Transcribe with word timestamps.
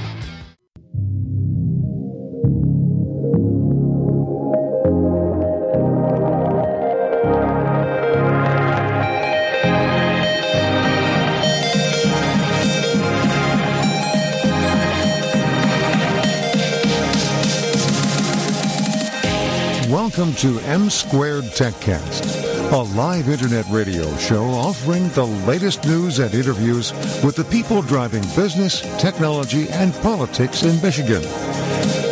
Welcome 19.92 20.34
to 20.36 20.60
M 20.62 20.90
Squared 20.90 21.44
TechCast, 21.46 22.51
a 22.72 22.84
live 22.96 23.28
internet 23.28 23.66
radio 23.70 24.16
show 24.16 24.46
offering 24.46 25.10
the 25.10 25.26
latest 25.46 25.84
news 25.86 26.20
and 26.20 26.34
interviews 26.34 26.94
with 27.22 27.36
the 27.36 27.44
people 27.44 27.82
driving 27.82 28.24
business, 28.34 28.80
technology, 28.98 29.68
and 29.72 29.94
politics 29.96 30.64
in 30.64 30.82
Michigan. 30.82 31.22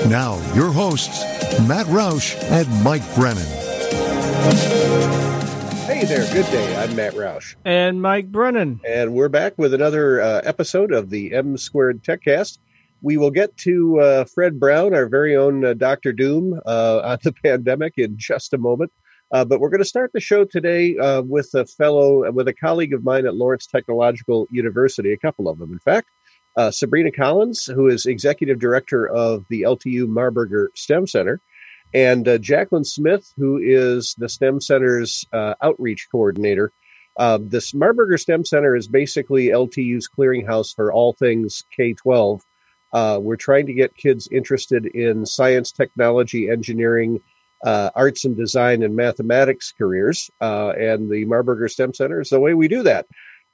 Now, 0.09 0.38
your 0.53 0.70
hosts, 0.70 1.23
Matt 1.66 1.86
Roush 1.86 2.36
and 2.52 2.67
Mike 2.84 3.03
Brennan. 3.16 3.45
Hey 5.86 6.03
there, 6.03 6.27
good 6.34 6.52
day. 6.52 6.76
I'm 6.76 6.94
Matt 6.94 7.14
Roush. 7.14 7.55
And 7.64 8.02
Mike 8.02 8.30
Brennan. 8.30 8.81
And 8.86 9.14
we're 9.14 9.30
back 9.30 9.58
with 9.58 9.73
another 9.73 10.22
uh, 10.22 10.41
episode 10.44 10.91
of 10.91 11.09
the 11.09 11.34
M 11.34 11.55
Squared 11.55 12.03
TechCast 12.03 12.58
we 13.02 13.16
will 13.16 13.31
get 13.31 13.55
to 13.55 14.00
uh, 14.00 14.26
Fred 14.26 14.59
Brown, 14.59 14.94
our 14.94 15.08
very 15.08 15.36
own 15.36 15.64
uh, 15.64 15.73
Dr. 15.73 16.12
Doom, 16.12 16.59
uh, 16.66 17.02
on 17.05 17.20
the 17.23 17.31
pandemic 17.31 17.98
in 17.98 18.17
just 18.17 18.53
a 18.53 18.58
moment. 18.58 18.91
Uh, 19.32 19.46
but 19.46 19.60
we're 19.60 19.70
going 19.70 19.82
to 19.82 19.86
start 19.86 20.12
the 20.14 20.20
show 20.20 20.44
today 20.44 20.98
uh, 20.98 21.22
with 21.22 21.54
a 21.54 21.66
fellow, 21.66 22.30
with 22.32 22.48
a 22.48 22.54
colleague 22.54 22.94
of 22.94 23.04
mine 23.04 23.26
at 23.26 23.36
Lawrence 23.36 23.68
Technological 23.68 24.48
University, 24.50 25.14
a 25.14 25.17
couple 25.17 25.48
of 25.48 25.59
them, 25.59 25.72
in 25.72 25.80
fact. 25.80 26.09
Uh, 26.56 26.72
Sabrina 26.72 27.12
Collins, 27.12 27.66
who 27.66 27.88
is 27.88 28.06
executive 28.06 28.59
director 28.59 29.08
of 29.08 29.45
the 29.50 29.62
LTU 29.62 30.08
Marburger 30.08 30.68
STEM 30.76 31.08
Center, 31.08 31.40
and 31.94 32.28
Jacqueline 32.42 32.84
Smith, 32.84 33.34
who 33.38 33.58
is 33.58 34.16
the 34.18 34.30
STEM 34.30 34.62
Center's 34.62 35.26
outreach 35.34 36.08
coordinator. 36.12 36.72
this 37.40 37.72
Marburger 37.72 38.20
STEM 38.20 38.46
Center 38.46 38.75
is 38.75 38.88
basically 38.88 39.48
LTU's 39.48 40.09
clearinghouse 40.09 40.75
for 40.75 40.92
all 40.92 41.14
things 41.14 41.64
K 41.75 41.94
12 41.94 42.44
uh, 42.92 43.20
we're 43.22 43.36
trying 43.36 43.66
to 43.68 43.73
get 43.73 43.96
kids 43.96 44.28
interested 44.31 44.86
in 44.88 45.25
science, 45.25 45.72
technology, 45.72 46.50
engineering, 46.50 47.22
uh, 47.64 47.90
arts 47.96 48.26
and 48.26 48.38
design, 48.38 48.84
and 48.84 48.96
mathematics 48.96 49.74
careers. 49.78 50.30
Uh, 50.42 50.70
and 50.72 51.10
the 51.10 51.26
Marburger 51.26 51.70
STEM 51.70 51.94
Center 51.94 52.22
is 52.22 52.30
the 52.30 52.40
way 52.40 52.54
we 52.54 52.68
do 52.68 52.84
that. 52.84 53.06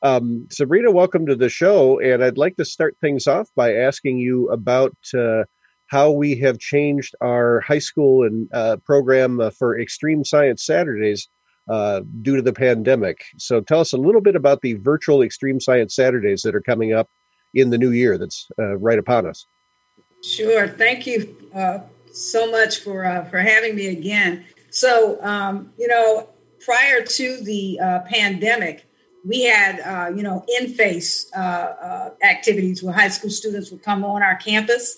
Um, 0.02 0.48
Sabrina, 0.52 0.92
welcome 0.92 1.26
to 1.26 1.36
the 1.36 1.50
show. 1.50 2.00
And 2.00 2.24
I'd 2.24 2.38
like 2.38 2.58
to 2.58 2.66
start 2.66 2.96
things 3.02 3.28
off 3.28 3.50
by 3.56 3.74
asking 3.74 4.20
you 4.20 4.50
about 4.50 4.96
uh, 5.18 5.46
how 5.88 6.12
we 6.12 6.36
have 6.38 6.60
changed 6.60 7.16
our 7.22 7.62
high 7.62 7.80
school 7.80 8.24
and 8.24 8.48
uh, 8.54 8.78
program 8.86 9.40
uh, 9.40 9.50
for 9.50 9.80
Extreme 9.80 10.26
Science 10.26 10.66
Saturdays. 10.66 11.28
due 11.68 12.36
to 12.36 12.42
the 12.42 12.54
pandemic. 12.54 13.24
So, 13.38 13.62
tell 13.62 13.80
us 13.80 13.94
a 13.94 13.98
little 13.98 14.22
bit 14.22 14.36
about 14.36 14.62
the 14.62 14.74
virtual 14.74 15.24
Extreme 15.24 15.62
Science 15.62 15.96
Saturdays 15.96 16.44
that 16.44 16.54
are 16.54 16.62
coming 16.62 16.94
up 16.94 17.10
in 17.56 17.70
the 17.70 17.78
new 17.78 17.92
year 17.92 18.18
that's 18.18 18.48
uh, 18.60 18.78
right 18.78 19.00
upon 19.00 19.26
us. 19.26 19.48
Sure. 20.22 20.68
Thank 20.68 21.08
you 21.08 21.36
uh, 21.56 21.80
so 22.16 22.50
much 22.50 22.80
for 22.80 23.06
uh, 23.06 23.26
for 23.26 23.40
having 23.40 23.76
me 23.76 23.88
again. 23.88 24.46
So, 24.70 25.22
um, 25.22 25.72
you 25.78 25.88
know, 25.88 26.30
prior 26.60 27.02
to 27.02 27.42
the 27.42 27.80
uh, 27.80 28.00
pandemic, 28.10 28.86
we 29.26 29.44
had 29.44 29.80
uh, 29.82 30.16
you 30.16 30.24
know 30.24 30.46
in 30.60 30.74
face 30.74 31.32
uh, 31.34 32.12
activities 32.24 32.82
where 32.82 32.94
high 32.94 33.10
school 33.10 33.30
students 33.30 33.72
would 33.72 33.84
come 33.84 34.04
on 34.04 34.24
our 34.24 34.36
campus 34.36 34.98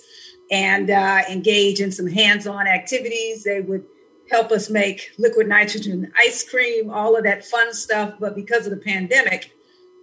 and 0.49 0.89
engage 1.29 1.81
in 1.81 1.91
some 1.91 2.07
hands-on 2.07 2.67
activities. 2.67 3.43
They 3.43 3.59
would 3.59 3.83
help 4.31 4.51
us 4.51 4.69
make 4.69 5.11
liquid 5.17 5.47
nitrogen 5.47 6.11
ice 6.17 6.47
cream, 6.47 6.89
all 6.89 7.17
of 7.17 7.23
that 7.23 7.45
fun 7.45 7.73
stuff. 7.73 8.13
But 8.19 8.35
because 8.35 8.65
of 8.65 8.71
the 8.71 8.77
pandemic, 8.77 9.51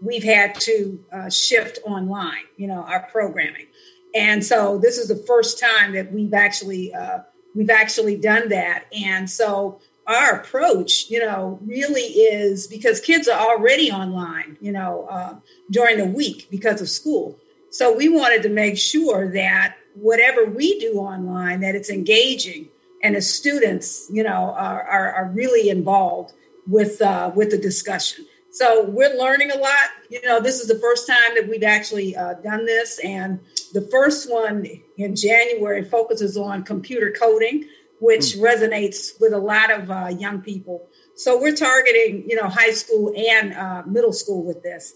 we've 0.01 0.25
had 0.25 0.55
to 0.61 0.99
uh, 1.13 1.31
shift 1.31 1.79
online, 1.85 2.45
you 2.57 2.67
know, 2.67 2.83
our 2.83 3.09
programming. 3.11 3.67
And 4.15 4.45
so 4.45 4.79
this 4.79 4.99
is 4.99 5.09
the 5.09 5.17
first 5.17 5.59
time 5.59 5.93
that 5.93 6.13
we've 6.13 6.35
actually 6.35 6.95
uh, 6.95 7.21
we've 7.55 7.71
actually 7.71 8.17
done 8.17 8.49
that. 8.51 8.85
And 8.93 9.29
so 9.29 9.81
our 10.07 10.41
approach, 10.41 11.09
you 11.09 11.19
know, 11.19 11.59
really 11.65 12.03
is 12.03 12.67
because 12.67 13.01
kids 13.01 13.27
are 13.27 13.39
already 13.39 13.91
online, 13.91 14.57
you 14.61 14.71
know, 14.71 15.07
uh, 15.11 15.37
during 15.71 15.99
the 15.99 16.05
week 16.05 16.49
because 16.51 16.81
of 16.81 16.89
school. 16.89 17.39
So 17.71 17.97
we 17.97 18.09
wanted 18.09 18.43
to 18.43 18.51
make 18.51 18.79
sure 18.79 19.33
that 19.33 19.77
whatever 19.95 20.45
we 20.45 20.79
do 20.79 20.95
online, 20.99 21.61
that 21.61 21.75
it's 21.75 21.91
engaging 21.91 22.69
and 23.03 23.17
the 23.17 23.23
students, 23.23 24.09
you 24.13 24.23
know, 24.23 24.55
are, 24.57 24.83
are, 24.83 25.13
are 25.13 25.29
really 25.31 25.69
involved 25.69 26.33
with 26.67 27.03
uh, 27.03 27.31
with 27.35 27.51
the 27.51 27.59
discussion. 27.59 28.27
So 28.51 28.85
we're 28.85 29.17
learning 29.19 29.51
a 29.51 29.59
lot. 29.59 29.91
You 30.09 30.23
know, 30.23 30.41
this 30.41 30.61
is 30.61 30.69
the 30.69 30.79
first 30.79 31.09
time 31.09 31.35
that 31.35 31.49
we've 31.49 31.65
actually 31.65 32.17
uh, 32.17 32.35
done 32.35 32.65
this. 32.65 33.01
And 33.01 33.41
the 33.75 33.83
first 33.91 34.31
one 34.31 34.67
in 34.97 35.17
January 35.17 35.85
focuses 35.85 36.37
on 36.37 36.63
computer 36.63 37.11
coding, 37.11 37.69
which 37.99 38.37
mm. 38.37 38.41
resonates 38.41 39.21
with 39.21 39.33
a 39.33 39.39
lot 39.39 39.73
of 39.73 39.91
uh, 39.91 40.15
young 40.17 40.41
people. 40.41 40.89
So 41.17 41.41
we're 41.41 41.57
targeting, 41.57 42.25
you 42.29 42.37
know, 42.37 42.49
high 42.49 42.71
school 42.71 43.13
and 43.17 43.53
uh, 43.53 43.83
middle 43.85 44.13
school 44.13 44.45
with 44.45 44.63
this. 44.63 44.95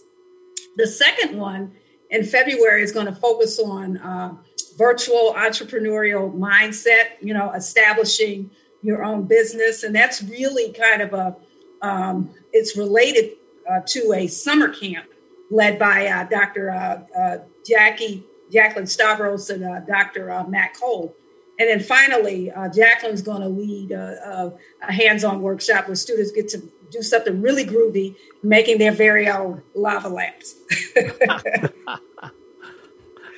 The 0.76 0.86
second 0.86 1.36
one 1.36 1.72
in 2.10 2.24
February 2.24 2.82
is 2.82 2.92
going 2.92 3.06
to 3.06 3.14
focus 3.14 3.58
on 3.58 3.98
uh, 3.98 4.36
virtual 4.76 5.34
entrepreneurial 5.36 6.32
mindset, 6.32 7.18
you 7.20 7.34
know, 7.34 7.52
establishing 7.52 8.48
your 8.82 9.02
own 9.02 9.24
business. 9.24 9.82
And 9.82 9.92
that's 9.92 10.22
really 10.22 10.72
kind 10.72 11.02
of 11.02 11.12
a, 11.14 11.36
um, 11.82 12.30
it's 12.52 12.76
related 12.76 13.32
uh, 13.68 13.80
to 13.86 14.12
a 14.12 14.28
summer 14.28 14.68
camp 14.68 15.06
led 15.50 15.80
by 15.80 16.06
uh, 16.06 16.24
Dr. 16.28 16.70
Uh, 16.70 17.18
uh, 17.18 17.38
Jackie 17.66 18.24
Jacqueline 18.52 18.86
Stavros 18.86 19.50
and 19.50 19.64
uh, 19.64 19.80
Dr. 19.80 20.44
Matt 20.48 20.74
Cole. 20.74 21.14
And 21.60 21.68
then 21.68 21.80
finally, 21.80 22.52
Jacqueline's 22.72 23.22
going 23.22 23.42
to 23.42 23.48
lead 23.48 23.90
a, 23.90 24.54
a 24.80 24.92
hands-on 24.92 25.42
workshop 25.42 25.88
where 25.88 25.96
students 25.96 26.30
get 26.30 26.48
to 26.50 26.62
do 26.90 27.02
something 27.02 27.42
really 27.42 27.64
groovy, 27.64 28.14
making 28.42 28.78
their 28.78 28.92
very 28.92 29.28
own 29.28 29.62
lava 29.74 30.08
lamps. 30.08 30.54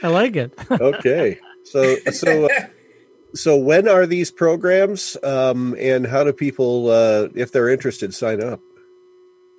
I 0.02 0.08
like 0.08 0.36
it. 0.36 0.52
okay, 0.70 1.38
so 1.64 1.96
so 2.10 2.48
so 3.34 3.56
when 3.56 3.88
are 3.88 4.06
these 4.06 4.30
programs, 4.30 5.16
um, 5.22 5.76
and 5.78 6.06
how 6.06 6.24
do 6.24 6.32
people, 6.32 6.90
uh, 6.90 7.28
if 7.34 7.52
they're 7.52 7.68
interested, 7.68 8.14
sign 8.14 8.42
up? 8.42 8.60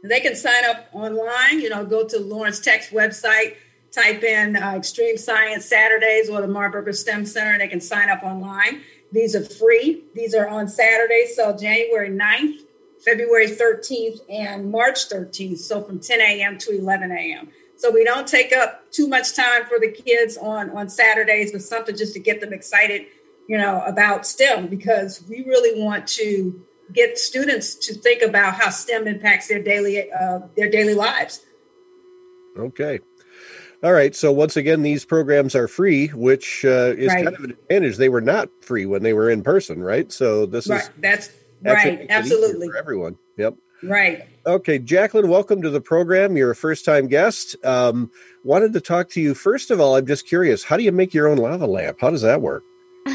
They 0.03 0.19
can 0.19 0.35
sign 0.35 0.65
up 0.65 0.89
online, 0.93 1.59
you 1.59 1.69
know, 1.69 1.85
go 1.85 2.07
to 2.07 2.19
Lawrence 2.19 2.59
Tech's 2.59 2.89
website, 2.89 3.55
type 3.91 4.23
in 4.23 4.55
uh, 4.55 4.73
Extreme 4.75 5.17
Science 5.17 5.65
Saturdays 5.65 6.29
or 6.29 6.41
the 6.41 6.47
Marburger 6.47 6.95
STEM 6.95 7.25
Center, 7.25 7.51
and 7.51 7.61
they 7.61 7.67
can 7.67 7.81
sign 7.81 8.09
up 8.09 8.23
online. 8.23 8.81
These 9.11 9.35
are 9.35 9.43
free. 9.43 10.03
These 10.15 10.33
are 10.33 10.47
on 10.47 10.67
Saturdays, 10.67 11.35
so 11.35 11.55
January 11.55 12.09
9th, 12.09 12.61
February 13.03 13.47
13th, 13.47 14.21
and 14.29 14.71
March 14.71 15.09
13th, 15.09 15.57
so 15.57 15.81
from 15.81 15.99
10 15.99 16.21
a.m. 16.21 16.57
to 16.59 16.77
11 16.77 17.11
a.m. 17.11 17.49
So 17.75 17.91
we 17.91 18.03
don't 18.03 18.27
take 18.27 18.53
up 18.53 18.89
too 18.91 19.07
much 19.07 19.35
time 19.35 19.65
for 19.65 19.79
the 19.79 19.91
kids 19.91 20.37
on, 20.37 20.69
on 20.69 20.87
Saturdays, 20.87 21.51
but 21.51 21.61
something 21.61 21.97
just 21.97 22.13
to 22.13 22.19
get 22.19 22.39
them 22.39 22.53
excited, 22.53 23.07
you 23.47 23.57
know, 23.57 23.81
about 23.85 24.25
STEM 24.25 24.67
because 24.67 25.23
we 25.27 25.43
really 25.43 25.81
want 25.81 26.07
to 26.09 26.63
get 26.93 27.17
students 27.17 27.75
to 27.87 27.95
think 27.95 28.21
about 28.21 28.53
how 28.53 28.69
STEM 28.69 29.07
impacts 29.07 29.47
their 29.47 29.61
daily 29.61 30.11
uh, 30.11 30.41
their 30.55 30.69
daily 30.69 30.93
lives. 30.93 31.43
Okay. 32.57 32.99
All 33.83 33.93
right. 33.93 34.15
So 34.15 34.31
once 34.31 34.57
again, 34.57 34.83
these 34.83 35.05
programs 35.05 35.55
are 35.55 35.67
free, 35.67 36.07
which 36.09 36.63
uh, 36.63 36.93
is 36.95 37.07
right. 37.07 37.23
kind 37.25 37.35
of 37.35 37.43
an 37.43 37.51
advantage. 37.51 37.97
They 37.97 38.09
were 38.09 38.21
not 38.21 38.49
free 38.61 38.85
when 38.85 39.01
they 39.01 39.13
were 39.13 39.27
in 39.27 39.41
person, 39.41 39.81
right? 39.81 40.11
So 40.11 40.45
this 40.45 40.67
right. 40.67 40.81
is 40.81 40.89
that's 41.01 41.31
right. 41.63 42.05
Absolutely 42.07 42.67
for 42.67 42.77
everyone. 42.77 43.17
Yep. 43.37 43.55
Right. 43.81 44.27
Okay, 44.45 44.77
Jacqueline, 44.77 45.29
welcome 45.29 45.63
to 45.63 45.71
the 45.71 45.81
program. 45.81 46.37
You're 46.37 46.51
a 46.51 46.55
first 46.55 46.85
time 46.85 47.07
guest. 47.07 47.55
Um, 47.65 48.11
wanted 48.43 48.73
to 48.73 48.81
talk 48.81 49.09
to 49.11 49.21
you. 49.21 49.33
First 49.33 49.71
of 49.71 49.79
all, 49.79 49.95
I'm 49.95 50.05
just 50.05 50.27
curious 50.27 50.63
how 50.63 50.77
do 50.77 50.83
you 50.83 50.91
make 50.91 51.15
your 51.15 51.27
own 51.27 51.39
lava 51.39 51.65
lamp? 51.65 52.01
How 52.01 52.11
does 52.11 52.21
that 52.21 52.41
work? 52.41 52.63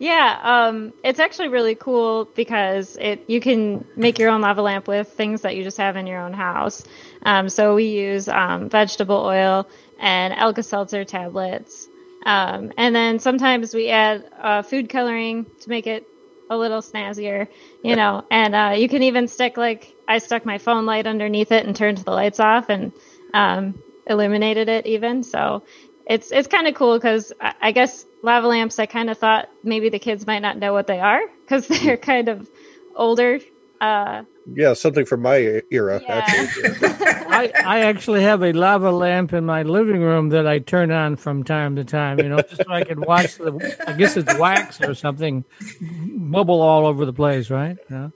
Yeah, 0.00 0.38
um, 0.42 0.92
it's 1.04 1.20
actually 1.20 1.48
really 1.48 1.76
cool 1.76 2.26
because 2.34 2.96
it 3.00 3.24
you 3.28 3.40
can 3.40 3.84
make 3.96 4.18
your 4.18 4.28
own 4.28 4.40
lava 4.40 4.60
lamp 4.60 4.88
with 4.88 5.08
things 5.08 5.42
that 5.42 5.56
you 5.56 5.62
just 5.62 5.76
have 5.76 5.96
in 5.96 6.06
your 6.06 6.20
own 6.20 6.32
house. 6.32 6.82
Um, 7.24 7.48
so 7.48 7.74
we 7.74 7.84
use 7.84 8.28
um, 8.28 8.68
vegetable 8.68 9.16
oil 9.16 9.68
and 9.98 10.34
Alka-Seltzer 10.34 11.04
tablets, 11.04 11.88
um, 12.26 12.72
and 12.76 12.94
then 12.94 13.18
sometimes 13.18 13.74
we 13.74 13.88
add 13.88 14.24
uh, 14.40 14.62
food 14.62 14.88
coloring 14.88 15.46
to 15.60 15.68
make 15.68 15.86
it 15.86 16.06
a 16.50 16.56
little 16.56 16.80
snazzier, 16.80 17.48
you 17.82 17.96
know. 17.96 18.24
And 18.30 18.54
uh, 18.54 18.74
you 18.76 18.88
can 18.88 19.02
even 19.02 19.28
stick 19.28 19.56
like 19.56 19.94
I 20.08 20.18
stuck 20.18 20.44
my 20.44 20.58
phone 20.58 20.86
light 20.86 21.06
underneath 21.06 21.52
it 21.52 21.66
and 21.66 21.74
turned 21.74 21.98
the 21.98 22.10
lights 22.10 22.40
off 22.40 22.68
and 22.68 22.92
um, 23.32 23.82
illuminated 24.06 24.68
it 24.68 24.86
even. 24.86 25.22
So 25.22 25.62
it's 26.06 26.32
it's 26.32 26.48
kind 26.48 26.66
of 26.66 26.74
cool 26.74 26.96
because 26.96 27.32
I, 27.40 27.54
I, 27.60 27.72
guess 27.72 28.04
lava 28.22 28.46
lamps. 28.46 28.78
I 28.78 28.86
kind 28.86 29.10
of 29.10 29.18
thought 29.18 29.48
maybe 29.62 29.88
the 29.88 29.98
kids 29.98 30.26
might 30.26 30.40
not 30.40 30.58
know 30.58 30.72
what 30.72 30.86
they 30.86 31.00
are 31.00 31.22
because 31.42 31.66
they're 31.82 31.96
kind 31.96 32.28
of 32.28 32.48
older. 32.94 33.40
Uh, 33.80 34.24
yeah, 34.46 34.72
something 34.74 35.04
from 35.04 35.22
my 35.22 35.62
era. 35.70 36.00
Yeah. 36.02 36.24
Actually, 36.26 36.88
I 37.28 37.52
I 37.64 37.80
actually 37.80 38.22
have 38.22 38.42
a 38.42 38.52
lava 38.52 38.90
lamp 38.90 39.32
in 39.32 39.44
my 39.44 39.62
living 39.62 40.02
room 40.02 40.28
that 40.30 40.46
I 40.46 40.58
turn 40.58 40.90
on 40.90 41.16
from 41.16 41.44
time 41.44 41.76
to 41.76 41.84
time. 41.84 42.18
You 42.18 42.28
know, 42.28 42.40
just 42.42 42.64
so 42.64 42.70
I 42.70 42.84
can 42.84 43.00
watch 43.00 43.36
the. 43.36 43.76
I 43.86 43.92
guess 43.92 44.16
it's 44.16 44.36
wax 44.38 44.80
or 44.80 44.94
something, 44.94 45.44
bubble 45.80 46.60
all 46.60 46.86
over 46.86 47.04
the 47.04 47.12
place, 47.12 47.50
right? 47.50 47.76
Yeah. 47.90 48.08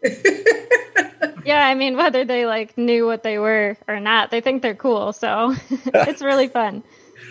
yeah, 1.45 1.67
I 1.67 1.75
mean, 1.75 1.97
whether 1.97 2.25
they 2.25 2.47
like 2.47 2.77
knew 2.77 3.07
what 3.07 3.23
they 3.23 3.39
were 3.39 3.77
or 3.87 4.01
not, 4.01 4.31
they 4.31 4.41
think 4.41 4.63
they're 4.63 4.75
cool. 4.75 5.13
So 5.13 5.55
it's 5.71 6.23
really 6.23 6.49
fun 6.49 6.83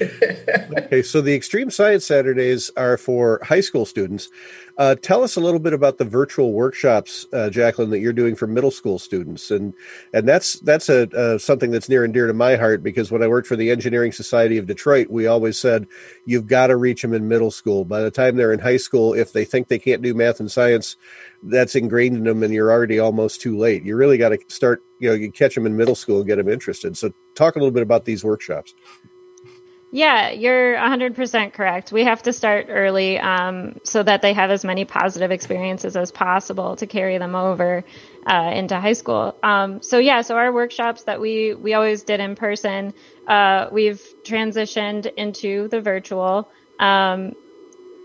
okay, 0.02 1.02
so 1.02 1.22
the 1.22 1.36
Extreme 1.36 1.72
Science 1.72 2.06
Saturdays 2.06 2.72
are 2.78 2.98
for 2.98 3.40
high 3.44 3.62
school 3.62 3.86
students. 3.86 4.30
Uh, 4.78 4.96
tell 4.96 5.24
us 5.24 5.36
a 5.36 5.40
little 5.40 5.60
bit 5.60 5.74
about 5.74 5.98
the 5.98 6.06
virtual 6.06 6.54
workshops, 6.54 7.26
uh, 7.34 7.50
Jacqueline, 7.50 7.90
that 7.90 8.00
you're 8.00 8.14
doing 8.14 8.36
for 8.36 8.46
middle 8.46 8.70
school 8.70 9.00
students, 9.00 9.50
and 9.50 9.74
and 10.14 10.28
that's 10.28 10.60
that's 10.60 10.88
a 10.88 11.10
uh, 11.18 11.38
something 11.38 11.72
that's 11.72 11.90
near 11.90 12.04
and 12.04 12.14
dear 12.14 12.28
to 12.28 12.34
my 12.34 12.56
heart 12.56 12.84
because 12.84 13.12
when 13.12 13.24
I 13.24 13.28
worked 13.28 13.48
for 13.48 13.56
the 13.56 13.72
Engineering 13.72 14.12
Society 14.12 14.58
of 14.58 14.68
Detroit, 14.68 15.10
we 15.10 15.26
always 15.26 15.58
said 15.58 15.88
you've 16.26 16.48
got 16.48 16.68
to 16.68 16.76
reach 16.76 17.02
them 17.02 17.14
in 17.14 17.28
middle 17.28 17.52
school. 17.52 17.86
By 17.86 18.02
the 18.02 18.12
time 18.12 18.36
they're 18.36 18.54
in 18.54 18.60
high 18.60 18.78
school, 18.78 19.14
if 19.14 19.34
they 19.34 19.46
think 19.46 19.68
they 19.68 19.80
can't 19.80 20.04
do 20.04 20.14
math 20.14 20.40
and 20.40 20.52
science, 20.52 20.96
that's 21.44 21.76
ingrained 21.76 22.18
in 22.18 22.24
them, 22.24 22.44
and 22.44 22.54
you're 22.54 22.72
already 22.72 23.00
almost 23.00 23.42
too 23.42 23.58
late. 23.58 23.84
You 23.84 23.96
really 23.96 24.18
got 24.18 24.30
to 24.30 24.40
start, 24.48 24.82
you 25.00 25.10
know, 25.10 25.16
you 25.16 25.32
catch 25.32 25.56
them 25.56 25.66
in 25.66 25.76
middle 25.76 25.96
school 25.96 26.20
and 26.20 26.28
get 26.28 26.36
them 26.36 26.50
interested. 26.50 26.98
So, 26.98 27.12
talk 27.36 27.56
a 27.56 27.60
little 27.60 27.72
bit 27.72 27.84
about 27.84 28.06
these 28.06 28.24
workshops. 28.24 28.74
Yeah, 29.90 30.32
you're 30.32 30.76
100% 30.76 31.54
correct. 31.54 31.94
We 31.94 32.04
have 32.04 32.22
to 32.24 32.34
start 32.34 32.66
early 32.70 33.18
um, 33.20 33.80
so 33.86 34.04
that 34.04 34.22
they 34.22 34.34
have 34.34 34.52
as 34.52 34.66
many 34.66 34.84
positive 34.84 35.32
experiences 35.32 35.96
as 35.96 36.12
possible 36.12 36.76
to 36.76 36.88
carry 36.88 37.18
them 37.18 37.36
over 37.36 37.86
uh, 38.26 38.52
into 38.54 38.78
high 38.78 38.94
school. 38.94 39.38
Um, 39.42 39.82
so 39.82 39.98
yeah, 39.98 40.22
so 40.24 40.36
our 40.36 40.52
workshops 40.52 41.04
that 41.04 41.22
we 41.22 41.54
we 41.54 41.74
always 41.74 42.04
did 42.04 42.20
in 42.20 42.36
person, 42.36 42.94
uh, 43.28 43.68
we've 43.72 44.02
transitioned 44.24 45.10
into 45.16 45.70
the 45.70 45.80
virtual. 45.80 46.50
Um, 46.80 47.34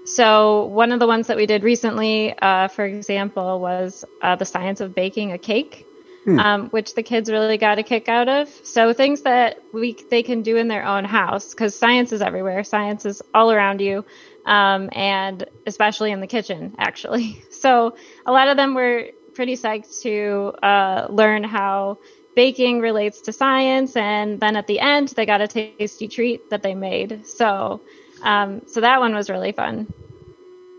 so 0.05 0.67
one 0.67 0.93
of 0.93 1.01
the 1.01 1.09
ones 1.09 1.27
that 1.27 1.37
we 1.37 1.47
did 1.47 1.65
recently, 1.65 2.33
uh, 2.39 2.69
for 2.69 2.85
example, 2.85 3.61
was 3.61 4.05
uh, 4.21 4.37
the 4.37 4.45
science 4.45 4.81
of 4.81 4.95
baking 4.95 5.33
a 5.33 5.39
cake 5.39 5.85
hmm. 6.25 6.39
um, 6.39 6.69
which 6.71 6.95
the 6.95 7.03
kids 7.03 7.31
really 7.31 7.59
got 7.59 7.79
a 7.79 7.83
kick 7.83 8.09
out 8.09 8.29
of. 8.29 8.49
So 8.65 8.93
things 8.93 9.23
that 9.23 9.63
we 9.73 9.97
they 10.11 10.23
can 10.23 10.43
do 10.43 10.57
in 10.57 10.69
their 10.69 10.85
own 10.85 11.05
house 11.05 11.51
because 11.51 11.75
science 11.75 12.13
is 12.13 12.23
everywhere. 12.23 12.65
Science 12.65 13.07
is 13.07 13.23
all 13.35 13.51
around 13.51 13.81
you, 13.81 14.05
um, 14.47 14.89
and 14.93 15.45
especially 15.67 16.13
in 16.13 16.21
the 16.21 16.27
kitchen, 16.27 16.75
actually. 16.79 17.43
So 17.63 17.95
a 18.27 18.33
lot 18.33 18.49
of 18.49 18.57
them 18.57 18.75
were 18.75 19.11
pretty 19.35 19.55
psyched 19.55 20.03
to 20.03 20.53
uh, 20.67 21.07
learn 21.11 21.45
how 21.45 21.99
baking 22.35 22.81
relates 22.81 23.21
to 23.21 23.33
science, 23.33 23.95
and 23.95 24.41
then 24.41 24.57
at 24.57 24.67
the 24.67 24.81
end 24.81 25.09
they 25.11 25.27
got 25.27 25.41
a 25.41 25.47
tasty 25.47 26.09
treat 26.09 26.51
that 26.51 26.65
they 26.65 26.75
made. 26.75 27.25
So 27.25 27.83
um, 28.23 28.63
so 28.67 28.81
that 28.81 29.01
one 29.01 29.15
was 29.15 29.31
really 29.31 29.53
fun. 29.53 29.85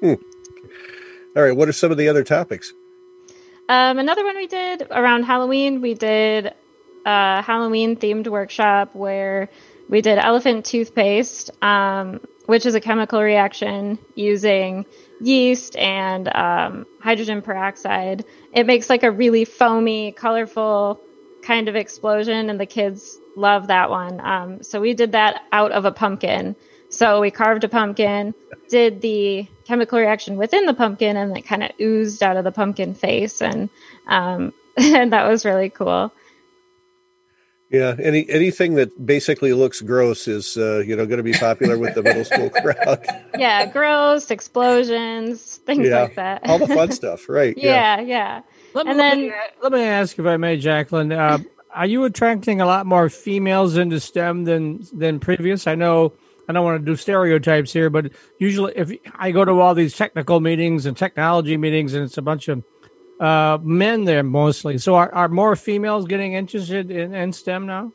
Hmm. 0.02 0.16
All 1.36 1.44
right. 1.44 1.56
What 1.56 1.70
are 1.70 1.74
some 1.74 1.92
of 1.92 1.98
the 1.98 2.10
other 2.10 2.24
topics? 2.24 2.74
Um, 3.70 3.98
another 3.98 4.24
one 4.24 4.36
we 4.36 4.48
did 4.48 4.88
around 4.92 5.24
Halloween, 5.24 5.82
we 5.82 5.94
did 5.94 6.54
a 7.06 7.42
Halloween 7.42 7.96
themed 7.96 8.28
workshop 8.28 8.94
where 8.94 9.50
we 9.90 10.02
did 10.02 10.18
elephant 10.18 10.66
toothpaste, 10.66 11.52
um, 11.62 12.20
which 12.46 12.66
is 12.66 12.76
a 12.76 12.82
chemical 12.82 13.22
reaction 13.22 13.98
using 14.16 14.86
yeast 15.22 15.76
and 15.78 16.28
um, 16.36 16.86
hydrogen 17.02 17.42
peroxide. 17.42 18.26
It 18.54 18.66
makes 18.66 18.90
like 18.90 19.04
a 19.04 19.12
really 19.12 19.46
foamy, 19.46 20.12
colorful 20.12 21.00
kind 21.42 21.68
of 21.68 21.76
explosion, 21.76 22.50
and 22.50 22.60
the 22.60 22.66
kids 22.66 23.18
love 23.36 23.68
that 23.68 23.90
one. 23.90 24.20
Um, 24.20 24.64
so 24.64 24.80
we 24.82 24.94
did 24.94 25.14
that 25.14 25.42
out 25.52 25.72
of 25.72 25.86
a 25.86 25.92
pumpkin. 25.92 26.56
So 26.94 27.22
we 27.22 27.32
carved 27.32 27.64
a 27.64 27.70
pumpkin, 27.70 28.36
did 28.70 29.02
the 29.02 29.48
chemical 29.66 29.98
reaction 30.00 30.38
within 30.38 30.68
the 30.68 30.76
pumpkin, 30.76 31.18
and 31.18 31.36
it 31.36 31.42
kind 31.42 31.64
of 31.64 31.72
oozed 31.82 32.22
out 32.22 32.38
of 32.38 32.44
the 32.44 32.52
pumpkin 32.52 32.94
face, 32.94 33.42
and 33.42 33.70
um, 34.08 34.54
and 34.78 35.12
that 35.12 35.28
was 35.28 35.44
really 35.44 35.70
cool. 35.70 36.14
Yeah, 37.72 37.96
any 37.98 38.30
anything 38.30 38.76
that 38.76 39.04
basically 39.04 39.54
looks 39.54 39.82
gross 39.82 40.28
is 40.28 40.56
uh, 40.56 40.84
you 40.86 40.96
know 40.96 41.08
going 41.08 41.18
to 41.18 41.24
be 41.24 41.34
popular 41.34 41.80
with 41.80 41.96
the 41.96 42.04
middle 42.04 42.24
school 42.24 42.50
crowd. 42.62 43.04
Yeah, 43.36 43.66
gross 43.66 44.30
explosions, 44.30 45.58
things 45.58 45.88
yeah, 45.88 46.04
like 46.04 46.16
that. 46.16 46.48
all 46.48 46.60
the 46.60 46.68
fun 46.68 46.92
stuff, 47.00 47.28
right? 47.28 47.58
Yeah, 47.58 48.02
yeah. 48.02 48.02
yeah. 48.02 48.42
Let, 48.76 48.86
and 48.88 48.98
me, 48.98 49.04
then, 49.04 49.20
let 49.20 49.28
me, 49.28 49.34
let 49.64 49.72
me 49.72 49.82
ask 49.82 50.20
if 50.20 50.26
I 50.28 50.38
may, 50.38 50.58
Jacqueline. 50.58 51.12
Uh, 51.12 51.40
are 51.74 51.88
you 51.88 52.04
attracting 52.04 52.62
a 52.62 52.68
lot 52.68 52.86
more 52.86 53.10
females 53.10 53.78
into 53.78 54.00
STEM 54.00 54.44
than 54.44 54.86
than 54.94 55.20
previous? 55.20 55.66
I 55.66 55.74
know 55.74 56.14
I 56.48 56.54
don't 56.54 56.66
want 56.66 56.82
to 56.82 56.86
do 56.86 56.96
stereotypes 56.96 57.72
here, 57.72 57.90
but 57.90 58.12
usually 58.38 58.74
if 58.76 58.92
I 59.16 59.32
go 59.32 59.46
to 59.46 59.60
all 59.60 59.74
these 59.74 59.96
technical 59.96 60.40
meetings 60.40 60.86
and 60.86 60.96
technology 60.96 61.56
meetings, 61.58 61.94
and 61.94 62.04
it's 62.04 62.18
a 62.18 62.22
bunch 62.22 62.48
of 62.50 62.64
uh, 63.20 63.58
men 63.62 64.04
there 64.04 64.24
mostly. 64.24 64.78
So 64.78 64.96
are, 64.96 65.14
are 65.14 65.30
more 65.30 65.56
females 65.56 66.06
getting 66.06 66.34
interested 66.34 66.92
in, 66.92 67.14
in 67.14 67.32
STEM 67.32 67.66
now? 67.66 67.92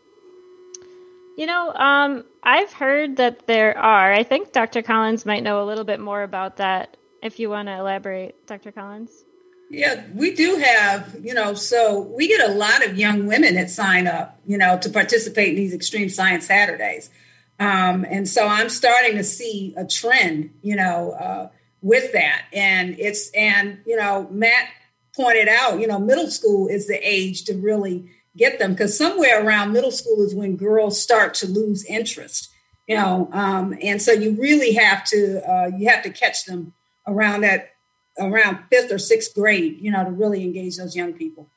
You 1.37 1.47
know, 1.47 1.73
um, 1.75 2.25
I've 2.43 2.73
heard 2.73 3.17
that 3.19 3.47
there 3.47 3.77
are. 3.79 4.13
I 4.13 4.25
think 4.25 4.53
Dr. 4.53 4.83
Collins 4.83 5.25
might 5.25 5.43
know 5.43 5.63
a 5.63 5.67
little 5.67 5.85
bit 5.85 6.01
more 6.01 6.23
about 6.23 6.57
that. 6.57 6.97
If 7.23 7.39
you 7.39 7.51
want 7.51 7.69
to 7.69 7.77
elaborate, 7.77 8.47
Dr. 8.47 8.73
Collins. 8.73 9.25
Yeah, 9.71 10.05
we 10.15 10.35
do 10.35 10.57
have, 10.57 11.17
you 11.21 11.35
know, 11.35 11.53
so 11.53 12.01
we 12.01 12.27
get 12.27 12.49
a 12.49 12.55
lot 12.55 12.85
of 12.85 12.97
young 12.97 13.27
women 13.27 13.55
that 13.57 13.71
sign 13.71 14.07
up, 14.07 14.41
you 14.47 14.57
know, 14.57 14.79
to 14.79 14.89
participate 14.89 15.51
in 15.51 15.57
these 15.57 15.75
Extreme 15.75 16.09
Science 16.09 16.47
Saturdays. 16.47 17.11
Um, 17.59 18.07
and 18.09 18.29
so 18.29 18.47
I'm 18.47 18.69
starting 18.69 19.17
to 19.17 19.25
see 19.25 19.75
a 19.77 19.85
trend, 19.85 20.51
you 20.63 20.77
know, 20.77 21.13
uh, 21.13 21.49
with 21.83 22.13
that. 22.13 22.45
And 22.53 22.99
it's, 22.99 23.31
and, 23.31 23.79
you 23.85 23.97
know, 23.97 24.29
Matt 24.31 24.69
pointed 25.15 25.49
out, 25.49 25.81
you 25.81 25.87
know, 25.87 25.99
middle 25.99 26.29
school 26.29 26.69
is 26.69 26.87
the 26.87 26.99
age 27.03 27.45
to 27.45 27.55
really 27.55 28.09
get 28.37 28.61
them 28.61 28.73
because 28.73 28.97
somewhere 28.97 29.45
around 29.45 29.73
middle 29.73 29.91
school 29.91 30.23
is 30.23 30.35
when 30.35 30.57
girls 30.57 31.01
start 31.01 31.35
to 31.35 31.47
lose 31.47 31.85
interest, 31.87 32.51
you 32.87 32.95
know. 32.95 33.29
Um, 33.33 33.77
and 33.83 34.01
so 34.01 34.13
you 34.13 34.41
really 34.41 34.75
have 34.75 35.05
to, 35.07 35.51
uh, 35.51 35.71
you 35.77 35.89
have 35.89 36.05
to 36.05 36.11
catch 36.11 36.45
them 36.45 36.73
around 37.07 37.41
that, 37.41 37.73
around 38.21 38.59
fifth 38.71 38.93
or 38.93 38.99
sixth 38.99 39.35
grade, 39.35 39.79
you 39.81 39.91
know, 39.91 40.05
to 40.05 40.11
really 40.11 40.45
engage 40.45 40.77
those 40.77 40.95
young 40.95 41.13
people. 41.13 41.49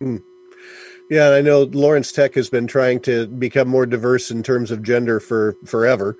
Mm. 0.00 0.22
Yeah, 1.10 1.30
I 1.30 1.40
know 1.40 1.64
Lawrence 1.64 2.12
Tech 2.12 2.34
has 2.34 2.48
been 2.48 2.68
trying 2.68 3.00
to 3.00 3.26
become 3.26 3.66
more 3.66 3.84
diverse 3.84 4.30
in 4.30 4.44
terms 4.44 4.70
of 4.70 4.84
gender 4.84 5.18
for 5.18 5.56
forever. 5.66 6.16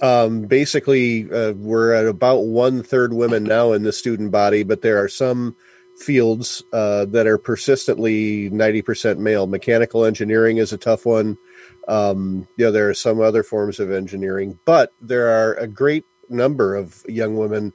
Um, 0.00 0.42
basically, 0.42 1.30
uh, 1.30 1.52
we're 1.52 1.92
at 1.92 2.06
about 2.06 2.38
one 2.38 2.82
third 2.82 3.12
women 3.12 3.44
now 3.44 3.70
in 3.70 3.84
the 3.84 3.92
student 3.92 4.32
body, 4.32 4.64
but 4.64 4.82
there 4.82 5.00
are 5.00 5.06
some 5.06 5.54
fields 5.96 6.60
uh, 6.72 7.04
that 7.04 7.28
are 7.28 7.38
persistently 7.38 8.50
90% 8.50 9.18
male. 9.18 9.46
Mechanical 9.46 10.04
engineering 10.04 10.56
is 10.56 10.72
a 10.72 10.78
tough 10.78 11.06
one. 11.06 11.38
Um, 11.86 12.48
you 12.56 12.64
know, 12.64 12.72
there 12.72 12.90
are 12.90 12.94
some 12.94 13.20
other 13.20 13.44
forms 13.44 13.78
of 13.78 13.92
engineering, 13.92 14.58
but 14.64 14.92
there 15.00 15.28
are 15.28 15.54
a 15.54 15.68
great 15.68 16.04
number 16.28 16.74
of 16.74 17.04
young 17.06 17.36
women 17.36 17.72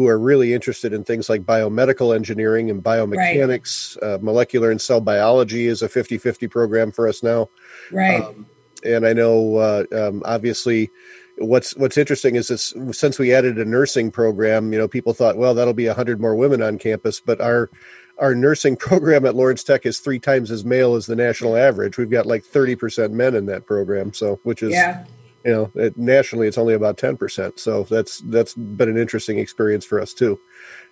who 0.00 0.08
are 0.08 0.18
really 0.18 0.54
interested 0.54 0.94
in 0.94 1.04
things 1.04 1.28
like 1.28 1.42
biomedical 1.42 2.14
engineering 2.14 2.70
and 2.70 2.82
biomechanics. 2.82 4.00
Right. 4.00 4.14
Uh, 4.14 4.18
molecular 4.22 4.70
and 4.70 4.80
cell 4.80 5.02
biology 5.02 5.66
is 5.66 5.82
a 5.82 5.90
50 5.90 6.16
50 6.16 6.48
program 6.48 6.90
for 6.90 7.06
us 7.06 7.22
now. 7.22 7.50
Right. 7.92 8.22
Um, 8.22 8.46
and 8.82 9.06
I 9.06 9.12
know, 9.12 9.56
uh, 9.56 9.84
um, 9.92 10.22
obviously, 10.24 10.88
what's 11.36 11.76
what's 11.76 11.98
interesting 11.98 12.36
is 12.36 12.48
this 12.48 12.72
since 12.92 13.18
we 13.18 13.34
added 13.34 13.58
a 13.58 13.64
nursing 13.66 14.10
program, 14.10 14.72
you 14.72 14.78
know, 14.78 14.88
people 14.88 15.12
thought, 15.12 15.36
well, 15.36 15.52
that'll 15.52 15.74
be 15.74 15.86
100 15.86 16.18
more 16.18 16.34
women 16.34 16.62
on 16.62 16.78
campus, 16.78 17.20
but 17.20 17.38
our 17.42 17.68
our 18.16 18.34
nursing 18.34 18.76
program 18.88 19.26
at 19.26 19.34
Lawrence 19.34 19.62
Tech 19.62 19.84
is 19.84 19.98
three 19.98 20.18
times 20.18 20.50
as 20.50 20.64
male 20.64 20.94
as 20.94 21.04
the 21.04 21.16
national 21.16 21.58
average. 21.58 21.98
We've 21.98 22.08
got 22.08 22.24
like 22.24 22.42
30% 22.42 23.10
men 23.10 23.34
in 23.34 23.44
that 23.46 23.66
program, 23.66 24.14
so 24.14 24.40
which 24.44 24.62
is 24.62 24.72
yeah 24.72 25.04
you 25.44 25.52
know 25.52 25.70
it, 25.74 25.96
nationally 25.96 26.46
it's 26.46 26.58
only 26.58 26.74
about 26.74 26.96
10% 26.96 27.58
so 27.58 27.84
that's 27.84 28.18
that's 28.26 28.54
been 28.54 28.88
an 28.88 28.98
interesting 28.98 29.38
experience 29.38 29.84
for 29.84 30.00
us 30.00 30.14
too. 30.14 30.38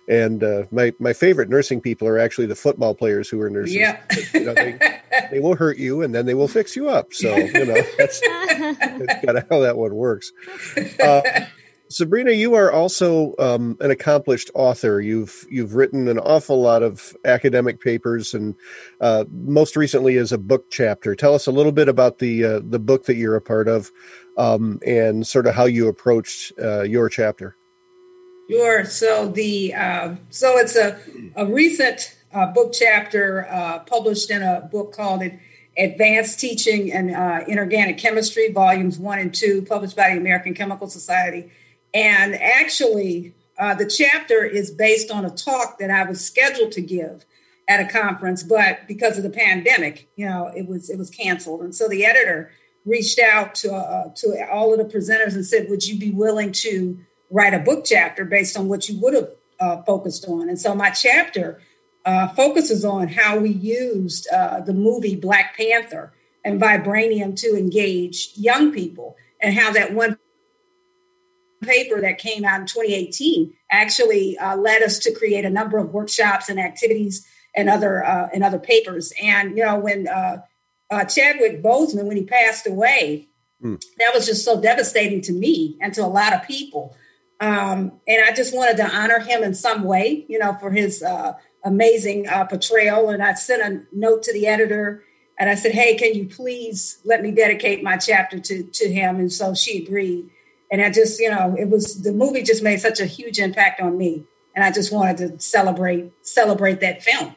And 0.07 0.43
uh, 0.43 0.63
my 0.71 0.93
my 0.99 1.13
favorite 1.13 1.49
nursing 1.49 1.81
people 1.81 2.07
are 2.07 2.17
actually 2.17 2.47
the 2.47 2.55
football 2.55 2.95
players 2.95 3.29
who 3.29 3.39
are 3.41 3.49
nurses. 3.49 3.75
Yeah. 3.75 4.01
You 4.33 4.45
know, 4.45 4.53
they, 4.55 5.01
they 5.31 5.39
will 5.39 5.55
hurt 5.55 5.77
you 5.77 6.01
and 6.01 6.15
then 6.15 6.25
they 6.25 6.33
will 6.33 6.47
fix 6.47 6.75
you 6.75 6.89
up. 6.89 7.13
So 7.13 7.35
you 7.35 7.65
know 7.65 7.75
that's, 7.97 8.19
that's 8.19 9.25
kind 9.25 9.37
of 9.37 9.45
how 9.49 9.59
that 9.59 9.77
one 9.77 9.93
works. 9.93 10.31
Uh, 11.01 11.21
Sabrina, 11.91 12.31
you 12.31 12.53
are 12.53 12.71
also 12.71 13.33
um, 13.39 13.75
an 13.79 13.89
accomplished 13.89 14.51
author. 14.53 15.01
You've 15.01 15.45
you've 15.49 15.73
written 15.73 16.07
an 16.07 16.19
awful 16.19 16.61
lot 16.61 16.83
of 16.83 17.15
academic 17.25 17.81
papers, 17.81 18.35
and 18.35 18.55
uh, 19.01 19.25
most 19.31 19.75
recently 19.75 20.15
is 20.15 20.31
a 20.31 20.37
book 20.37 20.69
chapter. 20.69 21.15
Tell 21.15 21.33
us 21.33 21.47
a 21.47 21.51
little 21.51 21.71
bit 21.71 21.89
about 21.89 22.19
the 22.19 22.43
uh, 22.45 22.61
the 22.63 22.77
book 22.77 23.05
that 23.05 23.15
you're 23.15 23.35
a 23.35 23.41
part 23.41 23.67
of, 23.67 23.91
um, 24.39 24.79
and 24.85 25.25
sort 25.27 25.45
of 25.45 25.55
how 25.55 25.65
you 25.65 25.87
approached 25.87 26.53
uh, 26.61 26.81
your 26.81 27.09
chapter. 27.09 27.55
Sure. 28.49 28.85
So 28.85 29.27
the 29.27 29.73
uh, 29.75 30.15
so 30.29 30.57
it's 30.57 30.75
a 30.75 30.99
a 31.35 31.45
recent 31.45 32.17
uh, 32.33 32.47
book 32.47 32.73
chapter 32.73 33.47
uh, 33.49 33.79
published 33.79 34.31
in 34.31 34.41
a 34.41 34.67
book 34.71 34.93
called 34.93 35.23
Advanced 35.77 36.39
Teaching 36.39 36.91
and 36.91 37.11
Inorganic 37.47 37.97
Chemistry, 37.99 38.51
volumes 38.51 38.97
one 38.97 39.19
and 39.19 39.33
two, 39.33 39.61
published 39.69 39.95
by 39.95 40.11
the 40.11 40.17
American 40.17 40.53
Chemical 40.55 40.87
Society 40.89 41.51
and 41.93 42.35
actually, 42.35 43.33
uh, 43.57 43.75
the 43.75 43.85
chapter 43.85 44.43
is 44.43 44.71
based 44.71 45.11
on 45.11 45.25
a 45.25 45.29
talk 45.29 45.79
that 45.79 45.89
I 45.89 46.03
was 46.03 46.23
scheduled 46.23 46.71
to 46.73 46.81
give 46.81 47.25
at 47.67 47.79
a 47.79 47.91
conference, 47.91 48.41
but 48.43 48.87
because 48.87 49.17
of 49.17 49.23
the 49.23 49.29
pandemic, 49.29 50.09
you 50.15 50.25
know, 50.25 50.51
it 50.55 50.67
was 50.67 50.89
it 50.89 50.97
was 50.97 51.09
canceled. 51.09 51.61
And 51.61 51.75
so 51.75 51.87
the 51.87 52.05
editor 52.05 52.51
reached 52.85 53.19
out 53.19 53.55
to 53.55 53.73
uh, 53.73 54.09
to 54.15 54.47
all 54.51 54.73
of 54.73 54.79
the 54.79 54.97
presenters 54.97 55.35
and 55.35 55.45
said, 55.45 55.69
"Would 55.69 55.87
you 55.87 55.97
be 55.99 56.11
willing 56.11 56.51
to 56.53 56.97
write 57.29 57.53
a 57.53 57.59
book 57.59 57.85
chapter 57.85 58.25
based 58.25 58.57
on 58.57 58.67
what 58.67 58.89
you 58.89 58.99
would 58.99 59.13
have 59.13 59.29
uh, 59.59 59.81
focused 59.83 60.25
on?" 60.27 60.49
And 60.49 60.59
so 60.59 60.73
my 60.75 60.89
chapter 60.89 61.61
uh, 62.05 62.29
focuses 62.29 62.85
on 62.85 63.07
how 63.09 63.37
we 63.37 63.49
used 63.49 64.27
uh, 64.33 64.61
the 64.61 64.73
movie 64.73 65.15
Black 65.15 65.55
Panther 65.55 66.13
and 66.43 66.59
vibranium 66.59 67.35
to 67.41 67.57
engage 67.57 68.31
young 68.35 68.71
people, 68.71 69.15
and 69.41 69.53
how 69.53 69.71
that 69.73 69.93
one 69.93 70.17
paper 71.61 71.99
that 71.99 72.17
came 72.17 72.45
out 72.45 72.61
in 72.61 72.65
2018 72.65 73.53
actually 73.69 74.37
uh, 74.37 74.55
led 74.55 74.81
us 74.81 74.97
to 74.99 75.13
create 75.13 75.43
a 75.43 75.49
number 75.49 75.77
of 75.77 75.93
workshops 75.93 76.47
and 76.47 76.57
activities 76.57 77.27
and 77.53 77.69
other 77.69 78.05
uh, 78.05 78.29
and 78.33 78.43
other 78.43 78.59
papers. 78.59 79.11
And 79.21 79.57
you 79.57 79.65
know, 79.65 79.77
when 79.77 80.07
uh, 80.91 81.05
Chadwick 81.05 81.61
Boseman, 81.63 82.05
when 82.05 82.17
he 82.17 82.23
passed 82.23 82.67
away, 82.67 83.29
mm. 83.63 83.81
that 83.97 84.11
was 84.13 84.25
just 84.25 84.43
so 84.43 84.59
devastating 84.61 85.21
to 85.21 85.33
me 85.33 85.77
and 85.81 85.93
to 85.93 86.03
a 86.03 86.07
lot 86.07 86.33
of 86.33 86.43
people. 86.43 86.95
Um, 87.39 87.93
and 88.07 88.23
I 88.27 88.33
just 88.33 88.55
wanted 88.55 88.77
to 88.77 88.89
honor 88.89 89.19
him 89.19 89.43
in 89.43 89.53
some 89.53 89.83
way, 89.83 90.25
you 90.27 90.39
know, 90.39 90.53
for 90.59 90.71
his 90.71 91.01
uh, 91.01 91.33
amazing 91.63 92.27
uh, 92.27 92.45
portrayal. 92.45 93.09
And 93.09 93.23
I 93.23 93.33
sent 93.35 93.61
a 93.61 93.83
note 93.95 94.23
to 94.23 94.33
the 94.33 94.47
editor 94.47 95.03
and 95.37 95.49
I 95.49 95.55
said, 95.55 95.71
"Hey, 95.71 95.95
can 95.95 96.15
you 96.15 96.27
please 96.27 96.99
let 97.05 97.21
me 97.21 97.31
dedicate 97.31 97.81
my 97.81 97.95
chapter 97.95 98.39
to 98.39 98.63
to 98.63 98.91
him?" 98.91 99.17
And 99.17 99.31
so 99.31 99.53
she 99.53 99.81
agreed 99.83 100.29
and 100.71 100.81
I 100.81 100.89
just, 100.89 101.19
you 101.19 101.29
know, 101.29 101.55
it 101.57 101.69
was 101.69 102.01
the 102.03 102.11
movie 102.11 102.43
just 102.43 102.63
made 102.63 102.79
such 102.79 102.99
a 102.99 103.05
huge 103.05 103.39
impact 103.39 103.81
on 103.81 103.97
me, 103.97 104.23
and 104.55 104.63
I 104.63 104.71
just 104.71 104.93
wanted 104.93 105.17
to 105.17 105.39
celebrate 105.39 106.11
celebrate 106.21 106.79
that 106.81 107.03
film. 107.03 107.35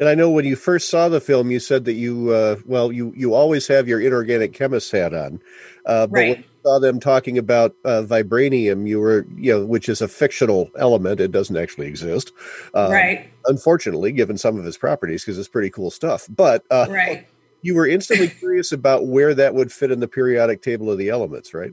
And 0.00 0.08
I 0.08 0.14
know 0.14 0.30
when 0.30 0.46
you 0.46 0.56
first 0.56 0.88
saw 0.88 1.08
the 1.08 1.20
film, 1.20 1.50
you 1.50 1.60
said 1.60 1.84
that 1.84 1.92
you, 1.92 2.30
uh, 2.30 2.56
well, 2.64 2.90
you 2.90 3.12
you 3.14 3.34
always 3.34 3.68
have 3.68 3.86
your 3.86 4.00
inorganic 4.00 4.54
chemist 4.54 4.90
hat 4.90 5.12
on, 5.12 5.42
uh, 5.84 6.06
but 6.06 6.12
right. 6.12 6.28
when 6.30 6.38
you 6.38 6.44
saw 6.64 6.78
them 6.78 6.98
talking 6.98 7.36
about 7.36 7.76
uh, 7.84 8.02
vibranium, 8.02 8.88
you 8.88 8.98
were, 8.98 9.26
you 9.36 9.52
know, 9.52 9.66
which 9.66 9.90
is 9.90 10.00
a 10.00 10.08
fictional 10.08 10.70
element; 10.78 11.20
it 11.20 11.30
doesn't 11.30 11.56
actually 11.56 11.86
exist, 11.86 12.32
um, 12.74 12.90
right? 12.90 13.30
Unfortunately, 13.44 14.10
given 14.10 14.38
some 14.38 14.58
of 14.58 14.64
its 14.64 14.78
properties, 14.78 15.22
because 15.22 15.38
it's 15.38 15.48
pretty 15.48 15.70
cool 15.70 15.90
stuff. 15.90 16.26
But 16.30 16.64
uh, 16.70 16.86
right 16.88 17.28
you 17.62 17.74
were 17.74 17.86
instantly 17.86 18.28
curious 18.28 18.72
about 18.72 19.06
where 19.06 19.34
that 19.34 19.54
would 19.54 19.72
fit 19.72 19.90
in 19.90 20.00
the 20.00 20.08
periodic 20.08 20.62
table 20.62 20.90
of 20.90 20.98
the 20.98 21.08
elements, 21.08 21.52
right? 21.54 21.72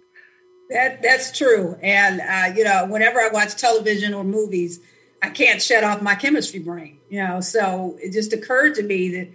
That 0.69 1.01
that's 1.01 1.37
true. 1.37 1.77
And 1.81 2.21
uh, 2.21 2.57
you 2.57 2.63
know, 2.63 2.85
whenever 2.87 3.19
I 3.19 3.29
watch 3.29 3.55
television 3.55 4.13
or 4.13 4.23
movies, 4.23 4.79
I 5.21 5.29
can't 5.29 5.61
shut 5.61 5.83
off 5.83 6.01
my 6.01 6.15
chemistry 6.15 6.59
brain. 6.59 6.96
You 7.09 7.23
know, 7.23 7.41
so 7.41 7.97
it 8.01 8.11
just 8.11 8.33
occurred 8.33 8.75
to 8.75 8.83
me 8.83 9.09
that 9.09 9.29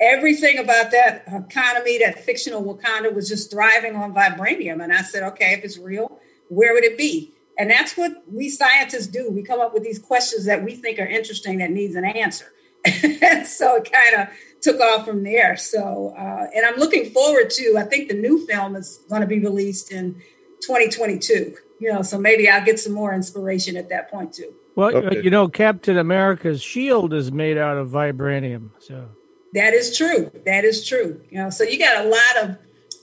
everything 0.00 0.58
about 0.58 0.90
that 0.92 1.24
economy, 1.26 1.98
that 1.98 2.24
fictional 2.24 2.62
Wakanda, 2.62 3.14
was 3.14 3.28
just 3.28 3.50
thriving 3.50 3.96
on 3.96 4.14
vibranium. 4.14 4.82
And 4.82 4.92
I 4.92 5.02
said, 5.02 5.22
okay, 5.24 5.52
if 5.52 5.64
it's 5.64 5.78
real, 5.78 6.20
where 6.48 6.72
would 6.72 6.84
it 6.84 6.96
be? 6.96 7.34
And 7.58 7.70
that's 7.70 7.96
what 7.96 8.22
we 8.32 8.48
scientists 8.48 9.08
do. 9.08 9.30
We 9.30 9.42
come 9.42 9.60
up 9.60 9.74
with 9.74 9.82
these 9.82 9.98
questions 9.98 10.44
that 10.44 10.64
we 10.64 10.76
think 10.76 10.98
are 10.98 11.06
interesting 11.06 11.58
that 11.58 11.70
needs 11.70 11.96
an 11.96 12.04
answer. 12.04 12.46
and 12.84 13.46
so 13.46 13.76
it 13.76 13.90
kind 13.92 14.22
of 14.22 14.28
took 14.60 14.80
off 14.80 15.04
from 15.04 15.24
there. 15.24 15.56
So, 15.56 16.14
uh, 16.16 16.46
and 16.54 16.64
I'm 16.64 16.76
looking 16.76 17.10
forward 17.10 17.50
to. 17.50 17.76
I 17.76 17.82
think 17.82 18.08
the 18.08 18.14
new 18.14 18.46
film 18.46 18.76
is 18.76 19.00
going 19.08 19.22
to 19.22 19.26
be 19.26 19.40
released 19.40 19.90
in 19.90 20.14
2022. 20.62 21.56
You 21.80 21.92
know, 21.92 22.02
so 22.02 22.18
maybe 22.18 22.48
I'll 22.48 22.64
get 22.64 22.78
some 22.78 22.92
more 22.92 23.12
inspiration 23.12 23.76
at 23.76 23.88
that 23.88 24.10
point 24.10 24.32
too. 24.32 24.54
Well, 24.78 24.96
uh, 24.96 25.00
okay. 25.00 25.22
you 25.22 25.30
know, 25.30 25.48
Captain 25.48 25.98
America's 25.98 26.62
shield 26.62 27.12
is 27.12 27.32
made 27.32 27.58
out 27.58 27.76
of 27.76 27.88
vibranium. 27.88 28.70
So 28.78 29.08
that 29.52 29.74
is 29.74 29.96
true. 29.96 30.30
That 30.46 30.64
is 30.64 30.86
true. 30.86 31.20
You 31.30 31.38
know, 31.38 31.50
so 31.50 31.64
you 31.64 31.78
got 31.78 32.06
a 32.06 32.08
lot 32.08 32.44
of 32.44 32.58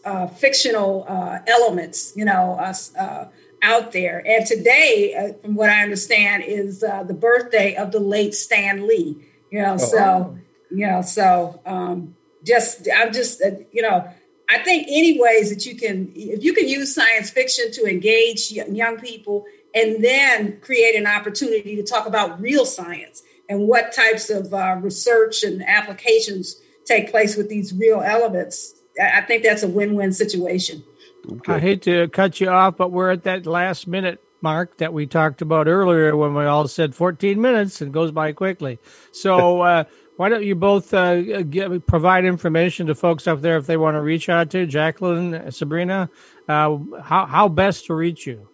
uh, 0.06 0.28
fictional 0.28 1.06
uh, 1.08 1.40
elements. 1.48 2.14
You 2.16 2.26
know, 2.26 2.58
uh, 2.60 3.28
out 3.62 3.92
there. 3.92 4.24
And 4.26 4.46
today, 4.46 5.16
uh, 5.16 5.42
from 5.42 5.56
what 5.56 5.70
I 5.70 5.82
understand, 5.84 6.44
is 6.44 6.80
the 6.80 7.18
birthday 7.20 7.76
of 7.76 7.92
the 7.92 8.00
late 8.00 8.34
Stan 8.36 8.88
Lee. 8.88 9.18
You 9.52 9.62
know, 9.62 9.74
oh. 9.74 9.78
so 9.78 10.38
you 10.72 10.88
know 10.88 11.02
so 11.02 11.60
um, 11.66 12.16
just 12.44 12.88
i'm 12.96 13.14
just 13.14 13.42
uh, 13.42 13.52
you 13.72 13.82
know 13.82 14.08
i 14.50 14.60
think 14.60 14.88
any 14.88 15.20
ways 15.20 15.50
that 15.50 15.66
you 15.66 15.76
can 15.76 16.12
if 16.16 16.44
you 16.44 16.54
can 16.54 16.68
use 16.68 16.94
science 16.94 17.30
fiction 17.30 17.72
to 17.72 17.86
engage 17.86 18.52
young 18.52 18.98
people 18.98 19.46
and 19.76 20.04
then 20.04 20.60
create 20.62 20.96
an 20.96 21.06
opportunity 21.06 21.76
to 21.76 21.84
talk 21.84 22.08
about 22.08 22.42
real 22.42 22.66
science 22.66 23.22
and 23.50 23.68
what 23.68 23.92
types 23.94 24.30
of 24.30 24.54
uh, 24.54 24.78
research 24.82 25.44
and 25.44 25.62
applications 25.68 26.62
take 26.86 27.12
place 27.12 27.36
with 27.36 27.50
these 27.50 27.74
real 27.74 28.02
elements 28.02 28.76
i 29.02 29.22
think 29.22 29.44
that's 29.44 29.64
a 29.64 29.68
win-win 29.68 30.12
situation 30.12 30.84
okay. 31.32 31.54
i 31.54 31.60
hate 31.60 31.82
to 31.82 32.08
cut 32.10 32.40
you 32.40 32.50
off 32.50 32.78
but 32.78 32.92
we're 32.92 33.12
at 33.12 33.24
that 33.24 33.46
last 33.46 33.88
minute 33.88 34.22
mark 34.42 34.78
that 34.78 34.94
we 34.94 35.06
talked 35.06 35.42
about 35.42 35.68
earlier 35.68 36.16
when 36.16 36.34
we 36.34 36.46
all 36.46 36.68
said 36.68 36.96
14 36.96 37.40
minutes 37.42 37.82
and 37.82 37.94
goes 37.94 38.12
by 38.12 38.32
quickly 38.32 38.80
so 39.12 39.62
uh, 39.62 39.84
why 40.18 40.30
don't 40.30 40.44
you 40.44 40.56
both 40.56 40.94
uh, 40.94 41.42
give, 41.44 41.86
provide 41.86 42.24
information 42.24 42.88
to 42.88 42.96
folks 42.96 43.28
up 43.28 43.42
there 43.42 43.58
if 43.58 43.66
they 43.66 43.76
want 43.76 43.96
to 43.96 44.02
reach 44.02 44.30
out 44.30 44.50
to 44.52 44.66
Jacqueline, 44.66 45.52
Sabrina? 45.52 46.10
Uh, 46.48 46.78
how, 47.04 47.26
how 47.26 47.50
best 47.50 47.88
to 47.88 47.96
reach 47.96 48.26
you? 48.26 48.48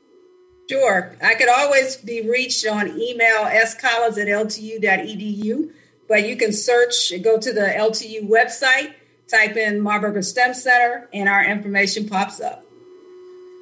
Sure. 0.71 1.13
I 1.21 1.35
could 1.35 1.49
always 1.49 1.97
be 1.97 2.29
reached 2.29 2.65
on 2.65 2.97
email 2.97 3.45
scollins 3.65 4.17
at 4.17 4.27
ltu.edu, 4.29 5.69
but 6.07 6.25
you 6.25 6.37
can 6.37 6.53
search, 6.53 7.11
go 7.21 7.37
to 7.37 7.51
the 7.51 7.59
LTU 7.59 8.29
website, 8.29 8.93
type 9.27 9.57
in 9.57 9.81
Marburger 9.81 10.23
STEM 10.23 10.53
Center, 10.53 11.09
and 11.13 11.27
our 11.27 11.43
information 11.43 12.07
pops 12.07 12.39
up. 12.39 12.63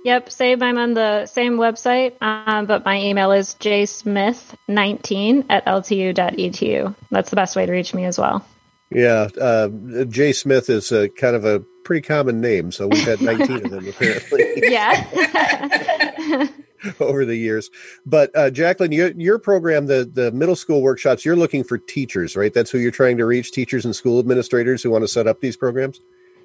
Yep, 0.05 0.29
same. 0.29 0.61
I'm 0.61 0.77
on 0.77 0.93
the 0.93 1.25
same 1.25 1.57
website, 1.57 2.13
um, 2.21 2.67
but 2.67 2.85
my 2.85 3.01
email 3.01 3.31
is 3.31 3.55
jsmith19 3.55 5.45
at 5.49 5.65
ltu.edu. 5.65 6.95
That's 7.09 7.31
the 7.31 7.35
best 7.35 7.55
way 7.55 7.65
to 7.65 7.71
reach 7.71 7.95
me 7.95 8.05
as 8.05 8.19
well. 8.19 8.45
Yeah, 8.91 9.29
uh, 9.41 9.69
J 10.05 10.33
Smith 10.33 10.69
is 10.69 10.91
a, 10.91 11.09
kind 11.09 11.35
of 11.35 11.43
a 11.43 11.61
pretty 11.83 12.07
common 12.07 12.39
name, 12.39 12.71
so 12.71 12.87
we've 12.87 13.03
had 13.03 13.19
19 13.19 13.65
of 13.65 13.71
them 13.71 13.87
apparently. 13.89 14.45
yeah. 14.69 16.47
over 16.99 17.25
the 17.25 17.35
years. 17.35 17.69
But 18.05 18.35
uh, 18.35 18.49
Jacqueline, 18.49 18.91
your, 18.91 19.11
your 19.11 19.39
program, 19.39 19.87
the 19.87 20.09
the 20.11 20.31
middle 20.31 20.55
school 20.55 20.81
workshops, 20.81 21.25
you're 21.25 21.35
looking 21.35 21.63
for 21.63 21.77
teachers, 21.77 22.35
right? 22.35 22.53
That's 22.53 22.71
who 22.71 22.77
you're 22.79 22.91
trying 22.91 23.17
to 23.17 23.25
reach, 23.25 23.51
teachers 23.51 23.85
and 23.85 23.95
school 23.95 24.19
administrators 24.19 24.83
who 24.83 24.91
want 24.91 25.03
to 25.03 25.07
set 25.07 25.27
up 25.27 25.41
these 25.41 25.57
programs. 25.57 26.01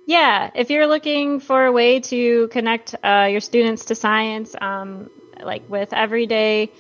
Yeah, 0.07 0.51
if 0.55 0.71
you're 0.71 0.87
looking 0.87 1.41
for 1.41 1.65
a 1.65 1.73
way 1.73 2.01
to 2.01 2.49
connect 2.49 2.95
uh, 3.03 3.29
your 3.31 3.41
students 3.41 3.87
to 3.87 3.95
science, 3.95 4.55
um, 4.61 5.09
like 5.43 5.69
with 5.69 5.95
everyday 5.95 6.71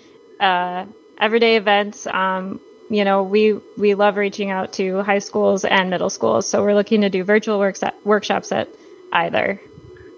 uh, 0.40 0.84
everyday 1.18 1.56
events, 1.56 2.06
um, 2.06 2.60
you 2.90 3.04
know, 3.04 3.22
we 3.22 3.54
we 3.78 3.94
love 3.94 4.16
reaching 4.16 4.50
out 4.50 4.74
to 4.74 5.02
high 5.02 5.20
schools 5.20 5.64
and 5.64 5.90
middle 5.90 6.10
schools. 6.10 6.48
So 6.48 6.62
we're 6.62 6.74
looking 6.74 7.00
to 7.00 7.10
do 7.10 7.24
virtual 7.24 7.58
works 7.58 7.82
at, 7.82 7.94
workshops 8.04 8.52
at 8.52 8.68
either. 9.12 9.60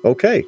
Okay. 0.04 0.44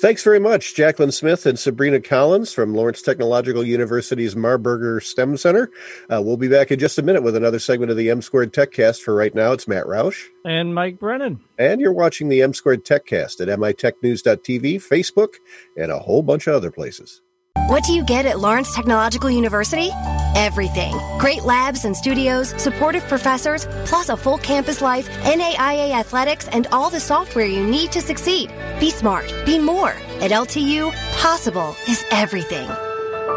Thanks 0.00 0.22
very 0.22 0.38
much, 0.38 0.74
Jacqueline 0.74 1.12
Smith 1.12 1.44
and 1.46 1.58
Sabrina 1.58 2.00
Collins 2.00 2.52
from 2.52 2.74
Lawrence 2.74 3.02
Technological 3.02 3.64
University's 3.64 4.34
Marburger 4.34 5.02
STEM 5.02 5.36
Center. 5.36 5.70
Uh, 6.10 6.22
we'll 6.22 6.36
be 6.36 6.48
back 6.48 6.70
in 6.70 6.78
just 6.78 6.98
a 6.98 7.02
minute 7.02 7.22
with 7.22 7.36
another 7.36 7.58
segment 7.58 7.90
of 7.90 7.96
the 7.96 8.10
M 8.10 8.22
Squared 8.22 8.52
TechCast. 8.52 9.02
For 9.02 9.14
right 9.14 9.34
now, 9.34 9.52
it's 9.52 9.68
Matt 9.68 9.84
Roush. 9.84 10.26
And 10.44 10.74
Mike 10.74 10.98
Brennan. 10.98 11.40
And 11.58 11.80
you're 11.80 11.92
watching 11.92 12.28
the 12.28 12.42
M 12.42 12.54
Squared 12.54 12.84
TechCast 12.84 13.40
at 13.40 13.58
mitechnews.tv, 13.58 14.76
Facebook, 14.76 15.34
and 15.76 15.92
a 15.92 15.98
whole 15.98 16.22
bunch 16.22 16.46
of 16.46 16.54
other 16.54 16.70
places. 16.70 17.20
What 17.68 17.84
do 17.84 17.92
you 17.92 18.02
get 18.02 18.26
at 18.26 18.40
Lawrence 18.40 18.74
Technological 18.74 19.30
University? 19.30 19.90
Everything. 20.34 20.94
Great 21.18 21.44
labs 21.44 21.84
and 21.84 21.96
studios, 21.96 22.60
supportive 22.60 23.06
professors, 23.06 23.66
plus 23.84 24.08
a 24.08 24.16
full 24.16 24.38
campus 24.38 24.82
life, 24.82 25.08
NAIA 25.22 25.92
athletics, 25.92 26.48
and 26.48 26.66
all 26.72 26.90
the 26.90 26.98
software 27.00 27.46
you 27.46 27.64
need 27.64 27.92
to 27.92 28.00
succeed. 28.00 28.50
Be 28.80 28.90
smart. 28.90 29.32
Be 29.46 29.58
more. 29.58 29.90
At 30.20 30.32
LTU, 30.32 30.92
possible 31.18 31.76
is 31.88 32.04
everything. 32.10 32.68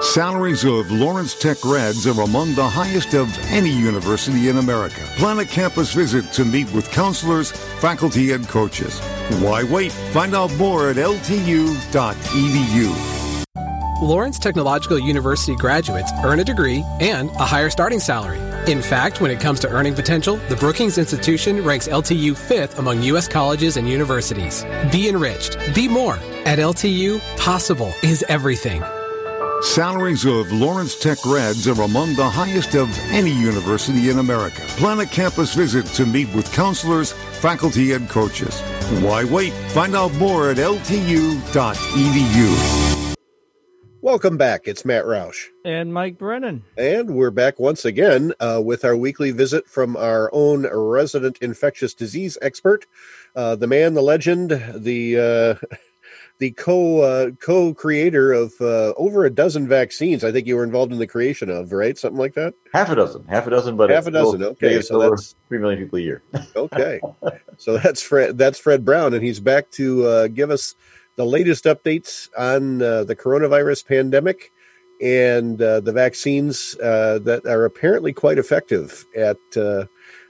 Salaries 0.01 0.65
of 0.65 0.91
Lawrence 0.91 1.39
Tech 1.39 1.60
grads 1.62 2.08
are 2.08 2.22
among 2.22 2.55
the 2.55 2.67
highest 2.67 3.13
of 3.13 3.29
any 3.50 3.72
university 3.72 4.50
in 4.50 4.58
America. 4.58 5.01
Plan 5.17 5.39
a 5.39 5.46
campus 5.46 5.94
visit 5.94 6.25
to 6.34 6.44
meet 6.44 6.72
with 6.74 6.91
counselors, 6.91 7.51
faculty, 7.79 8.32
and 8.32 8.48
coaches. 8.48 9.00
Why 9.39 9.63
wait? 9.63 9.91
Find 10.12 10.36
out 10.36 10.53
more 10.55 10.89
at 10.89 10.96
ltu.edu. 10.98 11.75
Lawrence 14.02 14.38
Technological 14.38 15.00
University 15.00 15.56
graduates 15.56 16.12
earn 16.24 16.40
a 16.40 16.44
degree 16.44 16.84
and 17.00 17.30
a 17.32 17.46
higher 17.46 17.70
starting 17.70 18.00
salary. 18.00 18.40
In 18.70 18.82
fact, 18.82 19.22
when 19.22 19.32
it 19.32 19.40
comes 19.40 19.60
to 19.62 19.70
earning 19.70 19.94
potential, 19.94 20.36
the 20.50 20.56
Brookings 20.58 20.98
Institution 20.98 21.64
ranks 21.64 21.88
LTU 21.88 22.36
fifth 22.36 22.78
among 22.78 23.02
U.S. 23.04 23.28
colleges 23.28 23.78
and 23.78 23.88
universities. 23.88 24.66
Be 24.92 25.08
enriched. 25.08 25.58
Be 25.74 25.88
more. 25.88 26.16
At 26.46 26.60
LTU, 26.60 27.22
possible 27.38 27.94
is 28.04 28.25
everything. 28.28 28.84
Salaries 29.62 30.25
of 30.25 30.52
Lawrence 30.52 31.00
Tech 31.00 31.20
grads 31.20 31.66
are 31.68 31.82
among 31.82 32.16
the 32.16 32.30
highest 32.30 32.75
of 32.75 32.90
any 33.12 33.32
university 33.32 34.10
in 34.10 34.20
America. 34.20 34.62
Plan 34.78 35.00
a 35.00 35.06
campus 35.06 35.54
visit 35.54 35.86
to 35.88 36.06
meet 36.06 36.32
with 36.36 36.52
counselors, 36.52 37.14
faculty, 37.14 37.94
and 37.94 38.10
coaches. 38.10 38.60
Why 39.02 39.24
wait? 39.24 39.54
Find 39.72 39.96
out 39.96 40.14
more 40.16 40.50
at 40.52 40.58
ltu.edu. 40.58 41.42
Welcome 44.06 44.38
back. 44.38 44.68
It's 44.68 44.86
Matt 44.86 45.06
Roush. 45.06 45.48
And 45.66 45.92
Mike 45.92 46.20
Brennan. 46.20 46.64
And 46.78 47.16
we're 47.16 47.32
back 47.32 47.60
once 47.60 47.86
again 47.86 48.34
uh, 48.40 48.62
with 48.64 48.86
our 48.86 48.96
weekly 48.96 49.32
visit 49.32 49.68
from 49.68 49.98
our 49.98 50.30
own 50.32 50.68
resident 50.72 51.40
infectious 51.42 51.96
disease 51.96 52.38
expert, 52.40 52.86
uh, 53.36 53.56
the 53.56 53.66
man, 53.66 53.96
the 53.96 54.04
legend, 54.04 54.52
the. 54.76 55.60
Uh, 55.64 55.76
the 56.38 56.52
co 56.52 57.00
uh, 57.00 57.32
co 57.40 57.74
creator 57.74 58.32
of 58.34 58.54
uh, 58.60 58.94
over 58.98 59.26
a 59.26 59.30
dozen 59.30 59.68
vaccines. 59.68 60.24
I 60.24 60.32
think 60.32 60.46
you 60.48 60.58
were 60.58 60.66
involved 60.66 60.92
in 60.92 61.00
the 61.00 61.08
creation 61.08 61.50
of, 61.50 61.72
right? 61.72 61.98
Something 61.98 62.20
like 62.20 62.34
that. 62.34 62.54
Half 62.74 62.90
a 62.90 62.96
dozen, 62.96 63.26
half 63.26 63.48
a 63.48 63.50
dozen, 63.50 63.78
but 63.78 63.90
half 63.90 64.06
a 64.06 64.12
dozen. 64.12 64.40
Still, 64.40 64.50
okay, 64.50 64.82
so 64.82 65.00
that's 65.00 65.34
three 65.48 65.60
million 65.60 65.82
people 65.82 65.98
a 65.98 66.02
year. 66.02 66.22
okay, 66.56 67.00
so 67.58 67.78
that's 67.78 68.02
Fred. 68.02 68.38
That's 68.38 68.60
Fred 68.60 68.84
Brown, 68.84 69.14
and 69.14 69.24
he's 69.24 69.40
back 69.40 69.72
to 69.72 70.06
uh, 70.06 70.28
give 70.28 70.52
us 70.52 70.76
the 71.15 71.25
latest 71.25 71.65
updates 71.65 72.29
on 72.38 72.81
uh, 72.81 73.03
the 73.03 73.15
coronavirus 73.15 73.88
pandemic 73.88 74.51
and 75.01 75.62
uh, 75.62 75.79
the 75.81 75.91
vaccines 75.91 76.75
uh, 76.81 77.19
that 77.19 77.45
are 77.45 77.65
apparently 77.65 78.13
quite 78.13 78.38
effective 78.38 79.05
at. 79.15 79.38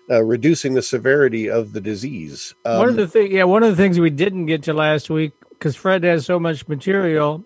Uh, 0.07 0.23
reducing 0.23 0.75
the 0.75 0.83
severity 0.83 1.49
of 1.49 1.73
the 1.73 1.81
disease. 1.81 2.53
Um, 2.63 2.77
one 2.77 2.89
of 2.89 2.95
the 2.95 3.07
things, 3.07 3.31
yeah, 3.31 3.45
one 3.45 3.63
of 3.63 3.71
the 3.71 3.75
things 3.75 3.99
we 3.99 4.11
didn't 4.11 4.45
get 4.45 4.61
to 4.65 4.73
last 4.73 5.09
week 5.09 5.33
because 5.49 5.75
Fred 5.75 6.03
has 6.03 6.27
so 6.27 6.39
much 6.39 6.67
material. 6.67 7.43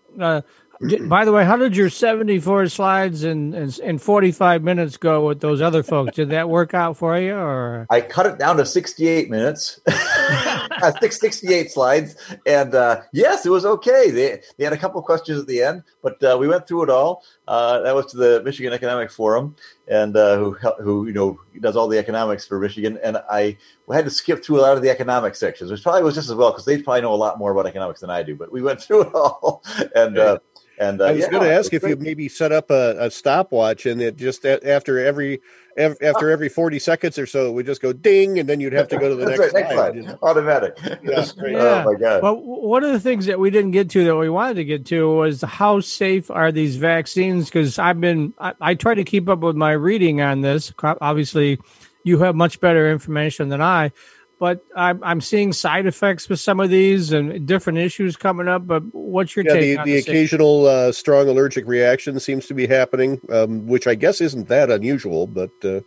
Uh, 0.82 0.98
by 1.08 1.26
the 1.26 1.32
way, 1.32 1.44
how 1.44 1.58
did 1.58 1.76
your 1.76 1.90
74 1.90 2.68
slides 2.70 3.24
in, 3.24 3.54
in 3.54 3.98
45 3.98 4.64
minutes 4.64 4.98
go 4.98 5.28
with 5.28 5.42
those 5.42 5.62
other 5.62 5.84
folks? 5.84 6.16
Did 6.16 6.30
that 6.30 6.50
work 6.50 6.74
out 6.74 6.98
for 6.98 7.18
you 7.18 7.36
or? 7.36 7.86
I 7.90 8.02
cut 8.02 8.26
it 8.26 8.40
down 8.40 8.58
to 8.58 8.66
68 8.66 9.30
minutes, 9.30 9.82
68 11.02 11.72
slides. 11.72 12.16
And 12.46 12.74
uh, 12.76 13.02
yes, 13.12 13.46
it 13.46 13.50
was 13.50 13.66
okay. 13.66 14.10
They, 14.10 14.42
they 14.58 14.64
had 14.64 14.74
a 14.74 14.78
couple 14.78 15.02
questions 15.02 15.40
at 15.40 15.48
the 15.48 15.62
end, 15.62 15.84
but 16.02 16.22
uh, 16.24 16.38
we 16.40 16.48
went 16.48 16.68
through 16.68 16.84
it 16.84 16.90
all. 16.90 17.24
Uh, 17.48 17.82
that 17.82 17.96
was 17.96 18.06
to 18.08 18.18
the 18.18 18.42
Michigan 18.44 18.74
Economic 18.74 19.12
Forum 19.12 19.56
and 19.90 20.16
uh, 20.16 20.38
who, 20.38 20.54
who, 20.80 21.08
you 21.08 21.14
know, 21.14 21.40
does 21.60 21.76
all 21.76 21.88
the 21.88 21.98
economics 21.98 22.46
for 22.46 22.60
Michigan. 22.60 23.00
And 23.04 23.18
I 23.30 23.58
had 23.92 24.06
to 24.06 24.12
skip 24.12 24.44
through 24.44 24.60
a 24.60 24.62
lot 24.62 24.78
of 24.78 24.84
the 24.84 24.90
economic 24.90 25.36
sections, 25.36 25.72
which 25.72 25.82
probably 25.82 26.04
was 26.04 26.16
just 26.16 26.30
as 26.30 26.36
well 26.36 26.52
because 26.52 26.66
they 26.66 26.82
probably 26.82 27.02
know 27.02 27.14
a 27.14 27.16
lot 27.16 27.40
more 27.40 27.52
about 27.52 27.66
economics 27.66 28.02
than 28.02 28.12
I 28.12 28.24
do, 28.24 28.36
but 28.36 28.52
we 28.52 28.62
went 28.62 28.82
through 28.82 29.02
it 29.02 29.14
all. 29.16 29.64
and, 29.96 30.18
uh, 30.18 30.38
and 30.80 31.02
uh, 31.02 31.06
I 31.06 31.12
was 31.12 31.22
yeah, 31.22 31.30
going 31.30 31.44
to 31.44 31.54
ask 31.54 31.74
if 31.74 31.84
you 31.84 31.96
maybe 31.98 32.30
set 32.30 32.52
up 32.52 32.72
a, 32.72 32.96
a 33.00 33.12
stopwatch 33.12 33.86
and 33.86 34.02
it 34.02 34.16
just 34.16 34.46
after 34.46 34.98
every 34.98 35.42
after 35.78 36.30
every 36.30 36.50
40 36.50 36.80
seconds 36.80 37.18
or 37.18 37.26
so 37.26 37.48
it 37.48 37.52
would 37.52 37.66
just 37.66 37.82
go 37.82 37.94
ding 37.94 38.40
and 38.40 38.50
then 38.50 38.60
you'd 38.60 38.74
have 38.74 38.88
to 38.90 38.98
go 38.98 39.10
to 39.10 39.16
the 39.16 39.26
next, 39.26 39.40
right, 39.40 39.54
next 39.54 39.74
slide. 39.74 40.04
slide. 40.04 40.18
Automatic. 40.22 40.78
Yeah, 40.84 40.96
yeah. 41.04 41.84
Oh 41.86 41.94
my 41.94 42.00
god. 42.00 42.24
Well, 42.24 42.36
one 42.42 42.84
of 42.84 42.92
the 42.92 43.00
things 43.00 43.26
that 43.28 43.40
we 43.40 43.50
didn't 43.50 43.72
get 43.72 43.90
to 43.92 44.04
that 44.06 44.16
we 44.16 44.30
wanted 44.30 44.56
to 44.56 44.66
get 44.66 44.86
to 44.88 45.10
was 45.10 45.42
how 45.42 45.80
safe 45.80 46.32
are 46.32 46.52
these 46.52 46.78
vaccines? 46.78 47.46
Because 47.46 47.78
I've 47.78 48.02
been 48.02 48.34
I, 48.40 48.54
I 48.60 48.76
try 48.76 48.94
to 48.94 49.04
keep 49.04 49.30
up 49.30 49.40
with 49.40 49.56
my 49.56 49.72
reading 49.72 50.22
on 50.22 50.42
this. 50.42 50.74
Obviously, 50.82 51.60
you 52.04 52.20
have 52.20 52.36
much 52.36 52.60
better 52.60 52.92
information 52.92 53.50
than 53.50 53.62
I 53.62 53.92
but 54.40 54.66
I'm, 54.76 55.04
I'm 55.04 55.22
seeing 55.22 55.52
side 55.52 55.86
effects 55.86 56.30
with 56.30 56.40
some 56.40 56.60
of 56.62 56.70
these 56.70 57.12
and 57.12 57.46
different 57.46 57.80
issues 57.80 58.16
coming 58.16 58.48
up. 58.48 58.66
But 58.66 58.84
what's 58.94 59.36
your 59.36 59.46
yeah, 59.46 59.54
take? 59.54 59.62
The, 59.62 59.78
on 59.78 59.86
the 59.86 59.98
occasional 59.98 60.66
uh, 60.66 60.92
strong 60.94 61.28
allergic 61.28 61.68
reaction 61.68 62.20
seems 62.20 62.48
to 62.48 62.54
be 62.54 62.66
happening, 62.66 63.20
um, 63.30 63.68
which 63.68 63.86
I 63.86 63.96
guess 63.96 64.22
isn't 64.22 64.48
that 64.48 64.72
unusual. 64.72 65.28
But 65.28 65.52
uh... 65.64 65.82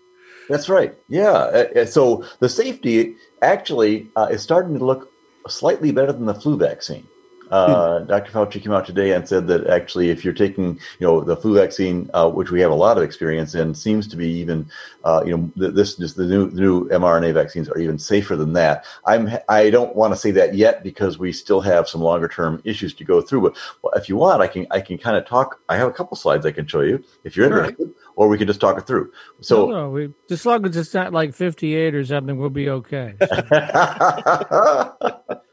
that's 0.48 0.68
right. 0.68 0.94
Yeah. 1.08 1.30
Uh, 1.30 1.68
uh, 1.74 1.86
so 1.86 2.24
the 2.40 2.48
safety 2.48 3.16
actually 3.40 4.08
uh, 4.14 4.28
is 4.30 4.42
starting 4.42 4.78
to 4.78 4.84
look 4.84 5.10
slightly 5.48 5.90
better 5.90 6.12
than 6.12 6.26
the 6.26 6.34
flu 6.34 6.56
vaccine. 6.56 7.08
Uh. 7.52 7.98
Dr. 8.00 8.32
Fauci 8.32 8.62
came 8.62 8.72
out 8.72 8.86
today 8.86 9.12
and 9.12 9.28
said 9.28 9.46
that 9.48 9.66
actually, 9.66 10.08
if 10.08 10.24
you're 10.24 10.32
taking, 10.32 10.80
you 10.98 11.06
know, 11.06 11.20
the 11.20 11.36
flu 11.36 11.54
vaccine, 11.54 12.08
uh, 12.14 12.28
which 12.30 12.50
we 12.50 12.60
have 12.60 12.70
a 12.70 12.74
lot 12.74 12.96
of 12.96 13.02
experience 13.04 13.54
in, 13.54 13.74
seems 13.74 14.08
to 14.08 14.16
be 14.16 14.26
even, 14.26 14.68
uh, 15.04 15.22
you 15.26 15.36
know, 15.36 15.52
this 15.54 15.96
just 15.96 16.16
the 16.16 16.24
new 16.24 16.50
new 16.50 16.88
mRNA 16.88 17.34
vaccines 17.34 17.68
are 17.68 17.78
even 17.78 17.98
safer 17.98 18.36
than 18.36 18.54
that. 18.54 18.86
I'm 19.04 19.28
I 19.50 19.68
don't 19.68 19.94
want 19.94 20.14
to 20.14 20.18
say 20.18 20.30
that 20.30 20.54
yet 20.54 20.82
because 20.82 21.18
we 21.18 21.30
still 21.30 21.60
have 21.60 21.88
some 21.88 22.00
longer 22.00 22.26
term 22.26 22.62
issues 22.64 22.94
to 22.94 23.04
go 23.04 23.20
through. 23.20 23.42
But 23.42 23.56
well, 23.82 23.92
if 23.94 24.08
you 24.08 24.16
want, 24.16 24.40
I 24.40 24.46
can 24.46 24.66
I 24.70 24.80
can 24.80 24.96
kind 24.96 25.18
of 25.18 25.26
talk. 25.26 25.60
I 25.68 25.76
have 25.76 25.88
a 25.88 25.92
couple 25.92 26.16
slides 26.16 26.46
I 26.46 26.52
can 26.52 26.66
show 26.66 26.80
you 26.80 27.04
if 27.24 27.36
you're 27.36 27.46
interested. 27.46 27.76
Right. 27.78 27.94
Or 28.16 28.28
we 28.28 28.38
can 28.38 28.46
just 28.46 28.60
talk 28.60 28.78
it 28.78 28.86
through. 28.86 29.10
So, 29.40 29.66
no, 29.66 29.72
no, 29.72 29.90
we, 29.90 30.12
as 30.30 30.44
long 30.44 30.66
as 30.66 30.76
it's 30.76 30.92
not 30.92 31.14
like 31.14 31.34
58 31.34 31.94
or 31.94 32.04
something, 32.04 32.36
we'll 32.38 32.50
be 32.50 32.68
okay. 32.68 33.14
so 33.26 34.96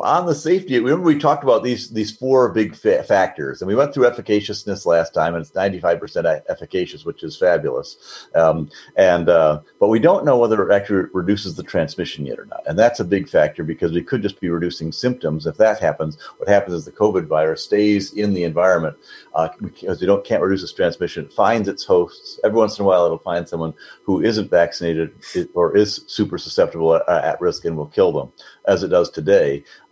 on 0.00 0.26
the 0.26 0.34
safety, 0.34 0.78
remember 0.80 1.04
we 1.04 1.18
talked 1.18 1.44
about 1.44 1.62
these 1.62 1.90
these 1.90 2.16
four 2.16 2.48
big 2.48 2.74
fa- 2.74 3.04
factors, 3.04 3.62
and 3.62 3.68
we 3.68 3.76
went 3.76 3.94
through 3.94 4.08
efficaciousness 4.08 4.86
last 4.86 5.14
time, 5.14 5.34
and 5.34 5.42
it's 5.44 5.54
ninety 5.54 5.78
five 5.78 6.00
percent 6.00 6.26
efficacious, 6.48 7.04
which 7.04 7.22
is 7.22 7.36
fabulous. 7.36 8.26
Um, 8.34 8.70
and 8.96 9.28
uh, 9.28 9.60
but 9.78 9.86
we 9.88 10.00
don't 10.00 10.24
know 10.24 10.36
whether 10.36 10.68
it 10.68 10.74
actually 10.74 11.08
reduces 11.12 11.54
the 11.54 11.62
transmission 11.62 12.26
yet 12.26 12.40
or 12.40 12.46
not, 12.46 12.62
and 12.66 12.76
that's 12.76 12.98
a 12.98 13.04
big 13.04 13.28
factor 13.28 13.62
because 13.62 13.92
we 13.92 14.02
could 14.02 14.20
just 14.20 14.40
be 14.40 14.50
reducing 14.50 14.90
symptoms. 14.90 15.46
If 15.46 15.56
that 15.58 15.78
happens, 15.78 16.18
what 16.38 16.48
happens 16.48 16.74
is 16.74 16.84
the 16.84 16.92
COVID 16.92 17.26
virus 17.26 17.62
stays 17.62 18.12
in 18.14 18.34
the 18.34 18.42
environment 18.42 18.96
uh, 19.34 19.48
because 19.62 20.00
we 20.00 20.08
don't 20.08 20.24
can't 20.24 20.42
reduce 20.42 20.64
its 20.64 20.72
transmission. 20.72 21.26
It 21.26 21.32
finds 21.32 21.68
its 21.68 21.84
hosts 21.84 22.40
every 22.42 22.58
once 22.58 22.78
in 22.78 22.84
a 22.84 22.88
while. 22.88 23.04
It'll 23.04 23.18
find 23.18 23.48
someone 23.48 23.74
who 24.02 24.22
isn't 24.22 24.50
vaccinated 24.50 25.12
or 25.54 25.76
is 25.76 26.02
super 26.08 26.36
susceptible 26.36 26.96
at, 26.96 27.08
at 27.08 27.40
risk 27.40 27.64
and 27.64 27.76
will 27.76 27.86
kill 27.86 28.10
them, 28.10 28.32
as 28.66 28.82
it 28.82 28.88
does 28.88 29.08
today. 29.08 29.19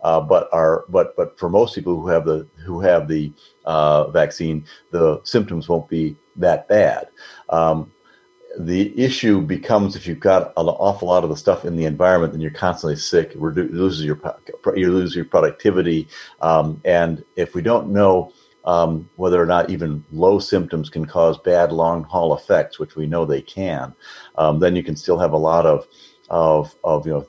Uh, 0.01 0.19
but 0.21 0.49
are 0.51 0.85
but 0.89 1.15
but 1.15 1.37
for 1.37 1.49
most 1.49 1.75
people 1.75 1.99
who 1.99 2.07
have 2.07 2.25
the 2.25 2.47
who 2.65 2.79
have 2.79 3.07
the 3.07 3.31
uh, 3.65 4.09
vaccine, 4.11 4.65
the 4.91 5.21
symptoms 5.23 5.67
won't 5.67 5.89
be 5.89 6.15
that 6.35 6.67
bad. 6.67 7.07
Um, 7.49 7.91
the 8.57 8.97
issue 8.99 9.41
becomes 9.41 9.95
if 9.95 10.07
you've 10.07 10.19
got 10.19 10.53
an 10.57 10.67
awful 10.67 11.07
lot 11.07 11.23
of 11.23 11.29
the 11.29 11.37
stuff 11.37 11.65
in 11.65 11.75
the 11.75 11.85
environment, 11.85 12.33
then 12.33 12.41
you're 12.41 12.51
constantly 12.51 12.95
sick. 12.95 13.35
You 13.35 13.41
lose 13.41 14.03
your 14.03 14.19
you 14.75 14.91
lose 14.91 15.15
your 15.15 15.25
productivity, 15.25 16.07
um, 16.41 16.81
and 16.83 17.23
if 17.35 17.53
we 17.53 17.61
don't 17.61 17.89
know 17.89 18.33
um, 18.65 19.09
whether 19.15 19.41
or 19.41 19.45
not 19.45 19.69
even 19.69 20.03
low 20.11 20.39
symptoms 20.39 20.89
can 20.89 21.05
cause 21.05 21.37
bad 21.37 21.71
long 21.71 22.03
haul 22.03 22.35
effects, 22.35 22.79
which 22.79 22.95
we 22.95 23.05
know 23.05 23.25
they 23.25 23.41
can, 23.41 23.93
um, 24.35 24.59
then 24.59 24.75
you 24.75 24.83
can 24.83 24.95
still 24.95 25.17
have 25.17 25.33
a 25.33 25.37
lot 25.37 25.65
of 25.65 25.87
of 26.29 26.75
of 26.83 27.05
you 27.05 27.13
know 27.13 27.27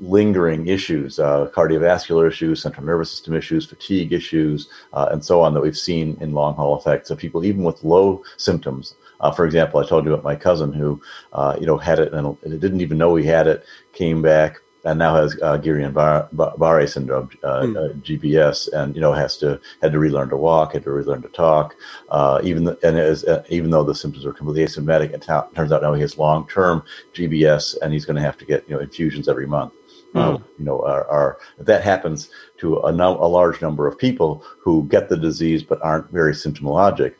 lingering 0.00 0.66
issues, 0.66 1.18
uh, 1.18 1.48
cardiovascular 1.54 2.28
issues, 2.28 2.62
central 2.62 2.84
nervous 2.84 3.10
system 3.10 3.34
issues, 3.34 3.66
fatigue 3.66 4.12
issues, 4.12 4.68
uh, 4.92 5.08
and 5.10 5.24
so 5.24 5.40
on 5.40 5.54
that 5.54 5.60
we've 5.60 5.76
seen 5.76 6.16
in 6.20 6.32
long 6.32 6.54
haul 6.54 6.78
effects 6.78 7.10
of 7.10 7.18
people 7.18 7.44
even 7.44 7.62
with 7.62 7.82
low 7.82 8.22
symptoms. 8.36 8.94
Uh, 9.20 9.30
for 9.30 9.46
example, 9.46 9.80
I 9.80 9.86
told 9.86 10.04
you 10.04 10.12
about 10.12 10.24
my 10.24 10.36
cousin 10.36 10.72
who, 10.72 11.00
uh, 11.32 11.56
you 11.58 11.66
know, 11.66 11.78
had 11.78 11.98
it 11.98 12.12
and 12.12 12.36
didn't 12.42 12.82
even 12.82 12.98
know 12.98 13.16
he 13.16 13.24
had 13.24 13.46
it, 13.46 13.64
came 13.92 14.20
back 14.20 14.60
and 14.86 15.00
now 15.00 15.16
has 15.16 15.34
uh, 15.42 15.58
Guillain-Barré 15.58 16.88
syndrome, 16.88 17.28
uh, 17.42 17.62
mm. 17.62 17.76
uh, 17.76 17.92
GBS, 17.94 18.72
and 18.72 18.94
you 18.94 19.00
know 19.00 19.12
has 19.12 19.36
to 19.38 19.60
had 19.82 19.92
to 19.92 19.98
relearn 19.98 20.28
to 20.28 20.36
walk, 20.36 20.74
had 20.74 20.84
to 20.84 20.92
relearn 20.92 21.22
to 21.22 21.28
talk. 21.28 21.74
Uh, 22.08 22.40
even 22.44 22.64
the, 22.64 22.78
and 22.84 22.96
as, 22.96 23.24
uh, 23.24 23.42
even 23.48 23.70
though 23.70 23.82
the 23.82 23.94
symptoms 23.94 24.24
were 24.24 24.32
completely 24.32 24.64
asymptomatic, 24.64 25.12
it 25.12 25.22
t- 25.22 25.56
turns 25.56 25.72
out 25.72 25.82
now 25.82 25.92
he 25.92 26.00
has 26.00 26.16
long 26.18 26.46
term 26.46 26.84
GBS, 27.14 27.76
and 27.82 27.92
he's 27.92 28.04
going 28.04 28.16
to 28.16 28.22
have 28.22 28.38
to 28.38 28.44
get 28.44 28.66
you 28.68 28.76
know 28.76 28.80
infusions 28.80 29.28
every 29.28 29.46
month. 29.46 29.74
Mm. 30.16 30.44
you 30.58 30.64
know, 30.64 30.80
are, 30.82 31.06
are, 31.08 31.38
that 31.58 31.82
happens 31.82 32.30
to 32.58 32.78
a, 32.80 32.92
no, 32.92 33.18
a 33.22 33.28
large 33.28 33.60
number 33.60 33.86
of 33.86 33.98
people 33.98 34.44
who 34.58 34.84
get 34.88 35.08
the 35.08 35.16
disease 35.16 35.62
but 35.62 35.78
aren't 35.82 36.10
very 36.10 36.32
symptomologic, 36.32 37.14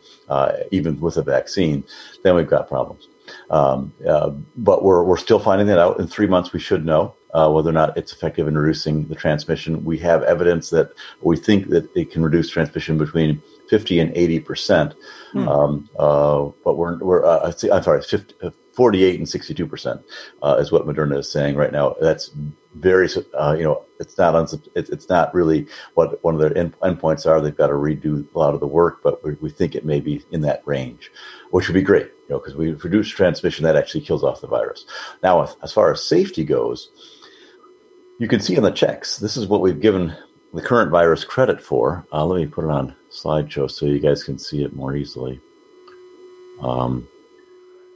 even 0.71 0.99
with 1.01 1.17
a 1.17 1.23
vaccine. 1.23 1.85
Then 2.23 2.35
we've 2.35 2.49
got 2.49 2.69
problems. 2.69 3.09
Um, 3.51 3.93
uh, 4.09 4.31
but 4.57 4.85
we're 4.85 5.03
we're 5.03 5.17
still 5.17 5.41
finding 5.41 5.67
that 5.67 5.81
out. 5.81 5.99
In 5.99 6.07
three 6.07 6.29
months, 6.29 6.53
we 6.53 6.61
should 6.61 6.85
know. 6.87 7.15
uh, 7.37 7.51
whether 7.51 7.69
or 7.69 7.73
not 7.73 7.97
it's 7.99 8.13
effective 8.13 8.49
in 8.49 8.57
reducing 8.57 9.07
the 9.09 9.15
transmission. 9.15 9.85
We 9.85 9.99
have 9.99 10.23
evidence 10.23 10.71
that 10.71 10.93
we 11.21 11.37
think 11.37 11.69
that 11.69 11.89
it 11.95 12.11
can 12.11 12.23
reduce 12.23 12.49
transmission 12.49 12.97
between 12.97 13.43
50 13.69 14.01
and 14.01 14.17
80 14.17 14.41
percent. 14.41 14.95
Hmm. 15.33 15.49
Um, 15.49 15.91
uh, 15.99 16.49
but 16.65 16.79
we're, 16.79 16.97
we're 16.99 17.27
uh, 17.27 17.53
I'm 17.73 17.83
sorry, 17.83 18.03
50, 18.03 18.35
uh, 18.43 18.51
48 18.77 19.19
and 19.19 19.29
62 19.29 19.67
percent 19.67 20.03
uh, 20.43 20.57
is 20.61 20.71
what 20.71 20.87
Moderna 20.87 21.19
is 21.19 21.33
saying 21.33 21.57
right 21.57 21.73
now. 21.73 21.97
That's 22.01 22.31
very, 22.75 23.09
uh, 23.39 23.57
you 23.57 23.65
know, 23.65 23.83
it's 23.99 24.19
not 24.19 24.35
uns- 24.35 24.69
it's, 24.75 24.91
it's 24.91 25.09
not 25.09 25.35
really 25.35 25.67
what 25.95 26.23
one 26.23 26.35
of 26.35 26.41
their 26.41 26.57
end, 26.57 26.79
endpoints 26.81 27.27
are. 27.27 27.41
They've 27.41 27.57
got 27.57 27.69
to 27.69 27.73
redo 27.73 28.27
a 28.35 28.39
lot 28.39 28.53
of 28.53 28.61
the 28.61 28.67
work, 28.67 29.03
but 29.03 29.25
we, 29.25 29.33
we 29.41 29.51
think 29.51 29.75
it 29.75 29.87
may 29.87 30.01
be 30.01 30.23
in 30.31 30.43
that 30.43 30.63
range, 30.67 31.11
which 31.51 31.69
would 31.69 31.75
be 31.75 31.83
great, 31.83 32.07
you 32.07 32.35
know, 32.35 32.39
because 32.39 32.55
we 32.55 32.73
reduce 32.73 33.09
transmission 33.09 33.65
that 33.65 33.77
actually 33.77 34.03
kills 34.03 34.23
off 34.23 34.43
the 34.43 34.47
virus. 34.47 34.85
Now, 35.23 35.49
as 35.63 35.73
far 35.73 35.91
as 35.91 36.05
safety 36.05 36.45
goes, 36.45 36.91
you 38.19 38.29
can 38.29 38.41
see 38.41 38.57
in 38.57 38.63
the 38.63 38.71
checks, 38.71 39.17
this 39.17 39.39
is 39.39 39.47
what 39.47 39.63
we've 39.63 39.81
given 39.81 40.15
the 40.53 40.63
current 40.63 40.91
virus 40.91 41.25
credit 41.25 41.63
for. 41.63 42.07
Uh, 42.13 42.27
let 42.27 42.39
me 42.39 42.47
put 42.47 42.65
it 42.65 42.71
on 42.71 42.95
slideshow 43.11 43.71
so 43.71 43.87
you 43.87 44.01
guys 44.01 44.23
can 44.23 44.39
see 44.39 44.63
it 44.63 44.75
more 44.75 44.95
easily. 44.95 45.41
Um, 46.61 47.09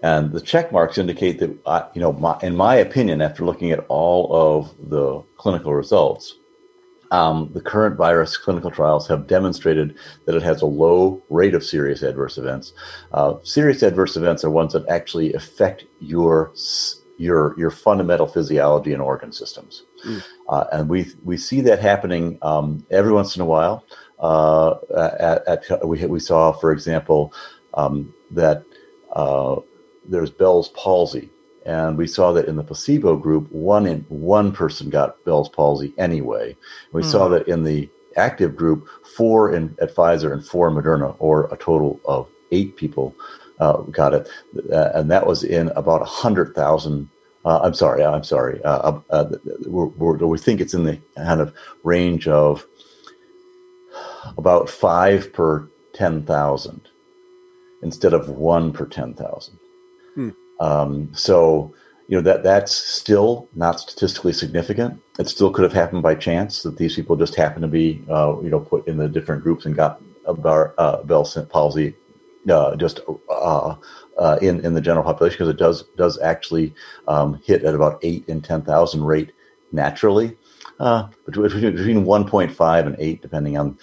and 0.02 0.32
the 0.32 0.40
check 0.40 0.72
marks 0.72 0.98
indicate 0.98 1.38
that, 1.40 1.56
uh, 1.66 1.88
you 1.94 2.00
know, 2.00 2.12
my, 2.12 2.38
in 2.42 2.56
my 2.56 2.76
opinion, 2.76 3.20
after 3.20 3.44
looking 3.44 3.70
at 3.70 3.84
all 3.88 4.32
of 4.32 4.74
the 4.90 5.22
clinical 5.36 5.74
results, 5.74 6.36
um, 7.10 7.50
the 7.52 7.60
current 7.60 7.96
virus 7.96 8.36
clinical 8.36 8.70
trials 8.70 9.06
have 9.08 9.26
demonstrated 9.26 9.96
that 10.24 10.34
it 10.36 10.42
has 10.42 10.62
a 10.62 10.66
low 10.66 11.22
rate 11.28 11.54
of 11.54 11.64
serious 11.64 12.02
adverse 12.02 12.38
events. 12.38 12.72
Uh, 13.12 13.34
serious 13.42 13.82
adverse 13.82 14.16
events 14.16 14.44
are 14.44 14.50
ones 14.50 14.72
that 14.72 14.88
actually 14.88 15.34
affect 15.34 15.84
your 16.00 16.52
your 17.18 17.54
your 17.58 17.70
fundamental 17.70 18.26
physiology 18.26 18.94
and 18.94 19.02
organ 19.02 19.32
systems, 19.32 19.82
mm. 20.06 20.24
uh, 20.48 20.64
and 20.72 20.88
we 20.88 21.06
we 21.24 21.36
see 21.36 21.60
that 21.60 21.80
happening 21.80 22.38
um, 22.42 22.86
every 22.90 23.12
once 23.12 23.36
in 23.36 23.42
a 23.42 23.44
while. 23.44 23.84
Uh, 24.20 24.76
at, 24.96 25.68
at, 25.70 25.86
we 25.86 26.06
we 26.06 26.20
saw, 26.20 26.52
for 26.52 26.72
example, 26.72 27.34
um, 27.74 28.14
that 28.30 28.64
uh, 29.12 29.56
there's 30.08 30.30
Bell's 30.30 30.70
palsy, 30.70 31.30
and 31.66 31.96
we 31.96 32.06
saw 32.06 32.32
that 32.32 32.46
in 32.46 32.56
the 32.56 32.64
placebo 32.64 33.16
group, 33.16 33.50
one 33.50 33.86
in 33.86 34.04
one 34.08 34.52
person 34.52 34.90
got 34.90 35.22
Bell's 35.24 35.48
palsy 35.48 35.92
anyway. 35.98 36.56
We 36.92 37.02
mm. 37.02 37.10
saw 37.10 37.28
that 37.28 37.48
in 37.48 37.64
the 37.64 37.88
active 38.16 38.56
group, 38.56 38.88
four 39.16 39.52
in 39.54 39.76
at 39.80 39.94
Pfizer 39.94 40.32
and 40.32 40.44
four 40.44 40.68
in 40.68 40.74
Moderna, 40.74 41.14
or 41.18 41.46
a 41.52 41.56
total 41.56 42.00
of 42.04 42.28
eight 42.50 42.76
people 42.76 43.14
uh, 43.60 43.78
got 43.82 44.14
it, 44.14 44.28
uh, 44.72 44.90
and 44.94 45.10
that 45.10 45.26
was 45.26 45.44
in 45.44 45.68
about 45.70 46.06
hundred 46.06 46.54
thousand. 46.54 47.08
Uh, 47.44 47.60
I'm 47.62 47.74
sorry, 47.74 48.04
I'm 48.04 48.24
sorry. 48.24 48.62
Uh, 48.64 49.00
uh, 49.10 49.30
we're, 49.66 49.86
we're, 49.86 50.16
we 50.26 50.38
think 50.38 50.60
it's 50.60 50.74
in 50.74 50.84
the 50.84 50.98
kind 51.16 51.40
of 51.40 51.54
range 51.84 52.26
of 52.26 52.66
about 54.36 54.68
five 54.68 55.32
per 55.32 55.68
ten 55.92 56.24
thousand 56.24 56.88
instead 57.82 58.12
of 58.12 58.28
one 58.28 58.72
per 58.72 58.86
ten 58.86 59.14
thousand. 59.14 59.59
Hmm. 60.14 60.30
Um, 60.60 61.10
so 61.14 61.74
you 62.08 62.16
know 62.16 62.22
that 62.22 62.42
that's 62.42 62.74
still 62.74 63.48
not 63.54 63.80
statistically 63.80 64.32
significant. 64.32 65.00
It 65.18 65.28
still 65.28 65.50
could 65.50 65.62
have 65.62 65.72
happened 65.72 66.02
by 66.02 66.14
chance 66.16 66.62
that 66.62 66.76
these 66.76 66.96
people 66.96 67.16
just 67.16 67.34
happened 67.34 67.62
to 67.62 67.68
be 67.68 68.04
uh, 68.10 68.36
you 68.42 68.50
know 68.50 68.60
put 68.60 68.86
in 68.88 68.96
the 68.96 69.08
different 69.08 69.42
groups 69.42 69.64
and 69.64 69.76
got 69.76 70.02
a 70.26 70.34
bar, 70.34 70.74
uh, 70.78 71.02
Bell's 71.04 71.38
palsy 71.50 71.94
uh, 72.48 72.76
just 72.76 73.00
uh, 73.28 73.76
uh, 74.18 74.38
in 74.40 74.64
in 74.64 74.74
the 74.74 74.80
general 74.80 75.04
population 75.04 75.36
because 75.36 75.48
it 75.48 75.58
does 75.58 75.84
does 75.96 76.18
actually 76.20 76.74
um, 77.08 77.40
hit 77.44 77.64
at 77.64 77.74
about 77.74 77.98
eight 78.02 78.24
in 78.28 78.40
ten 78.40 78.62
thousand 78.62 79.04
rate 79.04 79.32
naturally, 79.72 80.36
uh, 80.78 81.08
between 81.26 81.74
between 81.76 82.04
one 82.04 82.26
point 82.26 82.50
five 82.50 82.86
and 82.86 82.96
eight 82.98 83.22
depending 83.22 83.56
on 83.56 83.78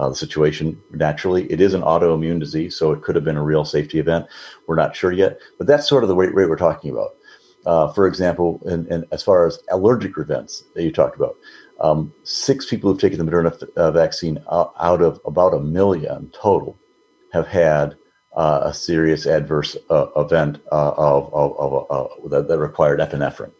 uh, 0.00 0.08
the 0.08 0.16
situation 0.16 0.80
naturally. 0.92 1.44
It 1.52 1.60
is 1.60 1.74
an 1.74 1.82
autoimmune 1.82 2.40
disease, 2.40 2.74
so 2.74 2.90
it 2.92 3.02
could 3.02 3.14
have 3.16 3.24
been 3.24 3.36
a 3.36 3.42
real 3.42 3.66
safety 3.66 3.98
event. 3.98 4.26
We're 4.66 4.76
not 4.76 4.96
sure 4.96 5.12
yet, 5.12 5.38
but 5.58 5.66
that's 5.66 5.86
sort 5.86 6.02
of 6.02 6.08
the 6.08 6.16
rate, 6.16 6.34
rate 6.34 6.48
we're 6.48 6.56
talking 6.56 6.90
about. 6.90 7.10
Uh, 7.66 7.92
for 7.92 8.06
example, 8.06 8.62
in, 8.64 8.90
in, 8.90 9.04
as 9.12 9.22
far 9.22 9.46
as 9.46 9.58
allergic 9.70 10.16
events 10.16 10.64
that 10.74 10.84
you 10.84 10.90
talked 10.90 11.16
about, 11.16 11.36
um, 11.80 12.14
six 12.24 12.64
people 12.64 12.90
who've 12.90 13.00
taken 13.00 13.18
the 13.18 13.30
Moderna 13.30 13.62
uh, 13.76 13.90
vaccine 13.90 14.42
out, 14.50 14.72
out, 14.80 15.02
of 15.02 15.20
about 15.26 15.52
a 15.52 15.60
million 15.60 16.30
total 16.32 16.78
have 17.34 17.46
had 17.46 17.94
uh, 18.34 18.60
a 18.62 18.72
serious 18.72 19.26
adverse 19.26 19.76
uh, 19.90 20.06
event 20.16 20.60
uh, 20.72 20.92
of, 20.96 21.32
of, 21.34 21.86
of 21.90 22.30
that, 22.30 22.48
that, 22.48 22.58
required 22.58 23.00
epinephrine. 23.00 23.52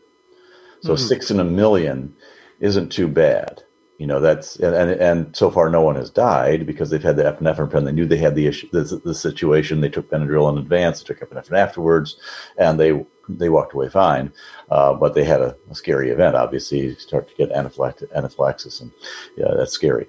So 0.81 0.95
mm-hmm. 0.95 1.07
six 1.07 1.31
in 1.31 1.39
a 1.39 1.45
million 1.45 2.15
isn't 2.61 2.91
too 2.91 3.09
bad 3.09 3.63
you 4.01 4.07
know 4.07 4.19
that's 4.19 4.57
and, 4.57 4.93
and, 4.93 5.37
so 5.37 5.51
far 5.51 5.69
no 5.69 5.83
one 5.83 5.95
has 5.95 6.09
died 6.09 6.65
because 6.65 6.89
they've 6.89 7.03
had 7.03 7.17
the 7.17 7.23
epinephrine 7.23 7.71
pen. 7.71 7.85
They 7.85 7.93
knew 7.93 8.07
they 8.07 8.17
had 8.17 8.35
the 8.35 8.47
issue, 8.47 8.67
the, 8.73 8.99
the 9.05 9.15
situation. 9.15 9.83
They 9.83 9.91
took 9.91 10.09
Benadryl 10.11 10.51
in 10.51 10.57
advance. 10.57 11.03
Took 11.03 11.21
epinephrine 11.21 11.59
afterwards, 11.59 12.17
and 12.57 12.81
they 12.81 13.05
they 13.29 13.51
walked 13.51 13.75
away 13.75 13.91
fine. 13.91 14.33
Uh, 14.71 14.95
but 14.95 15.13
they 15.13 15.23
had 15.23 15.43
a, 15.43 15.55
a, 15.71 15.75
scary 15.75 16.09
event. 16.09 16.35
Obviously, 16.35 16.81
you 16.81 16.95
start 16.95 17.29
to 17.29 17.35
get 17.35 17.53
anaphylaxis, 17.53 18.81
and 18.81 18.91
yeah, 19.37 19.53
that's 19.55 19.73
scary. 19.73 20.09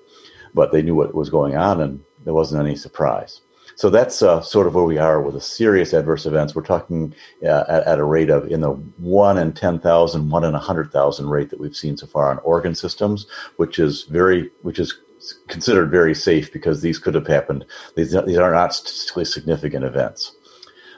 But 0.53 0.71
they 0.71 0.81
knew 0.81 0.95
what 0.95 1.13
was 1.13 1.29
going 1.29 1.57
on, 1.57 1.81
and 1.81 2.01
there 2.23 2.33
wasn't 2.33 2.65
any 2.65 2.77
surprise. 2.77 3.41
So 3.75 3.89
that's 3.89 4.21
uh, 4.21 4.41
sort 4.41 4.67
of 4.67 4.75
where 4.75 4.83
we 4.83 4.97
are 4.97 5.21
with 5.21 5.35
the 5.35 5.41
serious 5.41 5.93
adverse 5.93 6.25
events. 6.25 6.55
We're 6.55 6.63
talking 6.63 7.13
uh, 7.43 7.63
at, 7.67 7.83
at, 7.83 7.99
a 7.99 8.03
rate 8.03 8.29
of 8.29 8.47
in 8.51 8.61
the 8.61 8.71
one 8.71 9.37
in 9.37 9.53
10,000, 9.53 10.29
one 10.29 10.43
in 10.43 10.53
100,000 10.53 11.29
rate 11.29 11.49
that 11.49 11.59
we've 11.59 11.75
seen 11.75 11.97
so 11.97 12.07
far 12.07 12.29
on 12.29 12.39
organ 12.39 12.75
systems, 12.75 13.27
which 13.57 13.79
is 13.79 14.03
very, 14.03 14.49
which 14.61 14.79
is 14.79 14.99
considered 15.47 15.91
very 15.91 16.15
safe 16.15 16.51
because 16.51 16.81
these 16.81 16.99
could 16.99 17.15
have 17.15 17.27
happened. 17.27 17.65
These, 17.95 18.11
these 18.25 18.37
are 18.37 18.51
not 18.51 18.73
statistically 18.73 19.25
significant 19.25 19.85
events. 19.85 20.35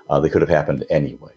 Uh, 0.10 0.20
they 0.20 0.30
could 0.30 0.42
have 0.42 0.50
happened 0.50 0.86
anyway 0.90 1.34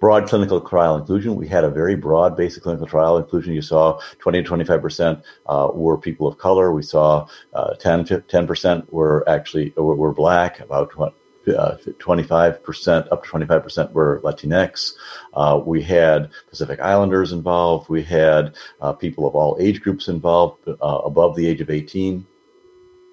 broad 0.00 0.26
clinical 0.26 0.60
trial 0.60 0.96
inclusion. 0.96 1.36
We 1.36 1.46
had 1.46 1.62
a 1.62 1.70
very 1.70 1.94
broad 1.94 2.36
basic 2.36 2.62
clinical 2.62 2.86
trial 2.86 3.18
inclusion. 3.18 3.52
You 3.52 3.62
saw 3.62 4.00
20 4.18 4.42
to 4.42 4.50
25% 4.50 5.22
uh, 5.46 5.68
were 5.72 5.98
people 5.98 6.26
of 6.26 6.38
color. 6.38 6.72
We 6.72 6.82
saw 6.82 7.28
uh, 7.52 7.74
10, 7.74 8.06
10% 8.06 8.90
were 8.90 9.28
actually 9.28 9.72
were, 9.76 9.94
were 9.94 10.14
black, 10.14 10.60
about 10.60 10.90
20, 10.90 11.14
uh, 11.56 11.76
25% 11.98 13.12
up 13.12 13.24
to 13.24 13.30
25% 13.30 13.92
were 13.92 14.20
Latinx. 14.24 14.92
Uh, 15.34 15.60
we 15.64 15.82
had 15.82 16.30
Pacific 16.48 16.80
Islanders 16.80 17.32
involved. 17.32 17.90
We 17.90 18.02
had 18.02 18.56
uh, 18.80 18.94
people 18.94 19.26
of 19.26 19.34
all 19.34 19.56
age 19.60 19.82
groups 19.82 20.08
involved 20.08 20.66
uh, 20.66 20.74
above 21.04 21.36
the 21.36 21.46
age 21.46 21.60
of 21.60 21.68
18, 21.68 22.26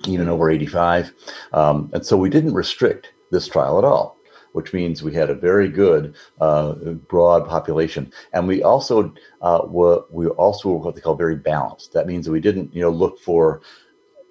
even 0.05 0.29
over 0.29 0.49
85. 0.49 1.13
Um, 1.51 1.89
and 1.93 2.05
so 2.05 2.15
we 2.15 2.29
didn't 2.29 2.53
restrict 2.53 3.11
this 3.29 3.47
trial 3.47 3.77
at 3.77 3.83
all 3.83 4.16
which 4.57 4.73
means 4.73 5.03
we 5.03 5.13
had 5.13 5.29
a 5.29 5.35
very 5.35 5.69
good 5.69 6.15
uh, 6.41 6.73
broad 7.13 7.47
population, 7.47 8.11
and 8.33 8.47
we 8.47 8.63
also 8.63 9.13
uh, 9.43 9.61
were 9.65 10.03
we 10.09 10.25
also 10.29 10.69
were 10.69 10.79
what 10.79 10.95
they 10.95 11.01
call 11.01 11.15
very 11.15 11.35
balanced. 11.35 11.93
That 11.93 12.07
means 12.07 12.25
that 12.25 12.31
we 12.31 12.39
didn't 12.39 12.73
you 12.73 12.81
know 12.81 12.89
look 12.89 13.19
for 13.19 13.61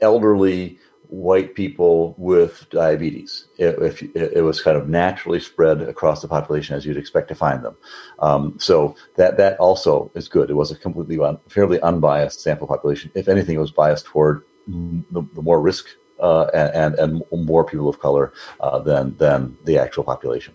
elderly 0.01 0.81
white 1.09 1.55
people 1.55 2.17
with 2.19 2.67
diabetes. 2.71 3.47
It, 3.57 3.81
if 3.81 4.03
it, 4.17 4.43
was 4.43 4.61
kind 4.61 4.77
of 4.77 4.89
naturally 4.89 5.39
spread 5.39 5.81
across 5.83 6.23
the 6.23 6.27
population 6.27 6.75
as 6.75 6.85
you'd 6.85 6.97
expect 6.97 7.29
to 7.29 7.37
find 7.37 7.65
them. 7.65 7.77
Um, 8.19 8.57
so 8.59 8.97
that 9.15 9.37
that 9.37 9.57
also 9.61 10.11
is 10.17 10.27
good. 10.27 10.51
It 10.51 10.55
was 10.55 10.73
a 10.73 10.77
completely 10.77 11.21
un, 11.21 11.39
fairly 11.49 11.81
unbiased 11.83 12.41
sample 12.41 12.67
population. 12.67 13.12
If 13.15 13.29
anything, 13.29 13.55
it 13.55 13.61
was 13.61 13.71
biased 13.71 14.07
toward 14.07 14.43
the, 14.67 15.25
the 15.35 15.43
more 15.43 15.61
risk 15.61 15.87
and, 16.20 16.94
and 16.94 17.22
more 17.33 17.64
people 17.64 17.88
of 17.88 17.98
color 17.98 18.33
uh, 18.61 18.79
than 18.79 19.16
than 19.16 19.57
the 19.64 19.79
actual 19.79 20.05
population. 20.05 20.55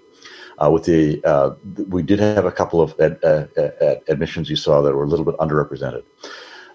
Uh, 0.61 0.69
with 0.69 0.85
the 0.85 1.23
uh, 1.23 1.51
we 1.87 2.03
did 2.03 2.19
have 2.19 2.45
a 2.45 2.51
couple 2.51 2.81
of 2.81 2.93
ad, 2.99 3.17
uh, 3.23 3.45
ad, 3.57 4.01
admissions 4.07 4.49
you 4.49 4.55
saw 4.55 4.81
that 4.81 4.93
were 4.93 5.03
a 5.03 5.07
little 5.07 5.25
bit 5.25 5.37
underrepresented. 5.37 6.03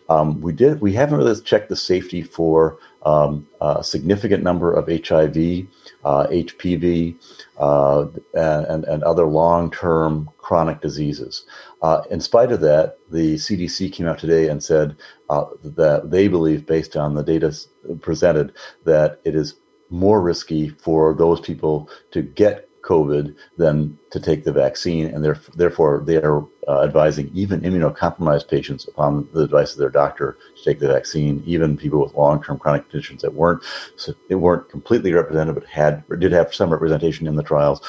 Um, 0.08 0.40
we 0.40 0.52
did 0.52 0.80
we 0.80 0.92
haven't 0.92 1.18
really 1.18 1.40
checked 1.40 1.68
the 1.68 1.76
safety 1.76 2.22
for 2.22 2.78
um, 3.04 3.46
a 3.60 3.82
significant 3.84 4.42
number 4.42 4.72
of 4.72 4.88
HIV, 4.88 5.66
HPV, 6.06 7.16
and, 7.58 8.84
and 8.84 9.02
other 9.02 9.26
long 9.26 9.70
term 9.70 10.30
chronic 10.38 10.80
diseases. 10.80 11.44
Uh, 11.82 12.02
in 12.10 12.20
spite 12.20 12.52
of 12.52 12.60
that, 12.60 12.98
the 13.10 13.34
CDC 13.34 13.92
came 13.92 14.06
out 14.06 14.18
today 14.18 14.48
and 14.48 14.62
said 14.62 14.96
uh, 15.28 15.44
that 15.62 16.10
they 16.10 16.28
believe, 16.28 16.66
based 16.66 16.96
on 16.96 17.14
the 17.14 17.22
data 17.22 17.54
presented, 18.00 18.52
that 18.84 19.20
it 19.24 19.34
is 19.34 19.54
more 19.90 20.20
risky 20.20 20.68
for 20.68 21.14
those 21.14 21.40
people 21.40 21.88
to 22.12 22.22
get 22.22 22.68
COVID 22.86 23.34
than 23.56 23.98
to 24.10 24.20
take 24.20 24.44
the 24.44 24.52
vaccine, 24.52 25.06
and 25.06 25.24
therefore 25.54 26.02
they 26.06 26.16
are 26.16 26.46
uh, 26.68 26.82
advising 26.82 27.30
even 27.34 27.60
immunocompromised 27.60 28.48
patients 28.48 28.86
upon 28.88 29.28
the 29.32 29.42
advice 29.42 29.72
of 29.72 29.78
their 29.78 29.90
doctor 29.90 30.38
to 30.56 30.64
take 30.64 30.78
the 30.78 30.88
vaccine. 30.88 31.42
Even 31.46 31.76
people 31.76 32.00
with 32.00 32.14
long-term 32.14 32.58
chronic 32.58 32.88
conditions 32.88 33.22
that 33.22 33.34
weren't 33.34 33.62
so 33.96 34.14
they 34.28 34.36
weren't 34.36 34.68
completely 34.70 35.12
represented, 35.12 35.54
but 35.54 35.66
had 35.66 36.04
did 36.18 36.32
have 36.32 36.54
some 36.54 36.70
representation 36.70 37.26
in 37.26 37.36
the 37.36 37.42
trials 37.42 37.80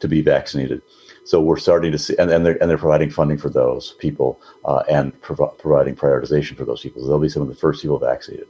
to 0.00 0.08
be 0.08 0.20
vaccinated. 0.20 0.80
So 1.24 1.40
we're 1.40 1.56
starting 1.56 1.90
to 1.90 1.98
see, 1.98 2.14
and, 2.18 2.30
and 2.30 2.44
they're 2.44 2.60
and 2.60 2.70
they're 2.70 2.78
providing 2.78 3.10
funding 3.10 3.38
for 3.38 3.48
those 3.48 3.92
people 3.98 4.40
uh, 4.66 4.82
and 4.90 5.18
prov- 5.22 5.56
providing 5.58 5.96
prioritization 5.96 6.56
for 6.56 6.64
those 6.66 6.82
people. 6.82 7.00
So 7.00 7.08
they'll 7.08 7.18
be 7.18 7.30
some 7.30 7.42
of 7.42 7.48
the 7.48 7.54
first 7.54 7.80
people 7.82 7.98
vaccinated, 7.98 8.46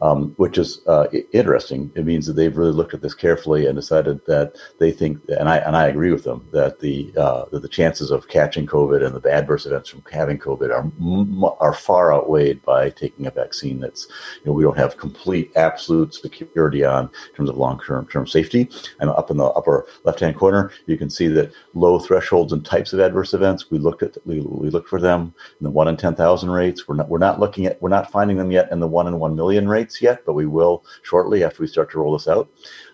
um, 0.00 0.32
which 0.36 0.56
is 0.56 0.80
uh, 0.86 1.06
interesting. 1.32 1.92
It 1.94 2.06
means 2.06 2.26
that 2.26 2.32
they've 2.32 2.56
really 2.56 2.72
looked 2.72 2.94
at 2.94 3.02
this 3.02 3.14
carefully 3.14 3.66
and 3.66 3.76
decided 3.76 4.24
that 4.26 4.56
they 4.78 4.90
think, 4.90 5.20
and 5.38 5.48
I 5.48 5.58
and 5.58 5.76
I 5.76 5.86
agree 5.88 6.12
with 6.12 6.24
them 6.24 6.48
that 6.52 6.80
the 6.80 7.12
uh, 7.16 7.44
that 7.52 7.60
the 7.60 7.68
chances 7.68 8.10
of 8.10 8.28
catching 8.28 8.66
COVID 8.66 9.04
and 9.04 9.14
the 9.14 9.30
adverse 9.30 9.66
events 9.66 9.90
from 9.90 10.02
having 10.10 10.38
COVID 10.38 10.70
are 10.70 11.54
are 11.60 11.74
far 11.74 12.14
outweighed 12.14 12.62
by 12.62 12.88
taking 12.88 13.26
a 13.26 13.30
vaccine 13.30 13.80
that's 13.80 14.08
you 14.42 14.46
know 14.46 14.52
we 14.52 14.62
don't 14.62 14.78
have 14.78 14.96
complete 14.96 15.52
absolute 15.56 16.14
security 16.14 16.84
on 16.84 17.04
in 17.04 17.36
terms 17.36 17.50
of 17.50 17.58
long 17.58 17.78
term 17.80 18.26
safety. 18.26 18.70
And 19.00 19.10
up 19.10 19.30
in 19.30 19.36
the 19.36 19.44
upper 19.44 19.86
left 20.04 20.20
hand 20.20 20.36
corner, 20.36 20.70
you 20.86 20.96
can 20.96 21.10
see 21.10 21.28
that 21.28 21.52
low 21.74 21.98
thresholds 22.14 22.52
and 22.52 22.64
types 22.64 22.92
of 22.92 23.00
adverse 23.00 23.34
events. 23.34 23.70
We 23.70 23.78
looked 23.78 24.02
at 24.04 24.16
we, 24.24 24.40
we 24.40 24.70
looked 24.70 24.88
for 24.88 25.00
them 25.00 25.34
in 25.58 25.64
the 25.64 25.70
one 25.70 25.88
in 25.88 25.96
ten 25.96 26.14
thousand 26.14 26.50
rates. 26.50 26.86
We're 26.86 26.94
not 26.94 27.08
we're 27.08 27.18
not 27.18 27.40
looking 27.40 27.66
at 27.66 27.82
we're 27.82 27.88
not 27.88 28.10
finding 28.12 28.36
them 28.36 28.52
yet 28.52 28.70
in 28.70 28.78
the 28.78 28.86
one 28.86 29.08
in 29.08 29.18
one 29.18 29.34
million 29.34 29.68
rates 29.68 30.00
yet, 30.00 30.24
but 30.24 30.34
we 30.34 30.46
will 30.46 30.84
shortly 31.02 31.42
after 31.42 31.60
we 31.60 31.66
start 31.66 31.90
to 31.90 31.98
roll 31.98 32.12
this 32.12 32.28
out. 32.28 32.48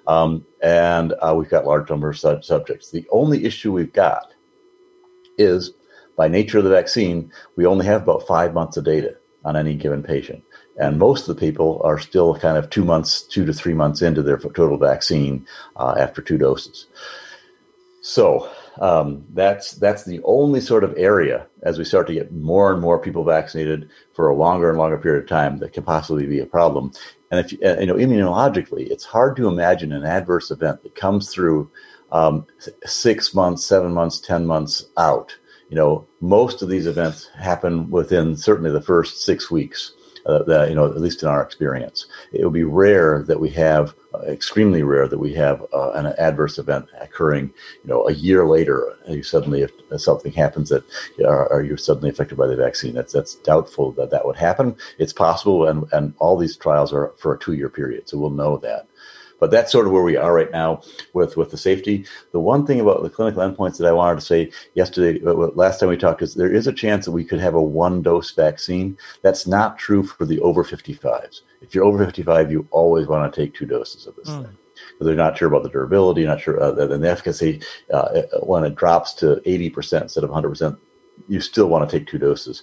Um, 0.06 0.46
and 0.62 1.12
uh, 1.20 1.35
we've 1.37 1.50
got 1.50 1.66
large 1.66 1.90
number 1.90 2.09
of 2.09 2.18
sub- 2.18 2.44
subjects. 2.44 2.90
The 2.90 3.06
only 3.11 3.44
issue 3.44 3.72
we've 3.72 3.92
got 3.92 4.33
is 5.37 5.72
by 6.16 6.28
nature 6.28 6.59
of 6.59 6.64
the 6.64 6.70
vaccine, 6.70 7.30
we 7.56 7.66
only 7.66 7.85
have 7.87 8.02
about 8.02 8.26
five 8.26 8.54
months 8.54 8.76
of 8.78 8.85
data 8.85 9.16
on 9.44 9.56
any 9.56 9.74
given 9.74 10.02
patient. 10.02 10.42
And 10.78 10.98
most 10.98 11.28
of 11.28 11.37
the 11.37 11.40
people 11.40 11.80
are 11.85 11.98
still 11.98 12.35
kind 12.38 12.56
of 12.56 12.70
two 12.70 12.85
months, 12.85 13.22
two 13.22 13.44
to 13.44 13.52
three 13.52 13.74
months 13.74 14.02
into 14.02 14.22
their 14.22 14.38
total 14.38 14.78
vaccine 14.78 15.46
uh, 15.76 15.94
after 15.98 16.22
two 16.22 16.38
doses. 16.38 16.87
So 18.02 18.50
um, 18.80 19.26
that's 19.34 19.72
that's 19.72 20.04
the 20.04 20.20
only 20.24 20.60
sort 20.60 20.84
of 20.84 20.94
area 20.96 21.46
as 21.62 21.78
we 21.78 21.84
start 21.84 22.06
to 22.06 22.14
get 22.14 22.32
more 22.32 22.72
and 22.72 22.80
more 22.80 22.98
people 22.98 23.24
vaccinated 23.24 23.90
for 24.14 24.28
a 24.28 24.34
longer 24.34 24.70
and 24.70 24.78
longer 24.78 24.96
period 24.96 25.22
of 25.22 25.28
time 25.28 25.58
that 25.58 25.74
can 25.74 25.82
possibly 25.82 26.26
be 26.26 26.40
a 26.40 26.46
problem. 26.46 26.90
And 27.30 27.38
if 27.38 27.52
you, 27.52 27.58
you 27.62 27.86
know 27.86 27.94
immunologically, 27.94 28.90
it's 28.90 29.04
hard 29.04 29.36
to 29.36 29.48
imagine 29.48 29.92
an 29.92 30.04
adverse 30.04 30.50
event 30.50 30.82
that 30.82 30.94
comes 30.94 31.30
through 31.30 31.70
um, 32.10 32.46
six 32.86 33.34
months, 33.34 33.64
seven 33.64 33.92
months, 33.92 34.18
ten 34.18 34.46
months 34.46 34.86
out. 34.96 35.36
You 35.68 35.76
know, 35.76 36.06
most 36.20 36.62
of 36.62 36.68
these 36.68 36.86
events 36.86 37.28
happen 37.38 37.90
within 37.90 38.34
certainly 38.34 38.72
the 38.72 38.80
first 38.80 39.24
six 39.24 39.50
weeks 39.50 39.92
uh, 40.26 40.42
that, 40.44 40.68
you 40.68 40.74
know, 40.74 40.87
at 40.87 41.00
least 41.00 41.22
in 41.22 41.28
our 41.28 41.42
experience. 41.42 42.06
It 42.33 42.44
would 42.44 42.52
be 42.52 42.64
rare 42.64 43.22
that 43.24 43.40
we 43.40 43.50
have, 43.50 43.94
uh, 44.14 44.22
extremely 44.22 44.83
rare 44.83 45.09
that 45.09 45.18
we 45.18 45.33
have 45.35 45.64
uh, 45.72 45.92
an 45.92 46.06
adverse 46.18 46.59
event 46.59 46.87
occurring, 47.00 47.52
you 47.83 47.90
know, 47.90 48.06
a 48.09 48.12
year 48.12 48.46
later. 48.46 48.96
You 49.09 49.22
suddenly, 49.22 49.62
if 49.62 49.72
something 50.00 50.33
happens 50.33 50.68
that 50.70 50.85
you're 51.18 51.52
are 51.52 51.62
you 51.62 51.76
suddenly 51.76 52.11
affected 52.11 52.37
by 52.37 52.46
the 52.46 52.56
vaccine? 52.56 52.94
That's 52.94 53.12
that's 53.12 53.37
doubtful 53.37 53.92
that 53.92 54.11
that 54.11 54.26
would 54.26 54.37
happen. 54.37 54.76
It's 54.98 55.12
possible, 55.12 55.68
and 55.68 55.85
and 55.92 56.14
all 56.18 56.37
these 56.37 56.56
trials 56.56 56.92
are 56.92 57.12
for 57.18 57.35
a 57.35 57.38
two 57.38 57.52
year 57.54 57.68
period, 57.68 58.09
so 58.09 58.18
we'll 58.18 58.30
know 58.30 58.56
that. 58.59 58.88
But 59.40 59.50
that's 59.50 59.72
sort 59.72 59.87
of 59.87 59.92
where 59.92 60.03
we 60.03 60.16
are 60.16 60.35
right 60.35 60.50
now 60.50 60.83
with, 61.14 61.37
with 61.37 61.50
the 61.50 61.57
safety. 61.57 62.07
The 62.33 62.40
one 62.40 62.66
thing 62.66 62.81
about 62.81 63.03
the 63.03 63.11
clinical 63.11 63.42
endpoints 63.42 63.79
that 63.79 63.88
I 63.88 63.92
wanted 63.92 64.20
to 64.20 64.26
say 64.26 64.53
yesterday, 64.74 65.20
uh, 65.24 65.33
last 65.33 65.81
time 65.81 65.88
we 65.88 65.96
talked, 65.96 66.22
is 66.22 66.35
there 66.35 66.53
is 66.53 66.66
a 66.66 66.72
chance 66.72 67.07
that 67.07 67.12
we 67.12 67.24
could 67.24 67.40
have 67.40 67.55
a 67.55 67.62
one 67.62 68.03
dose 68.03 68.31
vaccine. 68.31 68.96
That's 69.22 69.46
not 69.46 69.79
true 69.79 70.03
for 70.03 70.26
the 70.26 70.40
over 70.40 70.62
55s. 70.62 71.40
If 71.62 71.74
you're 71.74 71.85
over 71.85 72.05
55, 72.05 72.53
you 72.53 72.68
always 72.70 73.07
want 73.07 73.33
to 73.33 73.40
take 73.40 73.55
two 73.55 73.66
doses 73.66 74.07
of 74.07 74.14
this 74.16 74.29
mm. 74.29 74.44
thing 74.44 74.57
because 74.74 75.07
they're 75.07 75.14
not 75.14 75.37
sure 75.37 75.48
about 75.48 75.62
the 75.62 75.68
durability, 75.68 76.24
not 76.24 76.40
sure 76.40 76.61
uh, 76.61 76.72
the 76.72 77.11
efficacy. 77.11 77.61
Uh, 77.92 78.22
when 78.42 78.64
it 78.64 78.74
drops 78.74 79.12
to 79.14 79.40
80% 79.46 80.03
instead 80.03 80.24
of 80.24 80.31
100%, 80.31 80.79
you 81.29 81.40
still 81.40 81.68
want 81.68 81.88
to 81.88 81.98
take 81.98 82.07
two 82.07 82.18
doses. 82.18 82.62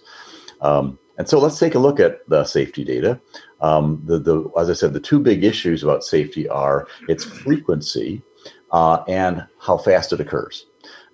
Um, 0.61 0.97
and 1.17 1.27
so 1.27 1.39
let's 1.39 1.59
take 1.59 1.75
a 1.75 1.79
look 1.79 1.99
at 1.99 2.27
the 2.29 2.43
safety 2.43 2.83
data. 2.83 3.19
Um, 3.61 4.01
the, 4.05 4.19
the, 4.19 4.49
as 4.57 4.69
I 4.69 4.73
said, 4.73 4.93
the 4.93 4.99
two 4.99 5.19
big 5.19 5.43
issues 5.43 5.83
about 5.83 6.03
safety 6.03 6.47
are 6.47 6.87
its 7.07 7.23
frequency 7.23 8.21
uh, 8.71 9.03
and 9.07 9.45
how 9.59 9.77
fast 9.77 10.13
it 10.13 10.19
occurs. 10.19 10.65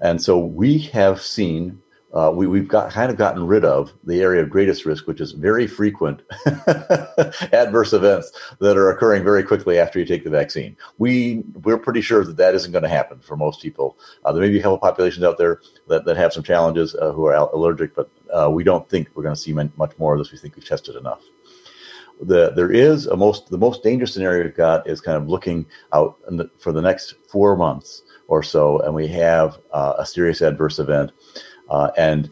And 0.01 0.21
so 0.21 0.37
we 0.37 0.79
have 0.79 1.21
seen, 1.21 1.81
uh, 2.13 2.31
we, 2.35 2.45
we've 2.45 2.67
got 2.67 2.91
kind 2.91 3.09
of 3.09 3.17
gotten 3.17 3.47
rid 3.47 3.63
of 3.63 3.93
the 4.03 4.21
area 4.21 4.43
of 4.43 4.49
greatest 4.49 4.85
risk, 4.85 5.07
which 5.07 5.21
is 5.21 5.31
very 5.31 5.67
frequent 5.67 6.21
adverse 7.53 7.93
events 7.93 8.31
that 8.59 8.75
are 8.75 8.91
occurring 8.91 9.23
very 9.23 9.43
quickly 9.43 9.79
after 9.79 9.99
you 9.99 10.05
take 10.05 10.25
the 10.25 10.29
vaccine. 10.29 10.75
We 10.97 11.43
we're 11.63 11.77
pretty 11.77 12.01
sure 12.01 12.25
that 12.25 12.35
that 12.37 12.53
isn't 12.55 12.73
going 12.73 12.83
to 12.83 12.89
happen 12.89 13.19
for 13.19 13.37
most 13.37 13.61
people. 13.61 13.97
Uh, 14.25 14.33
there 14.33 14.41
may 14.41 14.49
be 14.49 14.59
a 14.59 14.61
couple 14.61 14.77
populations 14.77 15.23
out 15.23 15.37
there 15.37 15.61
that, 15.87 16.03
that 16.03 16.17
have 16.17 16.33
some 16.33 16.43
challenges 16.43 16.93
uh, 16.95 17.13
who 17.13 17.25
are 17.25 17.33
allergic, 17.33 17.95
but 17.95 18.09
uh, 18.33 18.49
we 18.49 18.63
don't 18.63 18.89
think 18.89 19.09
we're 19.13 19.23
going 19.23 19.35
to 19.35 19.41
see 19.41 19.53
much 19.53 19.97
more 19.97 20.13
of 20.13 20.19
this. 20.19 20.31
We 20.31 20.37
think 20.37 20.55
we've 20.55 20.67
tested 20.67 20.95
enough 20.95 21.21
the 22.21 22.51
there 22.51 22.71
is 22.71 23.07
a 23.07 23.15
most 23.15 23.49
the 23.49 23.57
most 23.57 23.83
dangerous 23.83 24.13
scenario 24.13 24.43
we've 24.43 24.55
got 24.55 24.87
is 24.87 25.01
kind 25.01 25.17
of 25.17 25.27
looking 25.27 25.65
out 25.93 26.17
the, 26.27 26.49
for 26.59 26.71
the 26.71 26.81
next 26.81 27.15
four 27.29 27.55
months 27.55 28.03
or 28.27 28.41
so, 28.41 28.79
and 28.79 28.93
we 28.93 29.07
have 29.07 29.59
uh, 29.71 29.93
a 29.97 30.05
serious 30.05 30.41
adverse 30.41 30.79
event, 30.79 31.11
uh, 31.69 31.91
and 31.97 32.29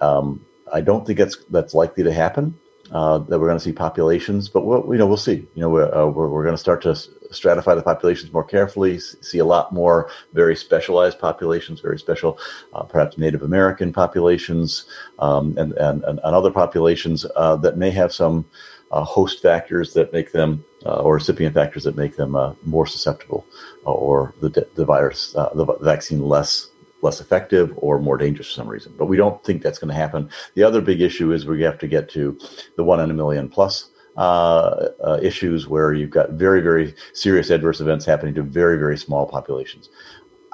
um, 0.00 0.44
I 0.72 0.80
don't 0.80 1.06
think 1.06 1.18
that's 1.18 1.36
that's 1.50 1.74
likely 1.74 2.04
to 2.04 2.12
happen. 2.12 2.58
Uh, 2.90 3.18
that 3.18 3.38
we're 3.38 3.46
going 3.46 3.58
to 3.58 3.64
see 3.64 3.72
populations, 3.72 4.48
but 4.48 4.66
we'll, 4.66 4.84
you 4.92 4.98
know 4.98 5.06
we'll 5.06 5.16
see. 5.16 5.46
You 5.54 5.62
know 5.62 5.70
we're 5.70 5.94
uh, 5.94 6.06
we're, 6.06 6.28
we're 6.28 6.44
going 6.44 6.54
to 6.54 6.60
start 6.60 6.82
to 6.82 6.94
stratify 7.34 7.74
the 7.74 7.82
populations 7.82 8.32
more 8.32 8.44
carefully. 8.44 8.98
See 8.98 9.38
a 9.38 9.44
lot 9.44 9.72
more 9.72 10.10
very 10.32 10.56
specialized 10.56 11.18
populations, 11.18 11.80
very 11.80 11.98
special, 11.98 12.38
uh, 12.72 12.84
perhaps 12.84 13.18
Native 13.18 13.42
American 13.42 13.92
populations, 13.92 14.84
um, 15.18 15.56
and, 15.58 15.72
and, 15.72 16.04
and 16.04 16.20
other 16.20 16.50
populations 16.50 17.26
uh, 17.36 17.56
that 17.56 17.76
may 17.76 17.90
have 17.90 18.12
some 18.12 18.44
uh, 18.90 19.04
host 19.04 19.42
factors 19.42 19.92
that 19.94 20.12
make 20.12 20.32
them, 20.32 20.64
uh, 20.86 21.00
or 21.02 21.14
recipient 21.14 21.54
factors 21.54 21.84
that 21.84 21.96
make 21.96 22.16
them 22.16 22.36
uh, 22.36 22.54
more 22.64 22.86
susceptible, 22.86 23.44
or 23.84 24.34
the, 24.40 24.66
the 24.76 24.84
virus, 24.84 25.32
the 25.32 25.76
vaccine 25.80 26.20
less 26.20 26.70
less 27.04 27.20
effective 27.20 27.70
or 27.76 28.00
more 28.00 28.16
dangerous 28.16 28.48
for 28.48 28.54
some 28.54 28.66
reason. 28.66 28.94
But 28.96 29.06
we 29.06 29.18
don't 29.18 29.44
think 29.44 29.62
that's 29.62 29.78
going 29.78 29.90
to 29.90 29.94
happen. 29.94 30.30
The 30.54 30.62
other 30.62 30.80
big 30.80 31.02
issue 31.02 31.32
is 31.32 31.44
we 31.44 31.60
have 31.62 31.78
to 31.80 31.86
get 31.86 32.08
to 32.10 32.38
the 32.76 32.84
one 32.84 32.98
in 32.98 33.10
a 33.10 33.14
million 33.14 33.48
plus 33.48 33.90
uh, 34.16 34.88
uh, 35.04 35.18
issues 35.22 35.68
where 35.68 35.92
you've 35.92 36.10
got 36.10 36.30
very, 36.30 36.60
very 36.60 36.94
serious 37.12 37.50
adverse 37.50 37.80
events 37.80 38.04
happening 38.04 38.34
to 38.34 38.42
very, 38.42 38.78
very 38.78 38.98
small 38.98 39.26
populations. 39.26 39.88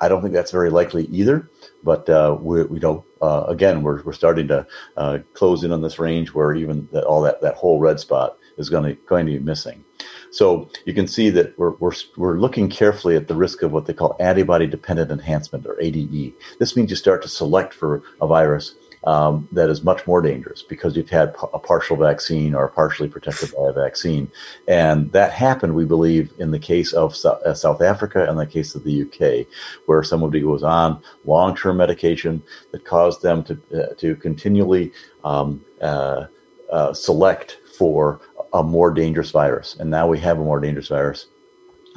I 0.01 0.09
don't 0.09 0.23
think 0.23 0.33
that's 0.33 0.51
very 0.51 0.71
likely 0.71 1.05
either. 1.07 1.49
But 1.83 2.09
uh, 2.09 2.37
we, 2.41 2.65
we 2.65 2.79
know 2.79 3.05
uh, 3.21 3.45
again 3.49 3.83
we're, 3.83 4.03
we're 4.03 4.13
starting 4.13 4.49
to 4.49 4.67
uh, 4.97 5.19
close 5.35 5.63
in 5.63 5.73
on 5.73 5.83
this 5.83 5.99
range 5.99 6.35
where 6.35 6.55
even 6.55 6.89
that, 6.93 7.05
all 7.05 7.21
that, 7.23 7.41
that 7.43 7.55
whole 7.55 7.79
red 7.79 8.01
spot 8.01 8.37
is 8.59 8.69
going 8.69 8.85
to 8.85 8.95
going 9.07 9.27
to 9.27 9.33
be 9.33 9.39
missing. 9.39 9.85
So 10.31 10.71
you 10.87 10.95
can 10.95 11.09
see 11.09 11.29
that 11.31 11.59
we're, 11.59 11.73
we're, 11.73 11.93
we're 12.17 12.39
looking 12.39 12.69
carefully 12.71 13.17
at 13.17 13.29
the 13.29 13.35
risk 13.35 13.63
of 13.63 13.73
what 13.73 13.87
they 13.87 13.93
call 13.93 14.17
antibody 14.21 14.67
dependent 14.67 15.11
enhancement 15.11 15.67
or 15.67 15.81
ADE. 15.81 16.33
This 16.59 16.77
means 16.77 16.91
you 16.91 16.97
start 16.97 17.23
to 17.23 17.29
select 17.29 17.75
for 17.75 18.03
a 18.21 18.27
virus 18.27 18.75
um, 19.05 19.49
that 19.53 19.71
is 19.71 19.83
much 19.83 20.07
more 20.07 20.21
dangerous 20.21 20.63
because 20.63 20.97
you've 20.97 21.11
had 21.11 21.35
a 21.53 21.59
partial 21.59 21.97
vaccine 21.97 22.55
or 22.55 22.69
partially 22.69 23.09
protected 23.09 23.53
by 23.53 23.69
a 23.69 23.73
vaccine. 23.73 24.31
And 24.69 25.11
that 25.13 25.33
happened, 25.33 25.75
we 25.75 25.85
believe, 25.85 26.33
in 26.39 26.51
the 26.51 26.59
case 26.59 26.93
of 26.93 27.15
uh, 27.25 27.55
South 27.55 27.81
Africa 27.81 28.29
and 28.29 28.39
the 28.39 28.47
case 28.47 28.75
of 28.75 28.85
the 28.85 29.03
UK, 29.03 29.47
where 29.87 30.03
somebody 30.03 30.45
was 30.45 30.63
on 30.63 31.03
long 31.25 31.57
term 31.57 31.79
medication 31.79 32.43
that 32.73 32.85
caused 32.85 33.23
them 33.23 33.43
to, 33.45 33.61
uh, 33.75 33.95
to 33.97 34.17
continually 34.17 34.93
um, 35.25 35.65
uh, 35.81 36.27
uh, 36.71 36.93
select 36.93 37.59
for 37.79 38.21
a 38.53 38.63
more 38.63 38.91
dangerous 38.91 39.31
virus. 39.31 39.77
And 39.79 39.91
now 39.91 40.07
we 40.07 40.19
have 40.19 40.39
a 40.39 40.45
more 40.45 40.61
dangerous 40.61 40.89
virus 40.89 41.27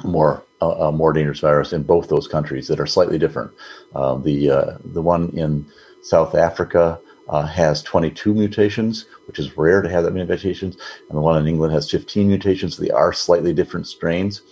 more 0.02 0.44
a 0.60 0.90
more 0.90 1.12
dangerous 1.12 1.40
virus 1.40 1.72
in 1.72 1.82
both 1.82 2.08
those 2.08 2.26
countries 2.26 2.68
that 2.68 2.80
are 2.80 2.86
slightly 2.86 3.18
different. 3.18 3.52
Uh, 3.94 4.16
the 4.16 4.50
uh, 4.50 4.78
the 4.84 5.02
one 5.02 5.30
in 5.36 5.66
South 6.04 6.34
Africa 6.34 7.00
uh, 7.30 7.46
has 7.46 7.82
22 7.82 8.34
mutations, 8.34 9.06
which 9.26 9.38
is 9.38 9.56
rare 9.56 9.80
to 9.80 9.88
have 9.88 10.04
that 10.04 10.12
many 10.12 10.26
mutations, 10.26 10.76
and 11.08 11.16
the 11.16 11.22
one 11.22 11.40
in 11.40 11.48
England 11.48 11.72
has 11.72 11.90
15 11.90 12.28
mutations. 12.28 12.76
They 12.76 12.90
are 12.90 13.12
slightly 13.14 13.54
different 13.54 13.86
strains, 13.86 14.42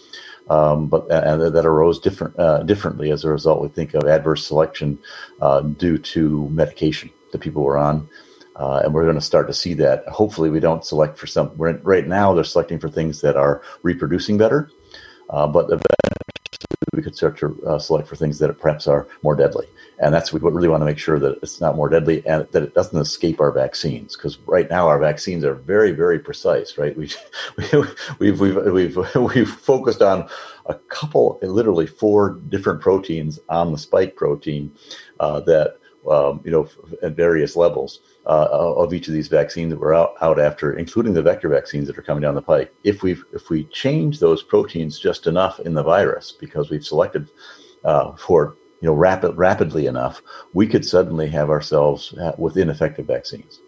um, 0.49 0.87
but 0.87 1.11
uh, 1.11 1.51
that 1.51 1.67
arose 1.67 2.01
different 2.01 2.39
uh, 2.39 2.63
differently 2.63 3.11
as 3.11 3.25
a 3.25 3.29
result. 3.29 3.61
We 3.61 3.69
think 3.69 3.93
of 3.93 4.05
adverse 4.05 4.47
selection 4.47 4.99
uh, 5.43 5.61
due 5.61 5.99
to 5.99 6.49
medication 6.49 7.11
that 7.33 7.43
people 7.43 7.63
were 7.63 7.79
on. 7.79 8.09
Uh, 8.57 8.83
and 8.85 8.93
we're 8.93 9.05
going 9.05 9.15
to 9.15 9.21
start 9.21 9.47
to 9.47 9.55
see 9.55 9.73
that. 9.75 10.07
Hopefully, 10.09 10.49
we 10.49 10.61
don't 10.61 10.85
select 10.85 11.19
for 11.19 11.27
some. 11.27 11.53
right 11.57 12.07
now, 12.07 12.33
they're 12.35 12.45
selecting 12.45 12.79
for 12.79 12.89
things 12.89 13.21
that 13.21 13.37
are 13.37 13.63
reproducing 13.83 14.37
better, 14.37 14.71
but 15.29 15.65
eventually 15.65 15.83
we 16.95 17.03
could 17.03 17.17
start 17.17 17.39
to 17.39 17.79
select 17.81 18.09
for 18.09 18.17
things 18.17 18.39
that 18.39 18.59
perhaps 18.59 18.87
are 18.87 19.09
more 19.23 19.35
deadly. 19.35 19.67
And 20.03 20.13
that's 20.13 20.33
we 20.33 20.41
really 20.41 20.69
want 20.69 20.81
to 20.81 20.85
make 20.85 20.99
sure 20.99 21.21
that 21.21 21.39
it's 21.43 21.61
not 21.61 21.77
more 21.77 21.89
deadly 21.89 22.27
and 22.27 22.47
that 22.51 22.63
it 22.63 22.75
doesn't 22.75 22.99
escape 23.01 23.41
our 23.41 23.53
vaccines. 23.53 24.17
Because 24.17 24.37
right 24.47 24.69
now 24.69 24.89
our 24.89 24.99
vaccines 24.99 25.45
are 25.45 25.55
very, 25.55 25.93
very 25.93 26.19
precise. 26.19 26.77
Right? 26.77 26.97
We, 26.97 27.09
we, 27.57 27.85
we've 28.19 28.41
we've 28.41 28.97
we've 28.97 29.15
we've 29.35 29.51
focused 29.51 30.03
on 30.03 30.29
a 30.67 30.75
couple, 30.75 31.39
literally 31.43 31.87
four 31.87 32.41
different 32.49 32.81
proteins 32.81 33.39
on 33.49 33.73
the 33.73 33.79
spike 33.79 34.17
protein 34.17 34.73
uh, 35.21 35.39
that 35.41 35.77
um, 36.11 36.41
you 36.45 36.51
know 36.51 36.69
at 37.05 37.15
various 37.15 37.55
levels 37.55 38.01
uh, 38.27 38.49
of 38.51 38.93
each 38.93 39.07
of 39.07 39.15
these 39.15 39.29
vaccines 39.29 39.71
that 39.71 39.79
we're 39.79 39.95
out, 39.95 40.15
out 40.21 40.41
after, 40.41 40.77
including 40.77 41.15
the 41.15 41.23
vector 41.23 41.49
vaccines 41.49 41.87
that 41.87 41.97
are 41.97 42.03
coming 42.03 42.23
down 42.23 42.35
the 42.35 42.43
pike. 42.43 42.75
If 42.83 43.05
we 43.05 43.17
if 43.33 43.51
we 43.51 43.65
change 43.67 44.19
those 44.19 44.43
proteins 44.43 44.99
just 44.99 45.29
enough 45.29 45.61
in 45.61 45.75
the 45.75 45.85
virus 45.85 46.33
because 46.33 46.71
we've 46.71 46.85
selected 46.85 47.29
uh, 47.85 48.17
for 48.17 48.57
you 48.83 48.89
know 48.89 48.95
rapid 48.95 49.39
rapidly 49.39 49.87
enough, 49.87 50.21
we 50.53 50.67
could 50.67 50.85
suddenly 50.85 51.29
have 51.29 51.49
ourselves 51.49 52.13
with 52.37 52.57
ineffective 52.57 53.07
vaccines. 53.07 53.61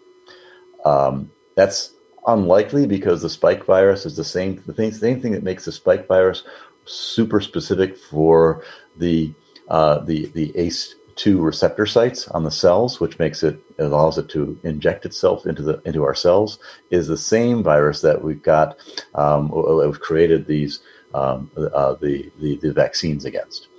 Um, 0.83 1.31
that's 1.55 1.93
unlikely 2.27 2.85
because 2.85 3.21
the 3.21 3.29
spike 3.29 3.65
virus 3.65 4.05
is 4.05 4.17
the 4.17 4.25
same 4.25 4.61
the 4.67 4.73
thing, 4.73 4.91
same 4.91 5.21
thing 5.21 5.31
that 5.31 5.43
makes 5.43 5.65
the 5.65 5.71
spike 5.71 6.07
virus 6.07 6.43
super 6.83 7.39
specific 7.39 7.97
for 7.97 8.63
the 8.97 9.33
uh, 9.69 9.99
the 9.99 10.27
the 10.27 10.55
ACE 10.57 10.95
two 11.15 11.41
receptor 11.41 11.85
sites 11.85 12.27
on 12.29 12.43
the 12.43 12.51
cells, 12.51 12.99
which 12.99 13.17
makes 13.17 13.41
it 13.41 13.57
allows 13.79 14.17
it 14.17 14.27
to 14.27 14.59
inject 14.63 15.05
itself 15.05 15.45
into 15.45 15.63
the 15.63 15.81
into 15.85 16.03
our 16.03 16.13
cells, 16.13 16.59
is 16.91 17.07
the 17.07 17.17
same 17.17 17.63
virus 17.63 18.01
that 18.01 18.21
we've 18.21 18.43
got. 18.43 18.77
Um, 19.13 19.49
we've 19.49 20.01
created 20.01 20.45
these 20.45 20.81
um, 21.13 21.49
uh, 21.55 21.95
the, 21.95 22.29
the 22.41 22.57
the 22.57 22.73
vaccines 22.73 23.23
against. 23.23 23.69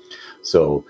So 0.42 0.85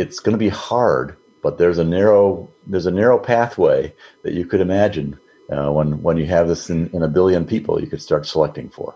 it's 0.00 0.18
going 0.18 0.32
to 0.32 0.38
be 0.38 0.48
hard, 0.48 1.16
but 1.42 1.58
there's 1.58 1.78
a 1.78 1.84
narrow 1.84 2.50
there's 2.66 2.86
a 2.86 2.90
narrow 2.90 3.18
pathway 3.18 3.92
that 4.22 4.32
you 4.32 4.46
could 4.46 4.60
imagine 4.60 5.18
uh, 5.52 5.70
when 5.70 6.02
when 6.02 6.16
you 6.16 6.26
have 6.26 6.48
this 6.48 6.70
in, 6.70 6.88
in 6.94 7.02
a 7.02 7.08
billion 7.08 7.44
people, 7.44 7.80
you 7.80 7.86
could 7.86 8.02
start 8.02 8.26
selecting 8.26 8.70
for. 8.70 8.94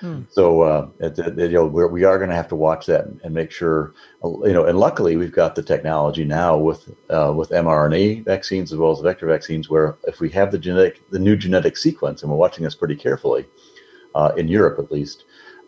Hmm. 0.00 0.22
So 0.30 0.62
uh, 0.62 0.88
it, 0.98 1.18
it, 1.18 1.50
you 1.50 1.58
know 1.58 1.66
we're, 1.66 1.86
we 1.88 2.04
are 2.04 2.16
going 2.16 2.30
to 2.30 2.36
have 2.36 2.48
to 2.48 2.56
watch 2.56 2.86
that 2.86 3.04
and, 3.04 3.20
and, 3.22 3.34
make 3.34 3.50
sure 3.50 3.92
you 4.24 4.52
know. 4.54 4.64
And 4.64 4.78
luckily, 4.78 5.16
we've 5.16 5.38
got 5.42 5.54
the 5.56 5.62
technology 5.62 6.24
now 6.24 6.56
with 6.56 6.88
uh, 7.10 7.34
with 7.36 7.50
mRNA 7.50 8.24
vaccines 8.24 8.72
as 8.72 8.78
well 8.78 8.92
as 8.92 9.00
vector 9.00 9.26
vaccines, 9.26 9.68
where 9.68 9.98
if 10.04 10.20
we 10.20 10.30
have 10.30 10.52
the 10.52 10.58
genetic 10.58 11.02
the 11.10 11.18
new 11.18 11.36
genetic 11.36 11.76
sequence, 11.76 12.22
and 12.22 12.30
we're 12.30 12.38
watching 12.38 12.64
this 12.64 12.74
pretty 12.74 12.96
carefully 12.96 13.44
uh, 14.14 14.32
in 14.38 14.48
Europe 14.48 14.78
at 14.78 14.90
least, 14.90 15.24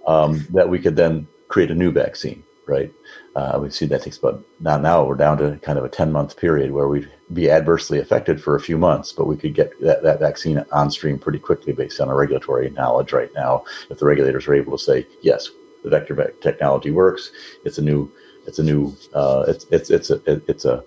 um, 0.06 0.46
that 0.50 0.70
we 0.70 0.78
could 0.78 0.96
then 0.96 1.26
create 1.48 1.70
a 1.70 1.74
new 1.74 1.90
vaccine, 1.90 2.42
right? 2.66 2.92
Uh, 3.35 3.59
we 3.61 3.70
see 3.70 3.87
that 3.87 4.03
takes 4.03 4.18
about 4.18 4.44
now. 4.61 4.79
Now 4.79 5.05
we're 5.05 5.14
down 5.14 5.38
to 5.38 5.59
kind 5.62 5.79
of 5.79 5.85
a 5.85 5.88
ten 5.88 6.12
month 6.12 6.37
period 6.37 6.70
where 6.70 6.88
we'd 6.88 7.11
be 7.33 7.51
adversely 7.51 7.98
affected 7.98 8.42
for 8.42 8.57
a 8.57 8.61
few 8.61 8.79
months, 8.79 9.12
but 9.12 9.27
we 9.27 9.37
could 9.37 9.55
get 9.55 9.79
that, 9.81 10.03
that 10.03 10.20
vaccine 10.20 10.64
on 10.72 10.90
stream 10.90 11.18
pretty 11.18 11.38
quickly 11.38 11.72
based 11.72 12.01
on 12.01 12.09
our 12.09 12.16
regulatory 12.16 12.70
knowledge 12.70 13.12
right 13.12 13.33
now. 13.35 13.64
If 13.90 13.98
the 13.98 14.07
regulators 14.07 14.46
are 14.46 14.55
able 14.55 14.77
to 14.77 14.85
say 14.85 15.07
yes, 15.22 15.51
the 15.83 15.90
vector 15.90 16.35
technology 16.40 16.90
works, 16.90 17.33
it's 17.64 17.79
a 17.79 17.83
new, 17.83 18.11
it's 18.46 18.59
a 18.59 18.62
new, 18.62 18.94
uh, 19.14 19.44
it's 19.48 19.66
it's 19.70 19.90
it's 19.90 20.11
a 20.11 20.20
it's 20.27 20.64
a 20.64 20.85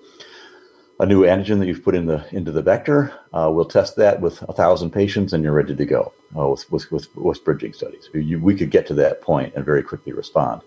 a 0.99 1.05
new 1.05 1.23
antigen 1.23 1.59
that 1.59 1.67
you've 1.67 1.83
put 1.83 1.95
in 1.95 2.05
the 2.05 2.25
into 2.31 2.51
the 2.51 2.61
vector. 2.61 3.13
Uh, 3.33 3.49
we'll 3.53 3.65
test 3.65 3.95
that 3.97 4.21
with 4.21 4.41
a 4.43 4.53
thousand 4.53 4.91
patients, 4.91 5.33
and 5.33 5.43
you're 5.43 5.53
ready 5.53 5.75
to 5.75 5.85
go 5.85 6.13
uh, 6.37 6.47
with, 6.47 6.71
with, 6.71 6.91
with, 6.91 7.15
with, 7.15 7.43
bridging 7.43 7.73
studies. 7.73 8.09
You, 8.13 8.39
we 8.39 8.55
could 8.55 8.71
get 8.71 8.87
to 8.87 8.93
that 8.95 9.21
point 9.21 9.53
and 9.55 9.65
very 9.65 9.83
quickly 9.83 10.13
respond. 10.13 10.61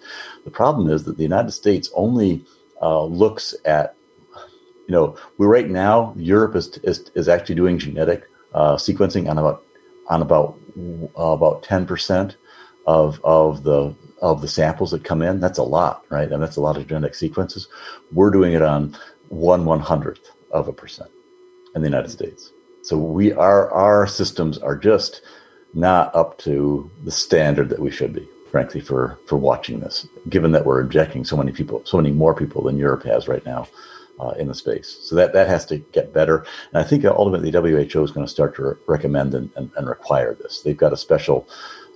The 0.44 0.50
problem 0.50 0.90
is 0.90 1.04
that 1.04 1.16
the 1.16 1.22
United 1.22 1.52
States 1.52 1.90
only 1.94 2.44
uh, 2.82 3.04
looks 3.04 3.54
at, 3.64 3.96
you 4.86 4.92
know, 4.94 5.16
we 5.38 5.46
right 5.46 5.68
now 5.68 6.14
Europe 6.16 6.56
is 6.56 6.78
is, 6.78 7.10
is 7.14 7.28
actually 7.28 7.54
doing 7.54 7.78
genetic 7.78 8.28
uh, 8.52 8.76
sequencing 8.76 9.30
on 9.30 9.38
about 9.38 9.64
on 10.08 10.22
about 10.22 10.58
uh, 11.18 11.22
about 11.22 11.62
ten 11.62 11.86
percent 11.86 12.36
of 12.86 13.20
of 13.24 13.62
the 13.62 13.94
of 14.20 14.40
the 14.40 14.48
samples 14.48 14.90
that 14.90 15.04
come 15.04 15.22
in. 15.22 15.40
That's 15.40 15.58
a 15.58 15.62
lot, 15.62 16.04
right? 16.10 16.30
And 16.30 16.42
that's 16.42 16.56
a 16.56 16.60
lot 16.60 16.76
of 16.76 16.86
genetic 16.86 17.14
sequences. 17.14 17.68
We're 18.12 18.30
doing 18.30 18.52
it 18.52 18.62
on 18.62 18.96
one 19.28 19.64
one 19.64 19.80
hundredth 19.80 20.30
of 20.50 20.68
a 20.68 20.72
percent 20.72 21.10
in 21.74 21.82
the 21.82 21.88
United 21.88 22.10
States. 22.10 22.52
So 22.82 22.96
we 22.96 23.32
are 23.32 23.70
our 23.72 24.06
systems 24.06 24.58
are 24.58 24.76
just 24.76 25.22
not 25.74 26.14
up 26.14 26.38
to 26.38 26.90
the 27.04 27.10
standard 27.10 27.68
that 27.68 27.78
we 27.78 27.90
should 27.90 28.12
be, 28.12 28.26
frankly, 28.50 28.80
for 28.80 29.18
for 29.26 29.36
watching 29.36 29.80
this. 29.80 30.06
Given 30.28 30.52
that 30.52 30.64
we're 30.64 30.80
injecting 30.80 31.24
so 31.24 31.36
many 31.36 31.52
people, 31.52 31.82
so 31.84 31.98
many 31.98 32.12
more 32.12 32.34
people 32.34 32.62
than 32.62 32.78
Europe 32.78 33.04
has 33.04 33.28
right 33.28 33.44
now 33.44 33.68
uh, 34.20 34.30
in 34.38 34.48
the 34.48 34.54
space, 34.54 34.98
so 35.02 35.14
that 35.16 35.32
that 35.32 35.48
has 35.48 35.66
to 35.66 35.78
get 35.78 36.12
better. 36.12 36.46
And 36.72 36.82
I 36.82 36.84
think 36.84 37.04
ultimately 37.04 37.50
WHO 37.50 38.02
is 38.02 38.10
going 38.10 38.26
to 38.26 38.32
start 38.32 38.56
to 38.56 38.62
re- 38.62 38.74
recommend 38.86 39.34
and, 39.34 39.50
and, 39.56 39.70
and, 39.76 39.88
require 39.88 40.34
this. 40.34 40.62
They've 40.62 40.76
got 40.76 40.92
a 40.92 40.96
special 40.96 41.48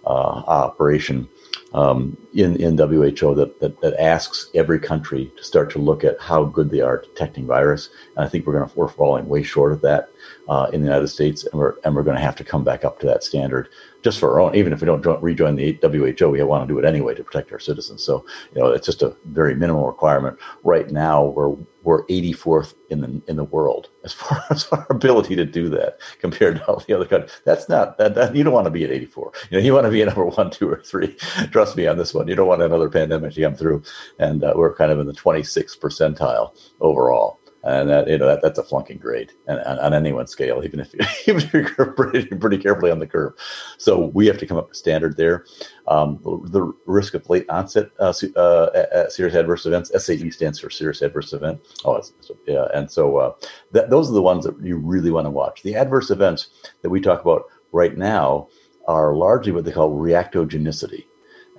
uh, 0.04 0.42
operation 0.46 1.28
um, 1.74 2.16
in, 2.34 2.56
in 2.56 2.76
WHO 2.76 3.34
that, 3.34 3.58
that, 3.60 3.80
that, 3.80 3.98
asks 3.98 4.50
every 4.54 4.78
country 4.78 5.32
to 5.36 5.44
start 5.44 5.70
to 5.70 5.78
look 5.78 6.04
at 6.04 6.20
how 6.20 6.44
good 6.44 6.70
they 6.70 6.80
are 6.80 7.00
detecting 7.00 7.46
virus. 7.46 7.88
And 8.16 8.24
I 8.24 8.28
think 8.28 8.46
we're 8.46 8.54
going 8.54 8.68
to, 8.68 8.78
we're 8.78 8.88
falling 8.88 9.26
way 9.26 9.42
short 9.42 9.72
of 9.72 9.80
that 9.82 10.10
uh, 10.48 10.68
in 10.72 10.80
the 10.80 10.86
United 10.86 11.08
States, 11.08 11.44
and 11.44 11.54
we're, 11.54 11.74
and 11.84 11.94
we're 11.94 12.02
going 12.02 12.16
to 12.16 12.22
have 12.22 12.36
to 12.36 12.44
come 12.44 12.64
back 12.64 12.84
up 12.84 13.00
to 13.00 13.06
that 13.06 13.22
standard 13.22 13.68
just 14.02 14.18
for 14.18 14.32
our 14.32 14.40
own. 14.40 14.54
Even 14.54 14.72
if 14.72 14.80
we 14.80 14.86
don't 14.86 15.22
rejoin 15.22 15.56
the 15.56 15.78
WHO, 15.80 16.28
we 16.28 16.42
want 16.42 16.66
to 16.66 16.72
do 16.72 16.78
it 16.78 16.84
anyway 16.84 17.14
to 17.14 17.24
protect 17.24 17.52
our 17.52 17.60
citizens. 17.60 18.02
So, 18.02 18.24
you 18.54 18.60
know, 18.60 18.68
it's 18.68 18.86
just 18.86 19.02
a 19.02 19.16
very 19.26 19.54
minimal 19.54 19.86
requirement. 19.86 20.38
Right 20.64 20.90
now, 20.90 21.24
we're 21.24 21.56
we're 21.82 22.06
84th 22.06 22.74
in 22.90 23.00
the 23.00 23.22
in 23.26 23.36
the 23.36 23.44
world 23.44 23.88
as 24.04 24.12
far 24.12 24.42
as 24.50 24.66
our 24.68 24.86
ability 24.90 25.36
to 25.36 25.44
do 25.44 25.68
that 25.70 25.98
compared 26.20 26.56
to 26.56 26.66
all 26.66 26.80
the 26.80 26.94
other 26.94 27.06
countries. 27.06 27.32
That's 27.44 27.68
not 27.68 27.98
that, 27.98 28.14
that 28.14 28.34
you 28.34 28.44
don't 28.44 28.52
want 28.52 28.66
to 28.66 28.70
be 28.70 28.84
at 28.84 28.90
84. 28.90 29.32
You 29.50 29.58
know, 29.58 29.64
you 29.64 29.74
want 29.74 29.86
to 29.86 29.90
be 29.90 30.02
at 30.02 30.08
number 30.08 30.26
one, 30.26 30.50
two, 30.50 30.68
or 30.68 30.82
three. 30.82 31.14
Trust 31.50 31.76
me 31.76 31.86
on 31.86 31.98
this 31.98 32.14
one. 32.14 32.28
You 32.28 32.34
don't 32.34 32.48
want 32.48 32.62
another 32.62 32.88
pandemic 32.88 33.34
to 33.34 33.42
come 33.42 33.54
through, 33.54 33.82
and 34.18 34.44
uh, 34.44 34.54
we're 34.56 34.74
kind 34.74 34.92
of 34.92 34.98
in 34.98 35.06
the 35.06 35.12
26th 35.12 35.78
percentile 35.78 36.56
overall 36.80 37.41
and 37.64 37.88
that 37.88 38.08
you 38.08 38.18
know 38.18 38.26
that, 38.26 38.42
that's 38.42 38.58
a 38.58 38.62
flunking 38.62 38.98
grade 38.98 39.32
and, 39.46 39.60
and, 39.60 39.78
on 39.78 39.94
anyone's 39.94 40.30
scale, 40.30 40.62
even 40.64 40.80
if, 40.80 40.94
even 41.28 41.42
if 41.42 41.52
you're 41.52 41.92
pretty, 41.92 42.26
pretty 42.26 42.58
carefully 42.58 42.90
on 42.90 42.98
the 42.98 43.06
curve. 43.06 43.34
So 43.78 44.06
we 44.14 44.26
have 44.26 44.38
to 44.38 44.46
come 44.46 44.56
up 44.56 44.68
with 44.68 44.76
standard 44.76 45.16
there. 45.16 45.46
Um, 45.88 46.18
the 46.22 46.72
risk 46.86 47.14
of 47.14 47.28
late 47.28 47.48
onset 47.48 47.90
uh, 47.98 48.12
uh, 48.36 49.08
serious 49.08 49.36
adverse 49.36 49.66
events 49.66 49.90
SAE 50.04 50.30
stands 50.30 50.58
for 50.58 50.70
serious 50.70 51.02
adverse 51.02 51.32
event. 51.32 51.60
Oh, 51.84 52.00
yeah, 52.46 52.66
and 52.74 52.90
so 52.90 53.16
uh, 53.16 53.34
that, 53.72 53.90
those 53.90 54.10
are 54.10 54.14
the 54.14 54.22
ones 54.22 54.44
that 54.44 54.60
you 54.62 54.76
really 54.76 55.10
want 55.10 55.26
to 55.26 55.30
watch. 55.30 55.62
The 55.62 55.76
adverse 55.76 56.10
events 56.10 56.48
that 56.82 56.90
we 56.90 57.00
talk 57.00 57.20
about 57.20 57.44
right 57.72 57.96
now 57.96 58.48
are 58.88 59.14
largely 59.14 59.52
what 59.52 59.64
they 59.64 59.72
call 59.72 59.90
reactogenicity. 59.90 61.04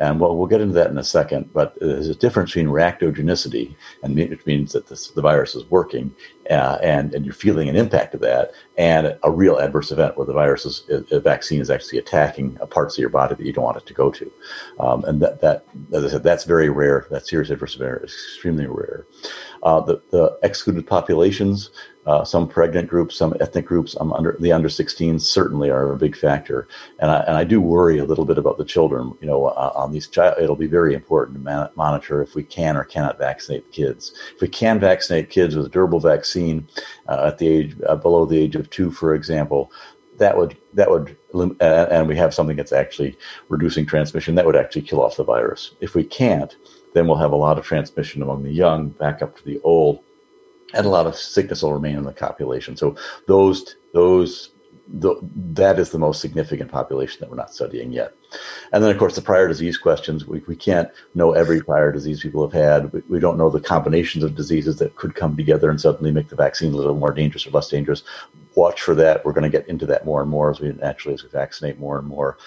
And 0.03 0.19
well, 0.19 0.35
we'll 0.35 0.47
get 0.47 0.59
into 0.59 0.73
that 0.73 0.89
in 0.91 0.97
a 0.97 1.03
second, 1.03 1.53
but 1.53 1.77
uh, 1.81 1.87
there's 1.87 2.09
a 2.09 2.15
difference 2.15 2.51
between 2.51 2.67
reactogenicity, 2.67 3.73
and 4.03 4.17
which 4.17 4.45
means 4.45 4.73
that 4.73 4.87
this, 4.87 5.07
the 5.11 5.21
virus 5.21 5.55
is 5.55 5.63
working, 5.71 6.13
uh, 6.49 6.77
and, 6.81 7.13
and 7.13 7.25
you're 7.25 7.33
feeling 7.33 7.69
an 7.69 7.75
impact 7.75 8.13
of 8.13 8.21
that, 8.21 8.51
and 8.77 9.17
a 9.23 9.31
real 9.31 9.57
adverse 9.57 9.91
event 9.91 10.17
where 10.17 10.25
the 10.25 10.33
virus 10.33 10.65
is, 10.65 10.83
a 11.11 11.19
vaccine 11.19 11.61
is 11.61 11.69
actually 11.69 11.99
attacking 11.99 12.55
parts 12.69 12.95
of 12.95 13.01
your 13.01 13.09
body 13.09 13.35
that 13.35 13.45
you 13.45 13.53
don't 13.53 13.63
want 13.63 13.77
it 13.77 13.85
to 13.85 13.93
go 13.93 14.11
to. 14.11 14.31
Um, 14.79 15.03
and 15.05 15.21
that, 15.21 15.41
that, 15.41 15.65
as 15.93 16.05
I 16.05 16.09
said, 16.09 16.23
that's 16.23 16.43
very 16.43 16.69
rare. 16.69 17.07
That 17.11 17.27
serious 17.27 17.49
adverse 17.49 17.75
event 17.75 18.03
is 18.03 18.11
extremely 18.11 18.65
rare. 18.67 19.05
Uh, 19.63 19.79
the, 19.79 20.01
the 20.11 20.37
excluded 20.43 20.85
populations, 20.85 21.69
uh, 22.05 22.23
some 22.25 22.47
pregnant 22.47 22.89
groups, 22.89 23.15
some 23.15 23.33
ethnic 23.39 23.65
groups, 23.65 23.95
um, 23.99 24.11
under 24.11 24.35
the 24.39 24.51
under 24.51 24.67
16 24.67 25.19
certainly 25.19 25.69
are 25.69 25.93
a 25.93 25.97
big 25.97 26.17
factor, 26.17 26.67
and 26.99 27.09
I, 27.09 27.19
and 27.21 27.37
I 27.37 27.45
do 27.45 27.61
worry 27.61 27.99
a 27.99 28.05
little 28.05 28.25
bit 28.25 28.37
about 28.37 28.57
the 28.57 28.65
children. 28.65 29.13
You 29.21 29.27
know, 29.27 29.45
uh, 29.45 29.71
on 29.73 29.93
these 29.93 30.07
child, 30.07 30.35
it'll 30.41 30.57
be 30.57 30.67
very 30.67 30.93
important 30.93 31.37
to 31.37 31.43
man- 31.43 31.69
monitor 31.75 32.21
if 32.21 32.35
we 32.35 32.43
can 32.43 32.75
or 32.75 32.83
cannot 32.83 33.17
vaccinate 33.17 33.65
the 33.65 33.71
kids. 33.71 34.13
If 34.35 34.41
we 34.41 34.49
can 34.49 34.79
vaccinate 34.79 35.29
kids 35.29 35.55
with 35.55 35.65
a 35.65 35.69
durable 35.69 36.01
vaccine 36.33 36.67
uh, 37.07 37.27
at 37.27 37.37
the 37.37 37.47
age 37.47 37.75
uh, 37.87 37.95
below 37.95 38.25
the 38.25 38.37
age 38.37 38.55
of 38.55 38.69
two, 38.69 38.91
for 38.91 39.13
example, 39.13 39.71
that 40.17 40.37
would 40.37 40.55
that 40.73 40.89
would 40.89 41.17
and 41.59 42.07
we 42.07 42.15
have 42.15 42.33
something 42.33 42.55
that's 42.55 42.71
actually 42.71 43.17
reducing 43.49 43.85
transmission 43.85 44.35
that 44.35 44.45
would 44.45 44.55
actually 44.55 44.83
kill 44.83 45.01
off 45.01 45.17
the 45.17 45.23
virus. 45.23 45.73
If 45.81 45.95
we 45.95 46.03
can't, 46.03 46.55
then 46.93 47.07
we'll 47.07 47.17
have 47.17 47.31
a 47.31 47.35
lot 47.35 47.57
of 47.57 47.65
transmission 47.65 48.21
among 48.21 48.43
the 48.43 48.51
young 48.51 48.89
back 48.89 49.21
up 49.21 49.35
to 49.37 49.43
the 49.43 49.59
old 49.63 50.03
and 50.75 50.85
a 50.85 50.89
lot 50.89 51.07
of 51.07 51.15
sickness 51.15 51.63
will 51.63 51.73
remain 51.73 51.97
in 51.97 52.03
the 52.03 52.11
population. 52.11 52.77
So 52.77 52.95
those 53.27 53.75
those 53.93 54.51
the, 54.87 55.15
that 55.53 55.79
is 55.79 55.91
the 55.91 55.99
most 55.99 56.19
significant 56.19 56.71
population 56.71 57.19
that 57.19 57.29
we're 57.29 57.37
not 57.37 57.53
studying 57.53 57.91
yet. 57.91 58.13
And 58.71 58.83
then, 58.83 58.91
of 58.91 58.97
course, 58.97 59.15
the 59.15 59.21
prior 59.21 59.47
disease 59.47 59.77
questions. 59.77 60.25
We, 60.25 60.39
we 60.47 60.55
can't 60.55 60.89
know 61.15 61.31
every 61.31 61.61
prior 61.61 61.91
disease 61.91 62.21
people 62.21 62.47
have 62.47 62.53
had. 62.59 62.91
We, 62.91 63.01
we 63.09 63.19
don't 63.19 63.37
know 63.37 63.49
the 63.49 63.61
combinations 63.61 64.23
of 64.23 64.35
diseases 64.35 64.77
that 64.79 64.95
could 64.95 65.15
come 65.15 65.37
together 65.37 65.69
and 65.69 65.79
suddenly 65.79 66.11
make 66.11 66.29
the 66.29 66.35
vaccine 66.35 66.73
a 66.73 66.75
little 66.75 66.95
more 66.95 67.13
dangerous 67.13 67.47
or 67.47 67.51
less 67.51 67.69
dangerous. 67.69 68.03
Watch 68.55 68.81
for 68.81 68.95
that. 68.95 69.23
We're 69.23 69.33
going 69.33 69.49
to 69.49 69.57
get 69.57 69.69
into 69.69 69.85
that 69.87 70.05
more 70.05 70.21
and 70.21 70.29
more 70.29 70.51
as 70.51 70.59
we 70.59 70.71
naturally 70.73 71.13
as 71.13 71.23
we 71.23 71.29
vaccinate 71.29 71.79
more 71.79 71.97
and 71.97 72.07
more. 72.07 72.37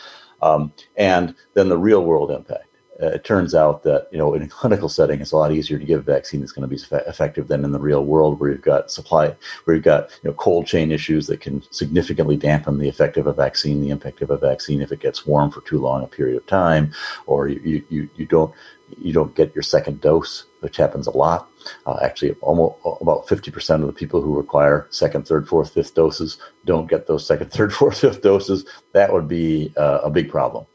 Um, 0.43 0.73
and 0.97 1.35
then 1.55 1.69
the 1.69 1.79
real 1.79 2.05
world 2.05 2.31
impact 2.31 2.76
uh, 3.03 3.09
it 3.09 3.25
turns 3.25 3.55
out 3.55 3.83
that 3.83 4.09
you 4.11 4.19
know 4.19 4.35
in 4.35 4.43
a 4.43 4.49
clinical 4.49 4.89
setting 4.89 5.21
it's 5.21 5.33
a 5.33 5.37
lot 5.37 5.53
easier 5.53 5.79
to 5.79 5.85
give 5.85 6.01
a 6.01 6.03
vaccine 6.03 6.41
that's 6.41 6.53
going 6.53 6.69
to 6.69 6.75
be 6.75 6.83
effective 7.09 7.49
than 7.49 7.65
in 7.65 7.73
the 7.73 7.79
real 7.79 8.05
world 8.05 8.41
where 8.41 8.51
you've 8.51 8.63
got 8.63 8.91
supply 8.91 9.35
where 9.65 9.75
you've 9.75 9.85
got 9.85 10.11
you 10.23 10.31
know 10.31 10.35
cold 10.35 10.67
chain 10.67 10.91
issues 10.91 11.27
that 11.27 11.41
can 11.41 11.63
significantly 11.71 12.37
dampen 12.37 12.79
the 12.79 12.89
effect 12.89 13.17
of 13.17 13.27
a 13.27 13.33
vaccine 13.33 13.81
the 13.81 13.91
impact 13.91 14.23
of 14.23 14.31
a 14.31 14.39
vaccine 14.39 14.81
if 14.81 14.93
it 14.93 15.01
gets 15.01 15.27
warm 15.27 15.51
for 15.51 15.61
too 15.63 15.79
long 15.79 16.03
a 16.03 16.07
period 16.07 16.37
of 16.37 16.47
time 16.47 16.93
or 17.27 17.49
you 17.49 17.85
you, 17.91 18.09
you 18.17 18.27
don't 18.27 18.53
you 18.99 19.13
don't 19.13 19.35
get 19.35 19.55
your 19.55 19.63
second 19.63 20.01
dose 20.01 20.45
which 20.61 20.77
happens 20.79 21.07
a 21.07 21.17
lot. 21.17 21.49
Uh, 21.85 21.99
actually 22.03 22.33
almost 22.41 22.77
about 23.01 23.27
50% 23.27 23.81
of 23.81 23.87
the 23.87 23.93
people 23.93 24.21
who 24.21 24.37
require 24.37 24.87
second 24.91 25.27
third 25.27 25.49
fourth 25.49 25.75
fifth 25.75 25.95
doses 25.95 26.39
don't 26.65 26.89
get 26.89 27.07
those 27.07 27.27
second 27.27 27.53
third 27.53 27.73
fourth 27.73 28.01
fifth 28.01 28.23
doses. 28.23 28.65
That 28.93 29.13
would 29.13 29.29
be 29.29 29.73
uh, 29.77 30.01
a 30.03 30.11
big 30.11 30.29
problem 30.31 30.67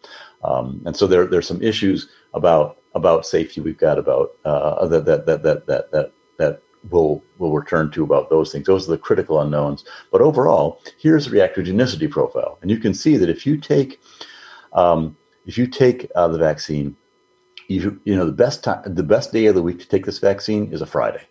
um, 0.44 0.82
and 0.86 0.96
so 0.96 1.08
there 1.08 1.26
there's 1.26 1.48
some 1.48 1.62
issues 1.62 2.10
about 2.34 2.78
about 2.96 3.26
safety 3.26 3.62
we've 3.62 3.78
got 3.78 3.98
about 3.98 4.36
uh, 4.46 4.86
that, 4.88 5.06
that 5.06 5.26
that 5.26 5.44
that 5.44 5.66
that 5.68 5.92
that 5.92 6.12
that 6.38 6.62
we'll 6.90 7.24
we'll 7.38 7.52
return 7.52 7.92
to 7.92 8.04
about 8.04 8.30
those 8.30 8.52
things. 8.52 8.66
Those 8.66 8.88
are 8.88 8.92
the 8.92 8.98
critical 8.98 9.40
unknowns. 9.40 9.84
But 10.12 10.22
overall, 10.22 10.82
here's 11.00 11.26
the 11.26 11.38
reactogenicity 11.38 12.10
profile, 12.10 12.58
and 12.62 12.72
you 12.72 12.78
can 12.78 12.94
see 12.94 13.18
that 13.18 13.30
if 13.30 13.46
you 13.46 13.58
take 13.58 14.00
um, 14.74 15.16
if 15.46 15.58
you 15.58 15.68
take 15.68 16.10
uh, 16.16 16.28
the 16.28 16.38
vaccine, 16.38 16.96
you 17.68 18.00
you 18.04 18.16
know 18.16 18.26
the 18.26 18.32
best 18.32 18.64
time 18.64 18.82
the 18.86 19.04
best 19.04 19.32
day 19.32 19.46
of 19.46 19.56
the 19.56 19.64
week 19.64 19.80
to 19.80 19.88
take 19.88 20.06
this 20.06 20.20
vaccine 20.20 20.72
is 20.74 20.82
a 20.82 20.86
Friday, 20.86 21.24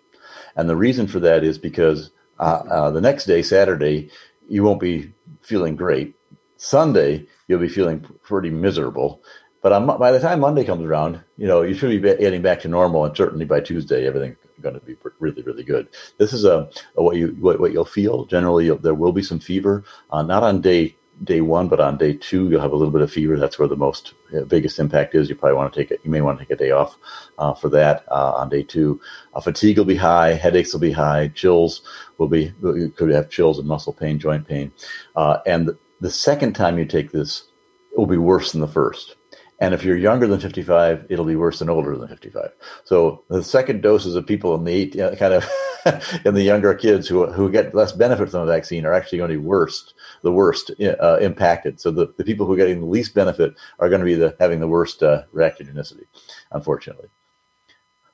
and 0.57 0.69
the 0.69 0.77
reason 0.77 1.07
for 1.07 1.21
that 1.21 1.45
is 1.45 1.59
because 1.59 2.11
uh, 2.39 2.63
uh 2.71 2.91
the 2.91 3.01
next 3.01 3.27
day, 3.27 3.43
Saturday, 3.43 4.11
you 4.49 4.63
won't 4.63 4.81
be 4.81 5.13
feeling 5.43 5.77
great. 5.77 6.15
Sunday, 6.63 7.27
you'll 7.49 7.59
be 7.59 7.71
feeling 7.71 8.01
pretty 8.23 8.51
miserable. 8.51 9.23
But 9.63 9.73
on, 9.73 9.87
by 9.99 10.13
the 10.13 10.21
time 10.21 10.41
Monday 10.41 10.63
comes 10.63 10.85
around, 10.85 11.19
you 11.39 11.47
know 11.47 11.63
you 11.63 11.75
should 11.75 11.91
be 11.91 11.99
getting 11.99 12.43
back 12.43 12.61
to 12.61 12.69
normal, 12.69 13.07
and 13.07 13.17
certainly 13.17 13.47
by 13.47 13.61
Tuesday, 13.61 14.07
everything's 14.07 14.37
going 14.61 14.75
to 14.75 14.81
be 14.81 14.95
really, 15.21 15.41
really 15.41 15.65
good. 15.65 15.89
This 16.19 16.35
is 16.35 16.45
a, 16.45 16.69
a 16.97 17.03
what 17.03 17.17
you 17.17 17.29
what, 17.41 17.61
what, 17.61 17.73
you'll 17.73 17.87
feel. 17.87 18.27
Generally, 18.27 18.67
you'll, 18.67 18.79
there 18.79 18.95
will 18.95 19.13
be 19.13 19.23
some 19.23 19.39
fever, 19.41 19.85
uh, 20.11 20.23
not 20.23 20.43
on 20.43 20.61
day 20.61 20.97
day 21.25 21.41
one, 21.41 21.69
but 21.69 21.81
on 21.81 21.97
day 21.97 22.13
two, 22.13 22.51
you'll 22.51 22.61
have 22.61 22.73
a 22.73 22.77
little 22.77 22.93
bit 22.93 23.01
of 23.01 23.11
fever. 23.11 23.39
That's 23.39 23.59
where 23.59 23.69
the 23.69 23.77
most 23.77 24.13
uh, 24.37 24.43
biggest 24.43 24.79
impact 24.79 25.15
is. 25.15 25.31
You 25.31 25.37
probably 25.37 25.57
want 25.57 25.73
to 25.73 25.81
take 25.81 25.91
it. 25.91 26.01
You 26.05 26.11
may 26.11 26.21
want 26.21 26.39
to 26.39 26.45
take 26.45 26.53
a 26.53 26.57
day 26.57 26.73
off 26.73 26.99
uh, 27.39 27.55
for 27.55 27.71
that 27.71 28.05
uh, 28.11 28.33
on 28.37 28.51
day 28.51 28.65
two. 28.65 29.01
Uh, 29.33 29.41
fatigue 29.41 29.79
will 29.79 29.87
be 29.87 29.97
high. 29.97 30.35
Headaches 30.35 30.75
will 30.75 30.81
be 30.81 30.93
high. 30.93 31.29
Chills 31.29 31.81
will 32.19 32.29
be. 32.29 32.53
Could 32.97 33.11
have 33.13 33.31
chills 33.31 33.59
and 33.59 33.67
muscle 33.67 33.95
pain, 33.95 34.19
joint 34.19 34.47
pain, 34.47 34.73
uh, 35.17 35.39
and 35.47 35.71
the 36.01 36.11
second 36.11 36.55
time 36.55 36.79
you 36.79 36.85
take 36.85 37.13
this, 37.13 37.45
it 37.93 37.99
will 37.99 38.07
be 38.07 38.17
worse 38.17 38.53
than 38.53 38.61
the 38.61 38.69
first. 38.69 39.17
And 39.61 39.75
if 39.75 39.85
you're 39.85 39.97
younger 39.97 40.27
than 40.27 40.41
55, 40.41 41.07
it'll 41.11 41.27
be 41.27 41.37
worse 41.37 41.59
than 41.59 41.69
older 41.69 41.95
than 41.95 42.09
55. 42.09 42.51
So 42.85 43.25
the 43.29 43.45
second 43.45 43.83
doses 43.83 44.17
of 44.17 44.27
people 44.27 44.55
in 44.55 44.65
the 44.65 44.73
eight, 44.73 44.95
you 44.95 45.03
know, 45.03 45.15
kind 45.17 45.35
of 45.35 45.47
in 46.25 46.33
the 46.33 46.43
younger 46.43 46.73
kids 46.75 47.07
who, 47.07 47.27
who 47.27 47.51
get 47.51 47.75
less 47.75 47.93
benefit 47.93 48.31
from 48.31 48.47
the 48.47 48.53
vaccine 48.53 48.87
are 48.87 48.95
actually 48.95 49.19
going 49.19 49.31
to 49.31 49.37
be 49.37 49.45
worst, 49.45 49.93
the 50.23 50.33
worst 50.33 50.71
uh, 50.81 51.19
impacted. 51.19 51.79
So 51.79 51.91
the, 51.91 52.13
the 52.17 52.25
people 52.25 52.47
who 52.47 52.55
are 52.55 52.57
getting 52.57 52.81
the 52.81 52.87
least 52.87 53.15
benefit 53.15 53.55
are 53.79 53.91
going 53.91 54.01
to 54.01 54.07
be 54.07 54.15
the, 54.15 54.35
having 54.41 54.61
the 54.61 54.69
worst 54.69 55.03
uh, 55.03 55.25
reactogenicity, 55.35 56.07
unfortunately. 56.53 57.09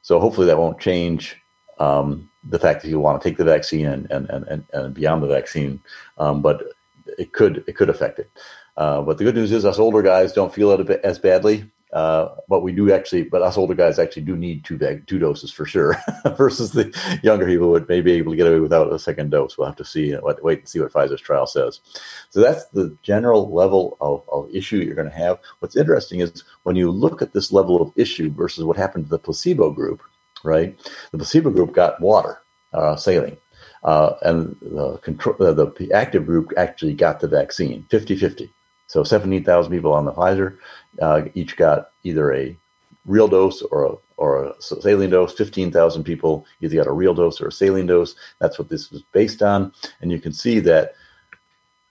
So 0.03 0.19
hopefully 0.19 0.49
that 0.49 0.59
won't 0.59 0.81
change 0.81 1.37
um, 1.79 2.29
the 2.49 2.59
fact 2.59 2.83
that 2.83 2.89
you 2.89 2.99
want 2.99 3.21
to 3.21 3.29
take 3.29 3.39
the 3.39 3.45
vaccine 3.45 3.87
and, 3.87 4.11
and, 4.11 4.29
and, 4.31 4.65
and 4.73 4.95
beyond 4.95 5.23
the 5.23 5.29
vaccine. 5.29 5.81
Um, 6.19 6.43
but 6.43 6.73
it 7.19 7.33
could 7.33 7.65
it 7.67 7.77
could 7.77 7.91
affect 7.91 8.19
it. 8.19 8.31
Uh, 8.77 9.03
but 9.03 9.19
the 9.19 9.25
good 9.25 9.35
news 9.35 9.53
is 9.53 9.65
us 9.65 9.79
older 9.79 10.03
guys 10.03 10.33
don't 10.33 10.53
feel 10.55 10.71
it 10.73 10.89
as 11.03 11.19
badly. 11.19 11.71
Uh, 11.93 12.35
but 12.49 12.63
we 12.63 12.73
do 12.73 12.93
actually, 12.93 13.23
but 13.23 13.43
us 13.43 13.57
older 13.57 13.75
guys 13.75 13.99
actually 13.99 14.23
do 14.23 14.37
need 14.37 14.65
two 14.65 14.79
two 15.07 15.19
doses 15.19 15.53
for 15.53 15.65
sure, 15.65 15.97
versus 16.37 16.73
the 16.73 16.93
younger 17.23 17.47
people 17.47 17.71
would 17.71 17.89
may 17.89 18.01
be 18.01 18.13
able 18.13 18.33
to 18.33 18.37
get 18.37 18.47
away 18.47 18.59
without 18.61 18.93
a 18.93 18.99
second 18.99 19.31
dose. 19.31 19.57
We'll 19.57 19.69
have 19.69 19.77
to 19.77 19.85
see, 19.85 20.13
what, 20.13 20.43
wait 20.43 20.59
and 20.59 20.69
see 20.69 20.81
what 20.81 20.93
Pfizer's 20.93 21.21
trial 21.21 21.47
says. 21.47 21.81
So 22.31 22.41
that's 22.41 22.67
the 22.67 22.97
general 23.03 23.51
level 23.51 23.97
of, 24.01 24.23
of 24.31 24.55
issue 24.55 24.79
you're 24.79 24.97
going 24.97 25.09
to 25.09 25.17
have. 25.17 25.39
What's 25.61 25.77
interesting 25.77 26.21
is 26.21 26.45
when 26.65 26.77
you 26.77 26.91
look 26.91 27.23
at 27.23 27.33
this 27.33 27.53
level 27.53 27.81
of 27.81 27.93
issue 27.97 28.31
versus 28.31 28.65
what 28.65 28.77
happened 28.77 29.05
to 29.07 29.11
the 29.11 29.19
placebo 29.19 29.71
group, 29.71 30.03
right? 30.45 30.77
The 31.13 31.19
placebo 31.19 31.51
group 31.51 31.73
got 31.73 32.01
water, 32.01 32.43
uh, 32.75 32.97
saline. 32.97 33.39
Uh, 33.87 34.17
and 34.23 34.57
the, 34.61 34.99
control, 34.99 35.37
uh, 35.41 35.53
the 35.53 35.91
active 35.95 36.27
group 36.27 36.53
actually 36.57 36.93
got 36.93 37.21
the 37.21 37.29
vaccine 37.29 37.87
50 37.89 38.17
50. 38.17 38.53
So 38.89 39.05
17,000 39.05 39.73
people 39.73 39.93
on 39.93 40.05
the 40.05 40.13
Pfizer 40.13 40.59
uh, 41.01 41.23
each 41.35 41.57
got 41.57 41.91
either 42.03 42.33
a 42.33 42.57
real 43.05 43.29
dose 43.29 43.63
or 43.63 43.85
a, 43.85 43.95
or 44.17 44.45
a 44.45 44.55
saline 44.61 45.11
dose. 45.11 45.33
15,000 45.35 46.05
people 46.05 46.45
either 46.61 46.77
got 46.77 46.87
a 46.87 46.93
real 46.93 47.15
dose 47.15 47.41
or 47.41 47.49
a 47.49 47.53
saline 47.53 47.87
dose. 47.87 48.15
That's 48.41 48.59
what 48.59 48.69
this 48.69 48.91
was 48.91 49.03
based 49.13 49.43
on. 49.43 49.73
And 50.01 50.11
you 50.11 50.21
can 50.21 50.33
see 50.33 50.59
that 50.61 50.95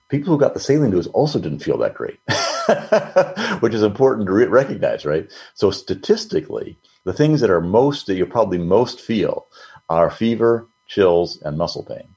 people 0.08 0.32
who 0.32 0.38
got 0.38 0.54
the 0.54 0.60
saline 0.60 0.90
dose 0.90 1.06
also 1.08 1.38
didn't 1.38 1.62
feel 1.62 1.78
that 1.78 1.94
great, 1.94 2.20
which 3.60 3.74
is 3.74 3.82
important 3.82 4.26
to 4.26 4.32
re- 4.32 4.46
recognize, 4.46 5.04
right? 5.04 5.30
So 5.54 5.70
statistically, 5.70 6.78
the 7.04 7.12
things 7.12 7.40
that 7.40 7.50
are 7.50 7.60
most 7.60 8.06
that 8.06 8.16
you 8.16 8.26
probably 8.26 8.58
most 8.58 9.00
feel 9.00 9.46
are 9.88 10.10
fever, 10.10 10.66
chills, 10.86 11.40
and 11.42 11.56
muscle 11.56 11.84
pain. 11.84 12.08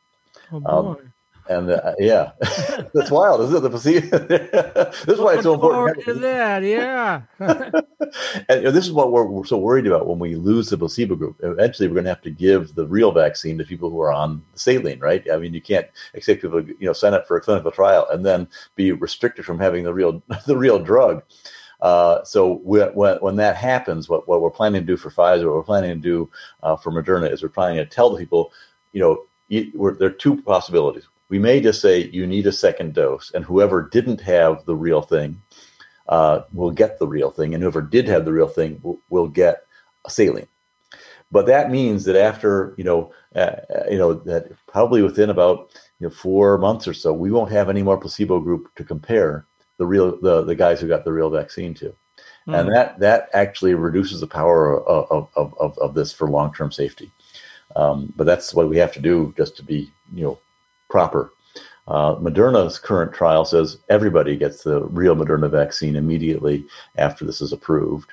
Oh 0.52 0.90
um, 0.90 0.98
and 1.50 1.72
uh, 1.72 1.94
yeah, 1.98 2.32
that's 2.94 3.10
wild, 3.10 3.42
isn't 3.42 3.58
it? 3.58 3.70
The 3.70 3.70
this 5.06 5.16
is 5.16 5.20
why 5.20 5.34
it's 5.34 5.44
so 5.44 5.56
important. 5.56 6.06
To 6.06 6.14
that, 6.14 6.62
yeah. 6.62 7.24
and 7.40 8.68
this 8.68 8.86
is 8.86 8.92
what 8.92 9.12
we're, 9.12 9.26
we're, 9.26 9.46
so 9.46 9.58
worried 9.58 9.88
about 9.88 10.06
when 10.06 10.20
we 10.20 10.36
lose 10.36 10.70
the 10.70 10.78
placebo 10.78 11.16
group. 11.16 11.38
Eventually, 11.42 11.88
we're 11.88 11.96
going 11.96 12.04
to 12.06 12.12
have 12.12 12.22
to 12.22 12.30
give 12.30 12.76
the 12.76 12.86
real 12.86 13.12
vaccine 13.12 13.58
to 13.58 13.64
people 13.64 13.90
who 13.90 14.00
are 14.00 14.14
on 14.14 14.44
saline, 14.54 15.00
right? 15.00 15.26
I 15.32 15.38
mean, 15.38 15.56
you 15.56 15.62
can't 15.62 15.88
expect 16.14 16.44
people, 16.44 16.62
you 16.62 16.76
know, 16.82 16.94
sign 16.94 17.16
up 17.16 17.28
for 17.28 17.38
a 17.38 17.42
clinical 17.42 17.72
trial 17.72 18.08
and 18.12 18.24
then 18.24 18.48
be 18.76 18.92
restricted 18.92 19.44
from 19.44 19.58
having 19.58 19.84
the 19.84 19.94
real 19.94 20.22
the 20.46 20.56
real 20.56 20.78
drug. 20.78 21.24
Uh, 21.82 22.24
so 22.24 22.56
when, 22.64 22.90
when 22.94 23.36
that 23.38 23.56
happens, 23.56 24.10
what, 24.10 24.28
what 24.28 24.42
we're 24.42 24.50
planning 24.50 24.82
to 24.82 24.88
do 24.88 24.98
for 24.98 25.10
Pfizer, 25.10 25.46
what 25.46 25.56
we're 25.56 25.64
planning 25.64 25.96
to 25.96 26.02
do 26.02 26.30
uh, 26.64 26.76
for 26.76 26.92
Moderna 26.92 27.32
is 27.32 27.42
we're 27.42 27.50
planning 27.50 27.78
to 27.78 27.86
tell 27.86 28.10
the 28.10 28.18
people, 28.18 28.52
you 28.92 29.00
know, 29.00 29.24
you, 29.48 29.96
there 29.98 30.10
are 30.10 30.14
two 30.14 30.42
possibilities. 30.42 31.08
We 31.30 31.40
may 31.40 31.62
just 31.62 31.82
say 31.82 32.10
you 32.12 32.26
need 32.28 32.48
a 32.48 32.52
second 32.52 32.94
dose, 32.94 33.32
and 33.34 33.46
whoever 33.46 33.88
didn't 33.90 34.22
have 34.22 34.66
the 34.66 34.76
real 34.76 35.02
thing 35.02 35.42
uh, 36.08 36.42
will 36.54 36.72
get 36.72 37.00
the 37.00 37.08
real 37.08 37.32
thing, 37.32 37.54
and 37.54 37.62
whoever 37.62 37.82
did 37.82 38.08
have 38.08 38.26
the 38.26 38.34
real 38.34 38.48
thing 38.48 38.80
will, 38.84 39.00
will 39.10 39.28
get 39.28 39.66
a 40.06 40.10
saline. 40.10 40.48
But 41.32 41.46
that 41.46 41.70
means 41.70 42.06
that 42.06 42.16
after 42.16 42.74
you 42.78 42.84
know, 42.84 43.12
uh, 43.36 43.58
you 43.90 43.98
know 43.98 44.14
that 44.14 44.52
probably 44.68 45.04
within 45.04 45.30
about 45.30 45.72
you 46.00 46.08
know, 46.08 46.14
four 46.14 46.58
months 46.58 46.88
or 46.88 46.94
so, 46.94 47.14
we 47.14 47.32
won't 47.32 47.52
have 47.52 47.70
any 47.70 47.84
more 47.84 48.00
placebo 48.00 48.40
group 48.40 48.74
to 48.76 48.84
compare 48.84 49.46
the 49.80 49.86
real 49.86 50.20
the, 50.22 50.44
the 50.44 50.54
guys 50.56 50.80
who 50.80 50.88
got 50.88 51.04
the 51.04 51.12
real 51.12 51.32
vaccine 51.32 51.74
to. 51.74 51.96
Mm. 52.48 52.60
And 52.60 52.76
that 52.76 53.00
that 53.00 53.30
actually 53.34 53.74
reduces 53.74 54.20
the 54.20 54.28
power 54.28 54.80
of, 54.86 55.30
of, 55.36 55.54
of, 55.58 55.78
of 55.80 55.94
this 55.96 56.14
for 56.14 56.30
long 56.30 56.54
term 56.54 56.72
safety. 56.72 57.12
Um, 57.76 58.14
but 58.16 58.26
that's 58.26 58.54
what 58.54 58.70
we 58.70 58.78
have 58.78 58.94
to 58.94 59.00
do 59.00 59.34
just 59.38 59.56
to 59.58 59.64
be 59.64 59.92
you 60.14 60.24
know 60.24 60.40
proper. 60.90 61.34
Uh, 61.88 62.16
Moderna's 62.18 62.78
current 62.78 63.14
trial 63.14 63.46
says 63.46 63.80
everybody 63.90 64.36
gets 64.36 64.64
the 64.64 64.84
real 64.86 65.16
Moderna 65.16 65.50
vaccine 65.50 65.96
immediately 65.96 66.66
after 66.98 67.26
this 67.26 67.42
is 67.42 67.52
approved. 67.52 68.12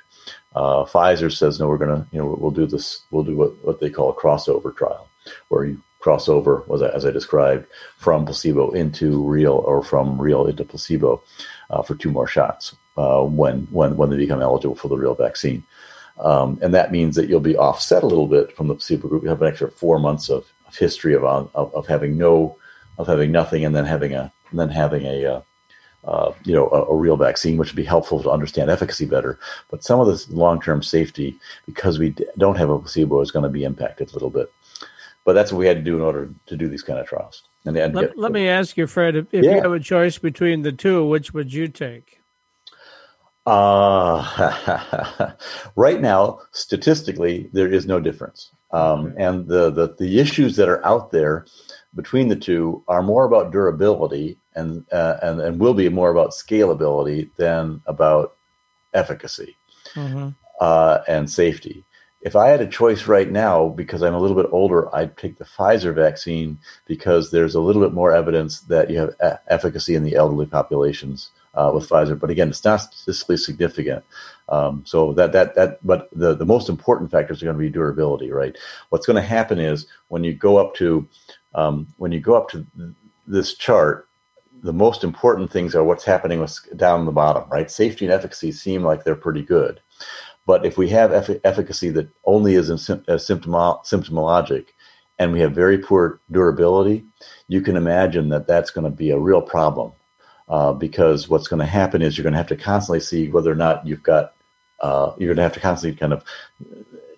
Uh, 0.55 0.85
Pfizer 0.85 1.31
says 1.31 1.61
no, 1.61 1.69
we're 1.69 1.79
gonna 1.79 2.07
you 2.12 2.19
know 2.19 2.37
we'll 2.41 2.51
do 2.51 2.67
this 2.67 3.03
we'll 3.11 3.25
do 3.25 3.37
what, 3.37 3.53
what 3.64 3.81
they 3.81 3.91
call 3.91 4.11
a 4.11 4.14
crossover 4.14 4.75
trial, 4.75 5.09
where 5.49 5.64
you 5.64 5.83
crossover 6.07 6.67
was 6.69 6.83
as 6.83 7.05
I 7.05 7.11
described 7.11 7.67
from 7.99 8.25
placebo 8.25 8.71
into 8.71 9.23
real 9.23 9.55
or 9.55 9.83
from 9.83 10.21
real 10.21 10.47
into 10.47 10.65
placebo 10.65 11.23
uh, 11.71 11.83
for 11.83 11.97
two 11.97 12.11
more 12.11 12.29
shots 12.29 12.77
uh, 12.97 13.23
when 13.23 13.67
when 13.73 13.97
when 13.97 14.11
they 14.11 14.17
become 14.17 14.41
eligible 14.41 14.77
for 14.77 14.89
the 14.89 14.97
real 14.97 15.15
vaccine. 15.15 15.65
Um, 16.21 16.59
and 16.63 16.73
that 16.73 16.93
means 16.93 17.15
that 17.17 17.29
you'll 17.29 17.41
be 17.41 17.57
offset 17.57 18.03
a 18.03 18.07
little 18.07 18.29
bit 18.29 18.57
from 18.57 18.69
the 18.69 18.75
placebo 18.75 19.09
group. 19.09 19.23
You 19.23 19.29
have 19.29 19.43
an 19.43 19.49
extra 19.49 19.71
four 19.71 19.99
months 19.99 20.31
of, 20.31 20.47
of 20.67 20.77
history 20.77 21.15
of, 21.15 21.25
of, 21.25 21.75
of 21.75 21.87
having 21.87 22.17
no 22.17 22.57
of 22.99 23.07
having 23.07 23.33
nothing, 23.33 23.65
and 23.65 23.75
then 23.75 23.85
having 23.85 24.15
a 24.15 24.33
and 24.51 24.59
then 24.61 24.71
having 24.71 25.05
a 25.05 25.25
uh, 25.27 25.43
uh, 26.05 26.33
you 26.45 26.55
know 26.55 26.69
a, 26.69 26.85
a, 26.85 26.97
real 26.97 27.17
vaccine, 27.17 27.57
which 27.57 27.71
would 27.71 27.77
be 27.77 27.85
helpful 27.85 28.23
to 28.23 28.31
understand 28.31 28.71
efficacy 28.71 29.07
better. 29.07 29.39
But 29.71 29.83
some 29.83 30.01
of 30.01 30.07
this 30.07 30.31
long 30.31 30.61
term 30.61 30.83
safety, 30.83 31.37
because 31.67 31.99
we 31.99 32.15
don't 32.39 32.57
have 32.57 32.71
a 32.71 32.79
placebo, 32.79 33.21
is 33.21 33.33
going 33.33 33.43
to 33.43 33.59
be 33.59 33.65
impacted 33.65 34.11
a 34.11 34.13
little 34.13 34.31
bit. 34.31 34.53
But 35.27 35.35
that's 35.35 35.53
what 35.53 35.59
we 35.59 35.66
had 35.66 35.77
to 35.77 35.83
do 35.83 35.97
in 35.97 36.03
order 36.03 36.31
to 36.47 36.57
do 36.57 36.68
these 36.68 36.83
kind 36.83 36.99
of 36.99 37.07
trials. 37.07 37.43
And, 37.66 37.77
let, 37.77 37.93
get, 37.95 38.18
let 38.18 38.33
me 38.33 38.49
ask 38.49 38.77
you, 38.77 38.87
Fred, 38.87 39.16
if, 39.16 39.27
if 39.33 39.45
yeah. 39.45 39.57
you 39.57 39.61
have 39.61 39.72
a 39.72 39.81
choice 39.81 40.16
between 40.16 40.62
the 40.62 40.72
two, 40.72 41.05
which 41.05 41.35
would 41.35 41.53
you 41.53 41.68
take? 41.68 42.20
Uh, 43.45 45.33
right 45.77 46.01
now, 46.01 46.41
statistically, 46.53 47.51
there 47.53 47.68
is 47.68 47.87
no 47.87 48.01
difference. 48.01 48.51
Um. 48.70 49.14
And 49.18 49.47
the, 49.47 49.70
the, 49.70 49.95
the 49.99 50.18
issues 50.18 50.57
that 50.57 50.68
are 50.68 50.85
out 50.87 51.11
there 51.11 51.47
between 51.95 52.29
the 52.29 52.37
two 52.37 52.83
are 52.89 53.03
more 53.03 53.24
about 53.24 53.53
durability 53.53 54.39
and, 54.55 54.87
uh, 54.93 55.18
and, 55.22 55.41
and 55.41 55.61
will 55.61 55.74
be 55.74 55.89
more 55.89 56.11
about 56.11 56.31
scalability 56.31 57.31
than 57.37 57.83
about 57.87 58.37
efficacy. 58.95 59.57
Mm-hmm. 59.95 60.29
uh, 60.61 60.99
and 61.09 61.31
safety. 61.31 61.85
If 62.23 62.35
I 62.35 62.49
had 62.49 62.61
a 62.61 62.67
choice 62.67 63.07
right 63.07 63.31
now, 63.31 63.69
because 63.69 64.03
I'm 64.03 64.14
a 64.14 64.19
little 64.19 64.37
bit 64.37 64.51
older, 64.51 64.95
I'd 64.95 65.17
take 65.17 65.39
the 65.39 65.45
Pfizer 65.45 65.95
vaccine 65.95 66.59
because 66.87 67.31
there's 67.31 67.55
a 67.55 67.61
little 67.61 67.83
bit 67.83 67.93
more 67.93 68.12
evidence 68.12 68.61
that 68.62 68.91
you 68.91 68.99
have 68.99 69.14
a- 69.21 69.39
efficacy 69.53 69.95
in 69.95 70.03
the 70.03 70.17
elderly 70.17 70.47
populations 70.47 71.31
uh, 71.55 71.71
with 71.75 71.89
Pfizer. 71.89 72.19
But 72.19 72.31
again, 72.31 72.49
it's 72.49 72.64
not 72.64 72.79
statistically 72.79 73.37
significant. 73.37 74.05
Um, 74.49 74.83
so 74.87 75.12
that 75.14 75.33
that 75.33 75.55
that, 75.57 75.85
but 75.85 76.09
the 76.12 76.35
the 76.35 76.47
most 76.47 76.69
important 76.69 77.11
factors 77.11 77.43
are 77.43 77.47
going 77.47 77.57
to 77.57 77.62
be 77.62 77.71
durability, 77.71 78.31
right? 78.31 78.57
What's 78.91 79.07
going 79.07 79.21
to 79.21 79.29
happen 79.29 79.59
is 79.59 79.87
when 80.09 80.25
you 80.25 80.35
go 80.35 80.57
up 80.57 80.75
to 80.77 81.07
um, 81.55 81.87
when 81.97 82.12
you 82.12 82.21
go 82.21 82.35
up 82.35 82.49
to 82.51 82.67
this 83.27 83.55
chart, 83.55 84.09
the 84.62 84.73
most 84.73 85.05
important 85.05 85.51
things 85.51 85.75
are 85.75 85.85
what's 85.85 86.05
happening 86.05 86.41
with 86.41 86.59
down 86.77 87.05
the 87.05 87.12
bottom, 87.12 87.49
right? 87.51 87.71
Safety 87.71 88.05
and 88.05 88.14
efficacy 88.14 88.53
seem 88.53 88.83
like 88.83 89.05
they're 89.05 89.14
pretty 89.14 89.43
good, 89.43 89.81
but 90.47 90.64
if 90.64 90.78
we 90.78 90.88
have 90.90 91.12
eff- 91.12 91.40
efficacy 91.44 91.90
that 91.90 92.09
only 92.24 92.55
is 92.55 92.68
sim- 92.68 93.03
symptomo- 93.09 93.84
symptomologic, 93.84 94.68
and 95.18 95.32
we 95.32 95.40
have 95.40 95.55
very 95.55 95.78
poor 95.78 96.20
durability, 96.30 97.05
you 97.49 97.61
can 97.61 97.76
imagine 97.76 98.28
that 98.28 98.47
that's 98.47 98.70
going 98.70 98.84
to 98.84 98.90
be 98.90 99.11
a 99.11 99.18
real 99.18 99.42
problem. 99.42 99.92
Uh, 100.49 100.72
because 100.72 101.28
what's 101.28 101.49
going 101.49 101.59
to 101.59 101.66
happen 101.66 102.03
is 102.03 102.16
you're 102.16 102.22
going 102.22 102.32
to 102.32 102.38
have 102.38 102.47
to 102.47 102.57
constantly 102.57 103.01
see 103.01 103.28
whether 103.28 103.51
or 103.51 103.57
not 103.57 103.84
you've 103.84 104.03
got 104.05 104.32
uh, 104.80 105.12
you're 105.18 105.28
going 105.28 105.38
to 105.38 105.42
have 105.42 105.55
to 105.55 105.61
constantly 105.61 105.99
kind 105.99 106.12
of 106.12 106.22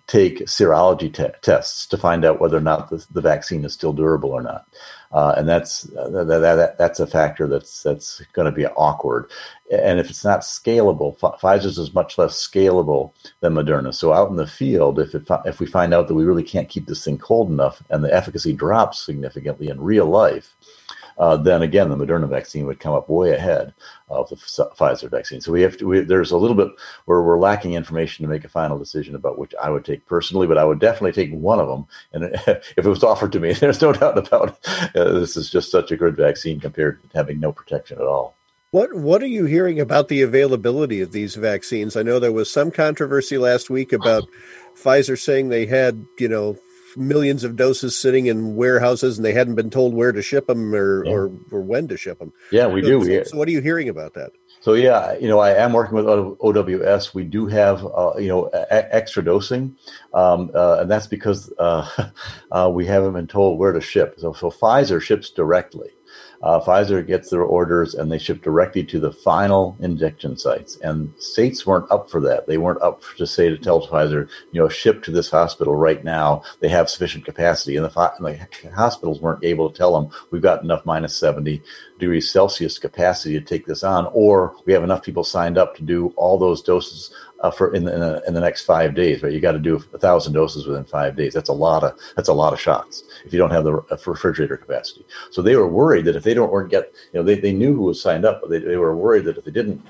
take 0.09 0.39
serology 0.41 1.13
te- 1.13 1.37
tests 1.41 1.85
to 1.85 1.95
find 1.95 2.25
out 2.25 2.41
whether 2.41 2.57
or 2.57 2.61
not 2.61 2.89
the, 2.89 3.05
the 3.11 3.21
vaccine 3.21 3.63
is 3.63 3.73
still 3.73 3.93
durable 3.93 4.31
or 4.31 4.41
not. 4.41 4.65
Uh, 5.11 5.35
and 5.37 5.47
that's 5.47 5.83
that, 5.83 6.25
that, 6.27 6.77
that's 6.77 6.99
a 6.99 7.07
factor 7.07 7.47
that's 7.47 7.83
that's 7.83 8.21
going 8.33 8.45
to 8.47 8.51
be 8.51 8.65
awkward. 8.65 9.29
And 9.71 9.99
if 9.99 10.09
it's 10.09 10.25
not 10.25 10.41
scalable, 10.41 11.15
F- 11.23 11.39
Pfizer's 11.39 11.77
is 11.77 11.93
much 11.93 12.17
less 12.17 12.35
scalable 12.35 13.13
than 13.41 13.53
Moderna. 13.53 13.93
So 13.93 14.11
out 14.11 14.29
in 14.29 14.35
the 14.35 14.47
field, 14.47 14.99
if 14.99 15.13
it, 15.13 15.27
if 15.45 15.59
we 15.59 15.67
find 15.67 15.93
out 15.93 16.07
that 16.07 16.15
we 16.15 16.25
really 16.25 16.43
can't 16.43 16.69
keep 16.69 16.87
this 16.87 17.05
thing 17.05 17.19
cold 17.19 17.49
enough 17.49 17.81
and 17.91 18.03
the 18.03 18.13
efficacy 18.13 18.53
drops 18.53 18.99
significantly 18.99 19.69
in 19.69 19.79
real 19.79 20.07
life, 20.07 20.55
uh, 21.19 21.35
then 21.35 21.61
again, 21.61 21.89
the 21.89 21.97
Moderna 21.97 22.29
vaccine 22.29 22.65
would 22.65 22.79
come 22.79 22.93
up 22.93 23.09
way 23.09 23.33
ahead 23.33 23.73
of 24.09 24.29
the 24.29 24.37
Pfizer 24.37 25.09
vaccine. 25.09 25.41
So 25.41 25.51
we 25.51 25.61
have 25.61 25.77
to. 25.77 25.85
We, 25.85 25.99
there's 25.99 26.31
a 26.31 26.37
little 26.37 26.55
bit 26.55 26.69
where 27.05 27.21
we're 27.21 27.37
lacking 27.37 27.73
information 27.73 28.23
to 28.23 28.29
make 28.29 28.45
a 28.45 28.49
final 28.49 28.79
decision 28.79 29.15
about 29.15 29.37
which 29.37 29.53
I 29.61 29.69
would 29.69 29.83
take 29.83 30.05
personally, 30.05 30.47
but 30.47 30.57
I 30.57 30.63
would 30.63 30.79
definitely 30.79 31.11
take 31.11 31.33
one 31.33 31.59
of 31.59 31.67
them. 31.67 31.85
And 32.13 32.23
if 32.47 32.77
it 32.77 32.85
was 32.85 33.03
offered 33.03 33.33
to 33.33 33.39
me, 33.39 33.53
there's 33.53 33.81
no 33.81 33.91
doubt 33.91 34.17
about 34.17 34.57
it. 34.63 34.95
Uh, 34.95 35.19
this 35.19 35.35
is 35.35 35.49
just 35.49 35.71
such 35.71 35.91
a 35.91 35.97
good 35.97 36.15
vaccine 36.15 36.59
compared 36.59 37.01
to 37.01 37.17
having 37.17 37.39
no 37.39 37.51
protection 37.51 37.97
at 37.99 38.05
all. 38.05 38.35
What 38.71 38.93
What 38.93 39.21
are 39.21 39.27
you 39.27 39.45
hearing 39.45 39.79
about 39.79 40.07
the 40.07 40.21
availability 40.21 41.01
of 41.01 41.11
these 41.11 41.35
vaccines? 41.35 41.97
I 41.97 42.03
know 42.03 42.19
there 42.19 42.31
was 42.31 42.51
some 42.51 42.71
controversy 42.71 43.37
last 43.37 43.69
week 43.69 43.91
about 43.91 44.23
Pfizer 44.75 45.19
saying 45.19 45.49
they 45.49 45.65
had, 45.65 46.05
you 46.17 46.29
know, 46.29 46.55
millions 46.97 47.43
of 47.43 47.55
doses 47.55 47.97
sitting 47.97 48.27
in 48.27 48.55
warehouses 48.55 49.17
and 49.17 49.25
they 49.25 49.33
hadn't 49.33 49.55
been 49.55 49.69
told 49.69 49.93
where 49.93 50.11
to 50.11 50.21
ship 50.21 50.47
them 50.47 50.73
or, 50.73 51.05
yeah. 51.05 51.11
or, 51.11 51.31
or, 51.51 51.61
when 51.61 51.87
to 51.87 51.97
ship 51.97 52.19
them. 52.19 52.33
Yeah, 52.51 52.67
we 52.67 52.81
so, 52.81 52.87
do. 52.87 53.05
So, 53.05 53.31
so, 53.31 53.37
what 53.37 53.47
are 53.47 53.51
you 53.51 53.61
hearing 53.61 53.89
about 53.89 54.13
that? 54.15 54.31
So 54.61 54.73
yeah, 54.73 55.17
you 55.17 55.27
know, 55.27 55.39
I 55.39 55.51
am 55.51 55.71
working 55.71 55.95
with 55.95 56.05
OWS. 56.05 57.13
We 57.13 57.23
do 57.23 57.47
have, 57.47 57.85
uh, 57.85 58.13
you 58.17 58.27
know, 58.27 58.49
a- 58.53 58.95
extra 58.95 59.23
dosing, 59.23 59.75
um, 60.13 60.51
uh, 60.53 60.79
and 60.81 60.91
that's 60.91 61.07
because 61.07 61.51
uh, 61.59 62.09
uh, 62.51 62.69
we 62.73 62.85
haven't 62.85 63.13
been 63.13 63.27
told 63.27 63.57
where 63.57 63.71
to 63.71 63.79
ship. 63.79 64.15
So, 64.17 64.33
so 64.33 64.51
Pfizer 64.51 65.01
ships 65.01 65.29
directly. 65.29 65.89
Uh, 66.41 66.59
Pfizer 66.59 67.05
gets 67.05 67.29
their 67.29 67.43
orders 67.43 67.95
and 67.95 68.11
they 68.11 68.17
ship 68.17 68.41
directly 68.41 68.83
to 68.85 68.99
the 68.99 69.11
final 69.11 69.75
injection 69.79 70.37
sites. 70.37 70.77
And 70.77 71.13
states 71.17 71.65
weren't 71.65 71.91
up 71.91 72.09
for 72.09 72.21
that. 72.21 72.47
They 72.47 72.57
weren't 72.57 72.81
up 72.81 73.03
to 73.17 73.27
say 73.27 73.49
to 73.49 73.57
tell 73.57 73.85
Pfizer, 73.85 74.29
you 74.51 74.61
know, 74.61 74.69
ship 74.69 75.03
to 75.03 75.11
this 75.11 75.29
hospital 75.29 75.75
right 75.75 76.03
now. 76.03 76.43
They 76.61 76.69
have 76.69 76.89
sufficient 76.89 77.25
capacity. 77.25 77.75
And 77.75 77.85
the, 77.85 78.13
and 78.17 78.25
the 78.25 78.71
hospitals 78.75 79.19
weren't 79.19 79.43
able 79.43 79.69
to 79.69 79.77
tell 79.77 79.93
them, 79.99 80.11
we've 80.31 80.41
got 80.41 80.63
enough 80.63 80.85
minus 80.85 81.15
70 81.17 81.61
degrees 81.99 82.31
Celsius 82.31 82.79
capacity 82.79 83.39
to 83.39 83.45
take 83.45 83.65
this 83.65 83.83
on, 83.83 84.09
or 84.13 84.55
we 84.65 84.73
have 84.73 84.83
enough 84.83 85.03
people 85.03 85.23
signed 85.23 85.57
up 85.57 85.75
to 85.75 85.83
do 85.83 86.13
all 86.15 86.37
those 86.37 86.61
doses 86.61 87.13
uh, 87.41 87.51
for 87.51 87.73
in 87.73 87.85
the, 87.85 87.93
in 87.93 87.99
the, 87.99 88.23
in 88.27 88.33
the 88.33 88.39
next 88.39 88.65
five 88.65 88.95
days. 88.95 89.21
Right, 89.21 89.31
you 89.31 89.39
got 89.39 89.51
to 89.51 89.59
do 89.59 89.75
a 89.93 89.97
thousand 89.97 90.33
doses 90.33 90.65
within 90.65 90.85
five 90.85 91.15
days. 91.15 91.33
That's 91.33 91.49
a 91.49 91.53
lot 91.53 91.83
of 91.83 91.97
that's 92.15 92.29
a 92.29 92.33
lot 92.33 92.53
of 92.53 92.59
shots 92.59 93.03
if 93.25 93.33
you 93.33 93.39
don't 93.39 93.51
have 93.51 93.63
the 93.63 93.73
refrigerator 94.05 94.57
capacity. 94.57 95.05
So 95.31 95.41
they 95.41 95.55
were 95.55 95.67
worried 95.67 96.05
that 96.05 96.15
if 96.15 96.23
they 96.23 96.33
don't 96.33 96.69
get, 96.69 96.91
you 97.13 97.19
know, 97.19 97.23
they, 97.23 97.39
they 97.39 97.53
knew 97.53 97.75
who 97.75 97.83
was 97.83 98.01
signed 98.01 98.25
up, 98.25 98.41
but 98.41 98.49
they, 98.49 98.59
they 98.59 98.77
were 98.77 98.95
worried 98.95 99.25
that 99.25 99.37
if 99.37 99.45
they 99.45 99.51
didn't 99.51 99.81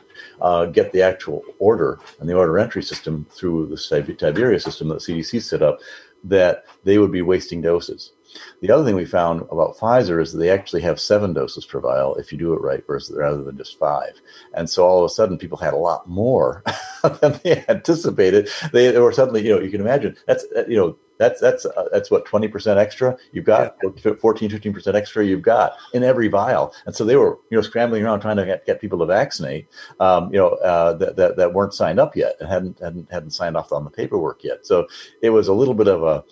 uh, 0.41 0.65
get 0.65 0.91
the 0.91 1.01
actual 1.01 1.43
order 1.59 1.99
and 2.19 2.27
the 2.27 2.33
order 2.33 2.57
entry 2.59 2.83
system 2.83 3.25
through 3.31 3.67
the 3.67 4.15
Tiberius 4.17 4.63
system 4.63 4.87
that 4.89 4.99
CDC 4.99 5.41
set 5.41 5.61
up, 5.61 5.79
that 6.23 6.65
they 6.83 6.97
would 6.97 7.11
be 7.11 7.21
wasting 7.21 7.61
doses. 7.61 8.11
The 8.61 8.71
other 8.71 8.83
thing 8.83 8.95
we 8.95 9.05
found 9.05 9.41
about 9.51 9.77
Pfizer 9.77 10.21
is 10.21 10.31
that 10.33 10.39
they 10.39 10.49
actually 10.49 10.81
have 10.81 10.99
seven 10.99 11.33
doses 11.33 11.65
per 11.65 11.79
vial 11.79 12.15
if 12.15 12.31
you 12.31 12.37
do 12.37 12.53
it 12.53 12.61
right, 12.61 12.85
versus 12.85 13.15
rather 13.15 13.43
than 13.43 13.57
just 13.57 13.79
five. 13.79 14.21
And 14.53 14.69
so 14.69 14.85
all 14.85 14.99
of 14.99 15.05
a 15.05 15.09
sudden, 15.09 15.37
people 15.37 15.57
had 15.57 15.73
a 15.73 15.77
lot 15.77 16.07
more 16.07 16.63
than 17.21 17.39
they 17.43 17.63
anticipated. 17.69 18.49
They, 18.71 18.91
they 18.91 18.99
were 18.99 19.11
suddenly, 19.11 19.45
you 19.45 19.55
know, 19.55 19.61
you 19.61 19.71
can 19.71 19.81
imagine 19.81 20.17
that's 20.25 20.45
you 20.67 20.77
know 20.77 20.97
that's 21.19 21.39
that's 21.39 21.65
uh, 21.65 21.87
that's 21.91 22.09
what 22.09 22.25
20% 22.25 22.77
extra 22.77 23.15
you've 23.31 23.45
got 23.45 23.75
yeah. 23.83 24.13
14 24.19 24.49
15% 24.49 24.95
extra 24.95 25.23
you've 25.23 25.43
got 25.43 25.73
in 25.93 26.03
every 26.03 26.27
vial 26.29 26.73
and 26.85 26.95
so 26.95 27.05
they 27.05 27.17
were 27.17 27.37
you 27.51 27.57
know 27.57 27.61
scrambling 27.61 28.03
around 28.03 28.21
trying 28.21 28.37
to 28.37 28.45
get, 28.45 28.65
get 28.65 28.81
people 28.81 28.97
to 28.97 29.05
vaccinate 29.05 29.67
um, 29.99 30.33
you 30.33 30.39
know 30.39 30.49
uh, 30.63 30.93
that, 30.93 31.15
that, 31.17 31.35
that 31.35 31.53
weren't 31.53 31.73
signed 31.73 31.99
up 31.99 32.15
yet 32.15 32.35
and 32.39 32.49
hadn't 32.49 32.79
hadn't 32.79 33.11
hadn't 33.11 33.31
signed 33.31 33.55
off 33.55 33.71
on 33.71 33.83
the 33.83 33.91
paperwork 33.91 34.43
yet 34.43 34.65
so 34.65 34.87
it 35.21 35.29
was 35.29 35.47
a 35.47 35.53
little 35.53 35.75
bit 35.75 35.87
of 35.87 36.03
a 36.03 36.23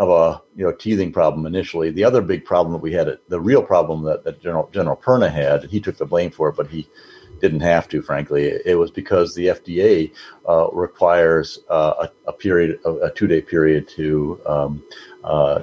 of 0.00 0.08
a 0.08 0.42
you 0.56 0.64
know 0.64 0.72
teething 0.72 1.12
problem 1.12 1.46
initially. 1.46 1.90
The 1.90 2.04
other 2.04 2.22
big 2.22 2.44
problem 2.44 2.72
that 2.72 2.82
we 2.82 2.92
had, 2.92 3.18
the 3.28 3.40
real 3.40 3.62
problem 3.62 4.02
that, 4.04 4.24
that 4.24 4.42
General 4.42 4.68
General 4.72 4.96
Perna 4.96 5.30
had, 5.30 5.64
he 5.64 5.78
took 5.78 5.98
the 5.98 6.06
blame 6.06 6.30
for 6.30 6.48
it, 6.48 6.56
but 6.56 6.66
he 6.66 6.88
didn't 7.42 7.60
have 7.60 7.86
to. 7.90 8.00
Frankly, 8.00 8.46
it 8.64 8.78
was 8.78 8.90
because 8.90 9.34
the 9.34 9.48
FDA 9.48 10.10
uh, 10.48 10.70
requires 10.72 11.60
uh, 11.68 12.06
a, 12.26 12.30
a, 12.30 12.32
period, 12.32 12.80
a, 12.86 13.10
two 13.10 13.26
day 13.26 13.42
period 13.42 13.86
to 13.88 14.40
um, 14.46 14.82
uh, 15.22 15.60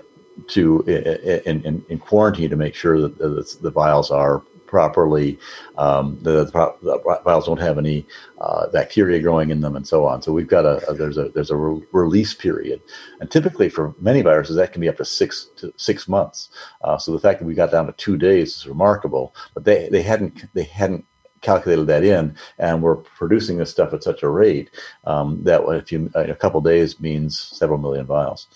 to 0.50 0.82
in, 0.84 1.66
in, 1.66 1.84
in, 1.90 1.98
quarantine 1.98 2.52
to 2.52 2.56
make 2.56 2.76
sure 2.76 3.02
that 3.02 3.18
the, 3.18 3.58
the 3.62 3.72
vials 3.72 4.12
are 4.12 4.44
properly. 4.68 5.40
Um, 5.78 6.20
the, 6.22 6.46
the, 6.46 7.22
vials 7.24 7.46
don't 7.46 7.60
have 7.60 7.78
any 7.78 8.06
uh, 8.40 8.68
bacteria 8.68 9.20
growing 9.20 9.50
in 9.50 9.62
them, 9.62 9.76
and 9.76 9.88
so 9.88 10.06
on. 10.06 10.22
So 10.22 10.32
we've 10.32 10.48
got 10.48 10.66
a, 10.66 10.88
a 10.90 10.94
there's 10.94 11.18
a 11.18 11.30
there's 11.30 11.52
a 11.52 11.56
re- 11.56 11.86
release 11.92 12.34
period, 12.34 12.82
and 13.20 13.32
typically 13.32 13.70
for 13.70 13.96
many 14.00 14.22
viruses 14.22 14.56
that 14.58 14.74
can 14.74 14.82
be 14.82 14.90
up 14.90 14.98
to 14.98 15.06
six 15.06 15.50
to 15.58 15.74
six 15.78 16.08
months. 16.08 16.50
Uh, 16.82 16.98
so 16.98 17.12
the 17.12 17.20
fact 17.20 17.40
that 17.40 17.46
we 17.46 17.56
got 17.56 17.72
down 17.72 17.88
to 17.88 17.94
two 17.94 18.18
days 18.18 18.58
is 18.58 18.68
remarkable. 18.68 19.34
But 19.54 19.66
they 19.66 19.90
they 19.90 20.04
hadn't 20.04 20.54
they 20.54 20.64
hadn't 20.64 21.06
calculated 21.48 21.88
that 21.88 22.04
in, 22.04 22.36
and 22.60 22.84
we're 22.84 22.98
producing 22.98 23.58
this 23.58 23.72
stuff 23.72 23.94
at 23.94 24.04
such 24.04 24.22
a 24.22 24.28
rate 24.30 24.70
um, 25.06 25.42
that 25.44 25.62
if 25.70 25.92
you 25.94 26.12
a 26.14 26.36
couple 26.36 26.60
days 26.60 27.00
means 27.00 27.40
several 27.40 27.80
million 27.80 28.06
vials. 28.06 28.48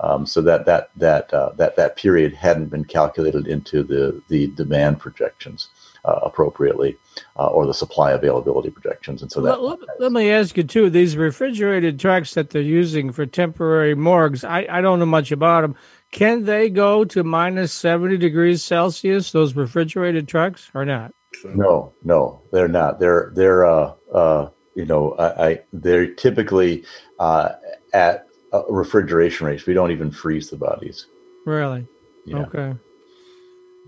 Um, 0.00 0.26
so 0.26 0.40
that 0.42 0.66
that 0.66 0.90
that 0.96 1.32
uh, 1.32 1.52
that 1.56 1.76
that 1.76 1.96
period 1.96 2.34
hadn't 2.34 2.70
been 2.70 2.84
calculated 2.84 3.46
into 3.46 3.84
the 3.84 4.20
the 4.28 4.48
demand 4.48 4.98
projections 4.98 5.68
uh, 6.04 6.18
appropriately, 6.24 6.96
uh, 7.38 7.46
or 7.46 7.66
the 7.66 7.74
supply 7.74 8.10
availability 8.12 8.70
projections, 8.70 9.22
and 9.22 9.30
so 9.30 9.40
that. 9.42 9.62
Let, 9.62 9.78
let, 10.00 10.10
me 10.10 10.30
ask 10.30 10.56
you 10.56 10.64
too: 10.64 10.90
these 10.90 11.16
refrigerated 11.16 12.00
trucks 12.00 12.34
that 12.34 12.50
they're 12.50 12.62
using 12.62 13.12
for 13.12 13.26
temporary 13.26 13.94
morgues, 13.94 14.42
I, 14.42 14.66
I 14.68 14.80
don't 14.80 14.98
know 14.98 15.06
much 15.06 15.30
about 15.30 15.60
them. 15.60 15.76
Can 16.10 16.44
they 16.44 16.68
go 16.70 17.04
to 17.04 17.22
minus 17.22 17.72
seventy 17.72 18.16
degrees 18.16 18.64
Celsius? 18.64 19.30
Those 19.30 19.54
refrigerated 19.54 20.26
trucks, 20.26 20.70
or 20.74 20.84
not? 20.84 21.12
No, 21.44 21.92
no, 22.02 22.42
they're 22.52 22.68
not. 22.68 22.98
They're 23.00 23.32
they're 23.34 23.64
uh, 23.64 23.94
uh, 24.12 24.50
you 24.74 24.84
know 24.84 25.12
I, 25.12 25.48
I 25.48 25.60
they're 25.72 26.12
typically 26.14 26.84
uh, 27.18 27.50
at 27.92 28.26
uh, 28.52 28.64
refrigeration 28.68 29.46
rates. 29.46 29.66
We 29.66 29.74
don't 29.74 29.90
even 29.90 30.10
freeze 30.10 30.50
the 30.50 30.56
bodies. 30.56 31.06
Really? 31.46 31.86
Yeah. 32.26 32.38
Okay. 32.38 32.74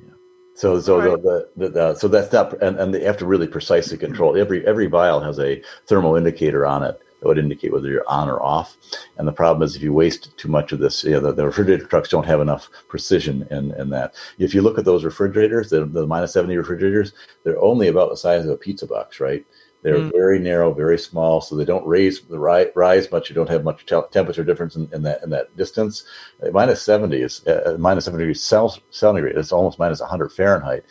Yeah. 0.03 0.15
So 0.55 0.81
so 0.81 0.99
right. 0.99 1.23
the, 1.23 1.49
the, 1.57 1.69
the, 1.69 1.95
so 1.97 2.09
that's 2.09 2.33
not 2.33 2.61
and, 2.63 2.79
and 2.79 2.95
they 2.95 3.05
have 3.05 3.19
to 3.19 3.27
really 3.27 3.49
precisely 3.49 3.99
control 3.99 4.37
every 4.37 4.67
every 4.67 4.87
vial 4.87 5.21
has 5.21 5.39
a 5.39 5.63
thermal 5.87 6.17
indicator 6.17 6.65
on 6.65 6.83
it 6.83 7.01
that 7.23 7.29
would 7.29 7.39
indicate 7.39 7.73
whether 7.73 7.89
you're 7.89 8.09
on 8.09 8.29
or 8.29 8.43
off. 8.43 8.77
And 9.17 9.29
the 9.29 9.33
problem 9.33 9.63
is 9.63 9.77
if 9.77 9.83
you 9.83 9.93
waste 9.93 10.37
too 10.37 10.49
much 10.49 10.73
of 10.73 10.81
this, 10.81 11.05
you 11.05 11.13
know, 11.13 11.21
the, 11.21 11.33
the 11.33 11.47
refrigerator 11.47 11.87
trucks 11.87 12.09
don't 12.09 12.27
have 12.27 12.41
enough 12.41 12.69
precision 12.89 13.47
in, 13.53 13.73
in 13.81 13.91
that. 13.91 14.15
If 14.39 14.55
you 14.55 14.61
look 14.61 14.77
at 14.77 14.85
those 14.85 15.05
refrigerators, 15.05 15.71
the, 15.71 15.85
the 15.85 16.05
minus 16.05 16.33
70 16.33 16.57
refrigerators, 16.57 17.13
they're 17.45 17.63
only 17.63 17.87
about 17.87 18.11
the 18.11 18.17
size 18.17 18.45
of 18.45 18.51
a 18.51 18.57
pizza 18.57 18.89
box, 18.89 19.21
right? 19.21 19.47
They're 19.83 19.99
mm. 19.99 20.13
very 20.13 20.41
narrow, 20.41 20.73
very 20.73 20.99
small, 20.99 21.41
so 21.41 21.55
they 21.55 21.65
don't 21.65 21.87
raise 21.87 22.23
the 22.23 22.39
rise, 22.39 22.69
rise 22.75 23.11
much. 23.11 23.29
You 23.29 23.35
don't 23.35 23.49
have 23.49 23.65
much 23.65 23.87
te- 23.87 24.01
temperature 24.13 24.45
difference 24.45 24.77
in, 24.77 24.89
in, 24.93 25.03
that 25.03 25.23
in 25.25 25.31
that 25.31 25.57
distance. 25.57 26.05
Uh, 26.41 26.51
minus 26.53 26.83
seventy 26.83 27.21
is 27.21 27.45
uh, 27.49 27.63
uh 27.67 27.77
minus 27.79 28.05
seventy 28.05 28.23
degrees 28.23 28.45
Celsius. 28.45 28.85
It's 28.93 29.51
almost 29.51 29.81
minus 29.81 30.01
one 30.01 30.09
hundred 30.09 30.31
Fahrenheit 30.31 30.85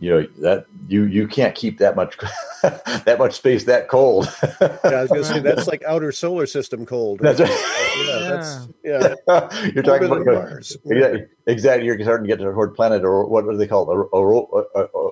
you 0.00 0.10
know 0.10 0.26
that 0.38 0.66
you 0.88 1.04
you 1.04 1.28
can't 1.28 1.54
keep 1.54 1.78
that 1.78 1.94
much 1.94 2.16
that 2.62 3.16
much 3.18 3.34
space 3.34 3.64
that 3.64 3.88
cold. 3.88 4.26
yeah, 4.60 4.78
I 4.82 5.02
was 5.02 5.10
going 5.10 5.22
to 5.22 5.28
say 5.28 5.40
that's 5.40 5.68
like 5.68 5.84
outer 5.84 6.10
solar 6.10 6.46
system 6.46 6.86
cold. 6.86 7.20
That's 7.20 7.38
right. 7.38 7.50
Yeah, 8.06 8.18
that's 8.18 8.68
yeah. 8.82 9.14
You're 9.74 9.82
talking 9.82 10.06
about 10.06 10.24
Mars. 10.24 10.76
Exactly, 10.86 11.26
exactly. 11.46 11.86
You're 11.86 12.00
starting 12.00 12.26
to 12.26 12.36
get 12.36 12.42
toward 12.42 12.74
planet 12.74 13.04
or 13.04 13.26
what 13.26 13.44
do 13.44 13.56
they 13.56 13.66
call 13.66 13.90
it? 13.90 14.08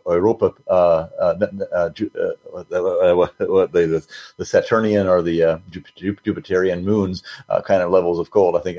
Europa, 0.06 0.54
uh, 0.68 1.08
uh, 1.20 1.34
uh, 2.72 3.14
what 3.14 3.72
they 3.72 3.84
the, 3.84 4.06
the 4.38 4.44
Saturnian 4.46 5.06
or 5.06 5.20
the 5.20 5.42
uh, 5.42 5.58
Jupiterian 5.70 6.82
moons 6.82 7.22
uh, 7.50 7.60
kind 7.60 7.82
of 7.82 7.90
levels 7.90 8.18
of 8.18 8.30
cold. 8.30 8.56
I 8.56 8.60
think 8.60 8.78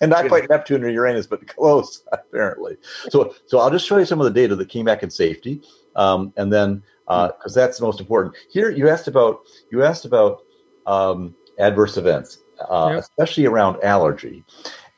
and 0.00 0.10
not 0.10 0.28
quite 0.28 0.48
Neptune 0.48 0.84
or 0.84 0.88
Uranus, 0.88 1.26
but 1.26 1.46
close 1.56 2.02
apparently. 2.12 2.76
So, 3.08 3.34
so 3.46 3.58
I'll 3.58 3.70
just 3.70 3.86
show 3.86 3.98
you 3.98 4.04
some 4.04 4.20
of 4.20 4.24
the 4.24 4.40
data 4.40 4.56
that 4.56 4.68
came 4.68 4.84
back 4.84 5.02
in 5.02 5.10
safety, 5.10 5.62
um, 5.96 6.32
and 6.36 6.52
then 6.52 6.82
because 7.06 7.56
uh, 7.56 7.60
that's 7.60 7.78
the 7.78 7.84
most 7.84 8.00
important. 8.00 8.34
Here, 8.50 8.70
you 8.70 8.88
asked 8.88 9.08
about 9.08 9.40
you 9.70 9.84
asked 9.84 10.04
about 10.04 10.42
um, 10.86 11.34
adverse 11.58 11.96
events, 11.96 12.38
uh, 12.68 12.90
yep. 12.92 13.00
especially 13.00 13.46
around 13.46 13.82
allergy, 13.82 14.44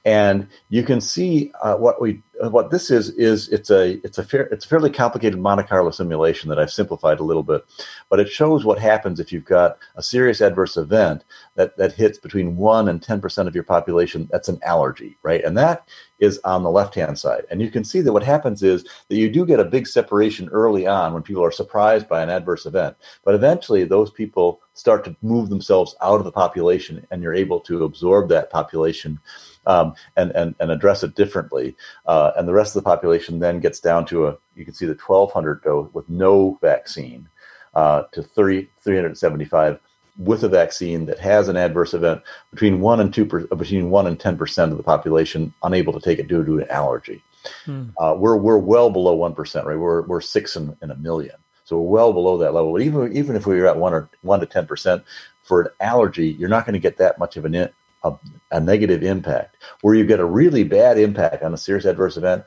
and 0.04 0.48
you 0.68 0.82
can 0.82 1.00
see 1.00 1.52
uh, 1.62 1.76
what 1.76 2.00
we 2.00 2.22
what 2.40 2.70
this 2.70 2.90
is 2.90 3.10
is 3.10 3.48
it's 3.48 3.70
a 3.70 4.04
it's 4.04 4.18
a 4.18 4.24
fair 4.24 4.42
it's 4.46 4.64
a 4.64 4.68
fairly 4.68 4.90
complicated 4.90 5.38
Monte 5.38 5.64
Carlo 5.64 5.90
simulation 5.90 6.48
that 6.50 6.58
I've 6.58 6.70
simplified 6.70 7.20
a 7.20 7.24
little 7.24 7.42
bit, 7.42 7.64
but 8.10 8.20
it 8.20 8.28
shows 8.28 8.64
what 8.64 8.78
happens 8.78 9.20
if 9.20 9.32
you've 9.32 9.44
got 9.44 9.78
a 9.96 10.02
serious 10.02 10.40
adverse 10.40 10.76
event 10.76 11.24
that 11.54 11.76
that 11.76 11.92
hits 11.92 12.18
between 12.18 12.56
one 12.56 12.88
and 12.88 13.02
ten 13.02 13.20
percent 13.20 13.48
of 13.48 13.54
your 13.54 13.64
population. 13.64 14.28
That's 14.30 14.48
an 14.48 14.60
allergy, 14.62 15.16
right? 15.22 15.44
And 15.44 15.56
that 15.56 15.88
is 16.18 16.40
on 16.44 16.62
the 16.62 16.70
left 16.70 16.94
hand 16.94 17.18
side, 17.18 17.44
and 17.50 17.60
you 17.60 17.70
can 17.70 17.84
see 17.84 18.00
that 18.00 18.12
what 18.12 18.22
happens 18.22 18.62
is 18.62 18.84
that 19.08 19.16
you 19.16 19.30
do 19.30 19.46
get 19.46 19.60
a 19.60 19.64
big 19.64 19.86
separation 19.86 20.48
early 20.50 20.86
on 20.86 21.12
when 21.12 21.22
people 21.22 21.44
are 21.44 21.50
surprised 21.52 22.08
by 22.08 22.22
an 22.22 22.30
adverse 22.30 22.66
event, 22.66 22.96
but 23.24 23.34
eventually 23.34 23.84
those 23.84 24.10
people 24.10 24.60
start 24.74 25.04
to 25.04 25.16
move 25.22 25.48
themselves 25.48 25.96
out 26.02 26.18
of 26.18 26.24
the 26.24 26.32
population, 26.32 27.06
and 27.10 27.22
you're 27.22 27.34
able 27.34 27.60
to 27.60 27.84
absorb 27.84 28.28
that 28.28 28.50
population 28.50 29.18
um, 29.66 29.94
and, 30.16 30.30
and, 30.32 30.54
and 30.60 30.70
address 30.70 31.02
it 31.02 31.14
differently. 31.14 31.76
Uh, 32.06 32.25
and 32.36 32.48
the 32.48 32.52
rest 32.52 32.76
of 32.76 32.82
the 32.82 32.88
population 32.88 33.38
then 33.38 33.60
gets 33.60 33.80
down 33.80 34.06
to 34.06 34.26
a, 34.26 34.36
you 34.54 34.64
can 34.64 34.74
see 34.74 34.86
the 34.86 34.94
1200 34.94 35.62
dose 35.62 35.92
with 35.92 36.08
no 36.08 36.58
vaccine 36.60 37.28
uh, 37.74 38.02
to 38.12 38.22
30, 38.22 38.68
375 38.82 39.78
with 40.18 40.44
a 40.44 40.48
vaccine 40.48 41.04
that 41.06 41.18
has 41.18 41.48
an 41.48 41.56
adverse 41.56 41.92
event 41.92 42.22
between 42.50 42.80
one 42.80 43.00
and 43.00 43.12
two, 43.12 43.26
per, 43.26 43.46
between 43.48 43.90
one 43.90 44.06
and 44.06 44.18
10% 44.18 44.70
of 44.70 44.76
the 44.76 44.82
population 44.82 45.52
unable 45.62 45.92
to 45.92 46.00
take 46.00 46.18
it 46.18 46.28
due 46.28 46.44
to 46.44 46.58
an 46.58 46.68
allergy. 46.70 47.22
Hmm. 47.64 47.90
Uh, 47.98 48.14
we're, 48.16 48.36
we're 48.36 48.58
well 48.58 48.90
below 48.90 49.16
1%, 49.18 49.64
right? 49.64 49.78
We're, 49.78 50.02
we're 50.02 50.22
six 50.22 50.56
in, 50.56 50.76
in 50.82 50.90
a 50.90 50.96
million. 50.96 51.36
So 51.64 51.78
we're 51.78 51.90
well 51.90 52.12
below 52.12 52.38
that 52.38 52.54
level. 52.54 52.80
Even, 52.80 53.14
even 53.14 53.36
if 53.36 53.46
we 53.46 53.60
were 53.60 53.66
at 53.66 53.76
one 53.76 53.92
or 53.92 54.08
one 54.22 54.40
to 54.40 54.46
10%, 54.46 55.02
for 55.42 55.62
an 55.62 55.68
allergy, 55.80 56.28
you're 56.28 56.48
not 56.48 56.66
going 56.66 56.74
to 56.74 56.80
get 56.80 56.96
that 56.98 57.18
much 57.18 57.36
of 57.36 57.44
an 57.44 57.54
a, 58.06 58.18
a 58.50 58.60
negative 58.60 59.02
impact. 59.02 59.56
Where 59.80 59.94
you 59.94 60.04
get 60.04 60.20
a 60.20 60.24
really 60.24 60.64
bad 60.64 60.98
impact 60.98 61.42
on 61.42 61.54
a 61.54 61.58
serious 61.58 61.84
adverse 61.84 62.16
event 62.16 62.44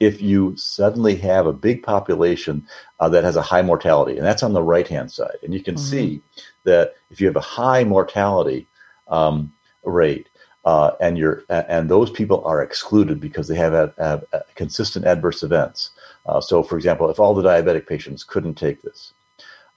if 0.00 0.20
you 0.20 0.54
suddenly 0.56 1.16
have 1.16 1.46
a 1.46 1.52
big 1.52 1.82
population 1.82 2.66
uh, 3.00 3.08
that 3.08 3.24
has 3.24 3.36
a 3.36 3.42
high 3.42 3.62
mortality, 3.62 4.16
and 4.16 4.26
that's 4.26 4.42
on 4.42 4.52
the 4.52 4.62
right 4.62 4.86
hand 4.86 5.10
side. 5.10 5.38
And 5.42 5.54
you 5.54 5.62
can 5.62 5.74
mm-hmm. 5.74 5.84
see 5.84 6.22
that 6.64 6.94
if 7.10 7.20
you 7.20 7.26
have 7.26 7.36
a 7.36 7.40
high 7.40 7.84
mortality 7.84 8.68
um, 9.08 9.52
rate, 9.84 10.28
uh, 10.64 10.90
and 11.00 11.16
you're 11.16 11.44
and 11.48 11.88
those 11.88 12.10
people 12.10 12.44
are 12.44 12.60
excluded 12.60 13.20
because 13.20 13.46
they 13.46 13.54
have, 13.54 13.72
a, 13.72 13.94
a 14.32 14.42
consistent 14.56 15.06
adverse 15.06 15.44
events. 15.44 15.90
Uh, 16.26 16.40
so, 16.40 16.62
for 16.62 16.76
example, 16.76 17.08
if 17.08 17.20
all 17.20 17.34
the 17.34 17.42
diabetic 17.42 17.86
patients 17.86 18.24
couldn't 18.24 18.54
take 18.54 18.82
this, 18.82 19.14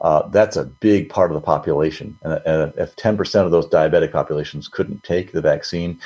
uh, 0.02 0.28
that's 0.30 0.56
a 0.56 0.66
big 0.66 1.10
part 1.10 1.32
of 1.32 1.36
the 1.36 1.42
population. 1.42 2.18
And, 2.24 2.34
and 2.46 2.74
if 2.78 2.96
10% 2.96 3.46
of 3.46 3.52
those 3.52 3.68
diabetic 3.68 4.12
populations 4.12 4.68
couldn't 4.68 5.04
take 5.04 5.32
the 5.32 5.42
vaccine, 5.42 6.00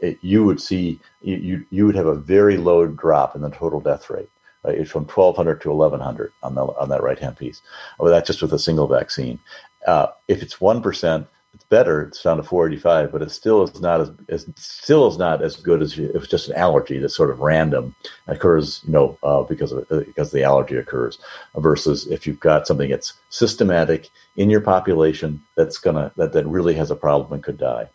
it, 0.00 0.18
you 0.20 0.44
would 0.44 0.60
see 0.60 1.00
you, 1.22 1.64
you 1.70 1.86
would 1.86 1.94
have 1.94 2.06
a 2.06 2.14
very 2.14 2.56
low 2.56 2.86
drop 2.86 3.34
in 3.34 3.42
the 3.42 3.50
total 3.50 3.80
death 3.80 4.10
rate. 4.10 4.28
Right? 4.64 4.78
It's 4.78 4.90
from 4.90 5.04
1,200 5.04 5.60
to 5.62 5.72
1,100 5.72 6.32
on 6.42 6.54
the 6.54 6.62
on 6.62 6.88
that 6.90 7.02
right 7.02 7.18
hand 7.18 7.36
piece. 7.36 7.62
Well, 7.98 8.12
that's 8.12 8.26
just 8.26 8.42
with 8.42 8.52
a 8.52 8.58
single 8.58 8.86
vaccine. 8.86 9.40
Uh, 9.86 10.08
if 10.28 10.42
it's 10.42 10.60
one 10.60 10.82
percent, 10.82 11.26
it's 11.26 11.37
better. 11.68 12.02
It's 12.02 12.22
down 12.22 12.38
to 12.38 12.42
485, 12.42 13.12
but 13.12 13.22
it 13.22 13.30
still 13.30 13.62
is 13.62 13.80
not 13.80 14.00
as, 14.00 14.10
as 14.28 14.46
still 14.56 15.08
is 15.08 15.18
not 15.18 15.42
as 15.42 15.56
good 15.56 15.82
as 15.82 15.98
if 15.98 16.14
it's 16.14 16.28
just 16.28 16.48
an 16.48 16.56
allergy 16.56 16.98
that's 16.98 17.16
sort 17.16 17.30
of 17.30 17.40
random 17.40 17.94
occurs, 18.26 18.82
you 18.86 18.92
know, 18.92 19.18
uh, 19.22 19.42
because 19.42 19.72
of 19.72 19.88
because 19.88 20.32
the 20.32 20.44
allergy 20.44 20.76
occurs, 20.76 21.18
versus 21.56 22.06
if 22.06 22.26
you've 22.26 22.40
got 22.40 22.66
something 22.66 22.90
that's 22.90 23.14
systematic 23.28 24.08
in 24.36 24.50
your 24.50 24.60
population 24.60 25.42
that's 25.56 25.78
gonna 25.78 26.12
that 26.16 26.32
that 26.32 26.46
really 26.46 26.74
has 26.74 26.90
a 26.90 26.96
problem 26.96 27.32
and 27.32 27.42
could 27.42 27.58
die. 27.58 27.88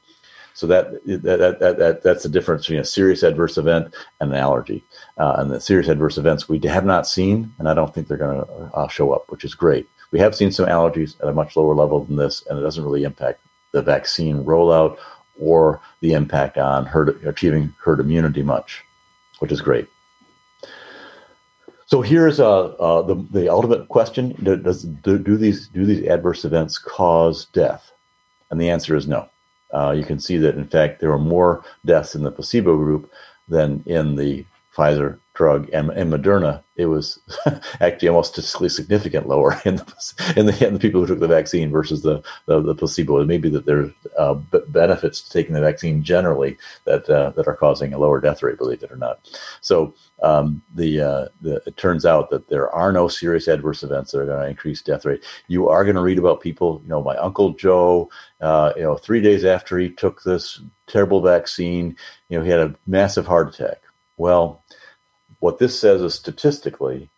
So 0.54 0.68
that 0.68 1.04
that, 1.06 1.60
that, 1.60 1.78
that 1.80 2.04
that's 2.04 2.24
the 2.24 2.30
difference 2.30 2.64
between 2.64 2.80
a 2.80 2.86
serious 2.86 3.24
adverse 3.24 3.58
event 3.58 3.94
and 4.20 4.32
an 4.32 4.38
allergy. 4.38 4.84
Uh, 5.18 5.36
and 5.38 5.52
the 5.52 5.60
serious 5.60 5.88
adverse 5.88 6.18
events 6.18 6.48
we 6.48 6.60
have 6.66 6.86
not 6.86 7.08
seen, 7.08 7.54
and 7.58 7.68
I 7.68 7.74
don't 7.74 7.94
think 7.94 8.08
they're 8.08 8.18
going 8.18 8.46
to 8.46 8.52
uh, 8.76 8.88
show 8.88 9.12
up, 9.14 9.32
which 9.32 9.44
is 9.44 9.56
great. 9.56 9.88
We 10.12 10.20
have 10.20 10.36
seen 10.36 10.52
some 10.52 10.68
allergies 10.68 11.20
at 11.22 11.28
a 11.28 11.34
much 11.34 11.56
lower 11.56 11.74
level 11.74 12.06
than 12.06 12.18
this, 12.18 12.46
and 12.46 12.60
it 12.60 12.62
doesn't 12.62 12.84
really 12.84 13.04
impact 13.04 13.42
the 13.74 13.82
vaccine 13.82 14.44
rollout 14.44 14.98
or 15.40 15.82
the 16.00 16.14
impact 16.14 16.58
on 16.58 16.86
herd, 16.86 17.22
achieving 17.26 17.74
herd 17.84 18.00
immunity 18.00 18.44
much, 18.44 18.84
which 19.40 19.52
is 19.52 19.62
great. 19.62 19.88
So 21.86 22.02
here's 22.02 22.40
uh, 22.40 22.66
uh, 22.66 23.02
the 23.02 23.16
the 23.32 23.50
ultimate 23.50 23.90
question: 23.90 24.36
Does 24.42 24.84
do, 24.84 25.20
do, 25.20 25.38
these 25.38 25.68
do 25.68 25.86
these 25.86 26.08
adverse 26.08 26.46
events 26.46 26.78
cause 26.78 27.46
death? 27.48 27.92
And 28.50 28.62
the 28.62 28.70
answer 28.70 28.96
is 28.96 29.08
no. 29.08 29.30
Uh, 29.74 29.92
you 29.92 30.06
can 30.06 30.20
see 30.20 30.38
that 30.38 30.56
in 30.56 30.68
fact 30.68 31.00
there 31.00 31.10
were 31.10 31.20
more 31.20 31.66
deaths 31.86 32.16
in 32.16 32.24
the 32.24 32.32
placebo 32.32 32.78
group 32.78 33.12
than 33.50 33.84
in 33.86 34.16
the 34.16 34.46
Pfizer 34.76 35.20
drug 35.34 35.68
and, 35.74 35.90
and 35.92 36.12
Moderna, 36.12 36.62
it 36.76 36.86
was 36.86 37.20
actually 37.82 38.08
almost 38.08 38.34
statistically 38.34 38.70
significant 38.70 39.28
lower 39.28 39.60
in 39.66 39.78
the, 39.78 40.34
in 40.36 40.46
the, 40.46 40.68
in 40.68 40.74
the 40.74 40.80
people 40.80 41.02
who 41.02 41.08
took 41.08 41.20
the 41.20 41.28
vaccine 41.28 41.72
versus 41.72 42.04
the, 42.04 42.22
the, 42.46 42.62
the 42.62 42.76
placebo. 42.76 43.20
It 43.20 43.28
may 43.28 43.38
be 43.38 43.50
that 43.50 43.66
there's 43.66 43.92
uh, 44.18 44.36
b- 44.36 44.60
benefits 44.70 45.22
to 45.22 45.32
taking 45.32 45.54
the 45.54 45.62
vaccine 45.62 46.04
generally 46.04 46.58
that 46.86 47.10
uh, 47.10 47.32
that 47.32 47.48
are 47.48 47.56
causing 47.56 47.94
a 47.94 48.00
lower 48.00 48.20
death 48.22 48.44
rate, 48.44 48.58
believe 48.58 48.84
it 48.84 48.92
or 48.92 48.96
not. 48.96 49.28
So 49.62 49.96
um, 50.22 50.62
the, 50.74 51.02
uh, 51.02 51.28
the 51.42 51.62
it 51.66 51.78
turns 51.78 52.06
out 52.06 52.30
that 52.30 52.50
there 52.50 52.70
are 52.72 52.92
no 52.92 53.08
serious 53.08 53.48
adverse 53.48 53.84
events 53.84 54.12
that 54.12 54.20
are 54.20 54.26
going 54.26 54.42
to 54.42 54.50
increase 54.50 54.82
death 54.82 55.06
rate. 55.06 55.24
You 55.48 55.70
are 55.70 55.84
going 55.84 55.96
to 55.96 56.02
read 56.02 56.20
about 56.20 56.42
people. 56.42 56.80
You 56.84 56.90
know, 56.90 57.04
my 57.04 57.18
uncle 57.18 57.54
Joe. 57.54 58.10
Uh, 58.42 58.74
you 58.76 58.84
know, 58.84 58.98
three 58.98 59.22
days 59.22 59.46
after 59.46 59.78
he 59.78 59.90
took 59.90 60.22
this 60.24 60.60
terrible 60.88 61.22
vaccine, 61.22 61.96
you 62.28 62.38
know, 62.38 62.44
he 62.44 62.52
had 62.52 62.60
a 62.60 62.76
massive 62.86 63.26
heart 63.26 63.48
attack. 63.48 63.82
Well, 64.18 64.64
what 65.44 65.60
this 65.60 65.78
says 65.78 66.02
is 66.02 66.14
statistically, 66.14 67.10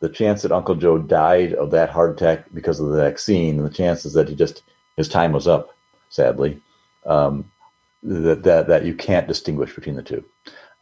the 0.00 0.10
chance 0.10 0.42
that 0.42 0.52
Uncle 0.52 0.74
Joe 0.74 0.98
died 0.98 1.54
of 1.54 1.70
that 1.70 1.88
heart 1.88 2.10
attack 2.10 2.44
because 2.52 2.78
of 2.78 2.90
the 2.90 2.98
vaccine, 2.98 3.56
and 3.56 3.66
the 3.66 3.72
chances 3.72 4.12
that 4.12 4.28
he 4.28 4.34
just 4.34 4.62
his 4.98 5.08
time 5.08 5.32
was 5.32 5.48
up, 5.48 5.74
sadly, 6.10 6.60
um, 7.06 7.50
that, 8.02 8.42
that 8.42 8.66
that 8.68 8.84
you 8.84 8.94
can't 8.94 9.26
distinguish 9.26 9.74
between 9.74 9.96
the 9.96 10.02
two. 10.02 10.22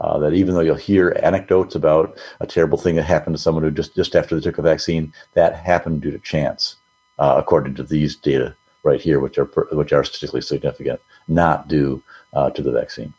Uh, 0.00 0.18
that 0.18 0.34
even 0.34 0.52
though 0.52 0.62
you'll 0.62 0.74
hear 0.74 1.16
anecdotes 1.22 1.76
about 1.76 2.18
a 2.40 2.46
terrible 2.46 2.76
thing 2.76 2.96
that 2.96 3.04
happened 3.04 3.36
to 3.36 3.42
someone 3.42 3.62
who 3.62 3.70
just 3.70 3.94
just 3.94 4.16
after 4.16 4.34
they 4.34 4.42
took 4.42 4.58
a 4.58 4.62
vaccine, 4.62 5.12
that 5.34 5.54
happened 5.54 6.00
due 6.00 6.10
to 6.10 6.18
chance, 6.18 6.74
uh, 7.20 7.36
according 7.38 7.76
to 7.76 7.84
these 7.84 8.16
data 8.16 8.56
right 8.82 9.00
here, 9.00 9.20
which 9.20 9.38
are 9.38 9.48
which 9.70 9.92
are 9.92 10.02
statistically 10.02 10.40
significant, 10.40 11.00
not 11.28 11.68
due 11.68 12.02
uh, 12.32 12.50
to 12.50 12.62
the 12.62 12.72
vaccine. 12.72 13.14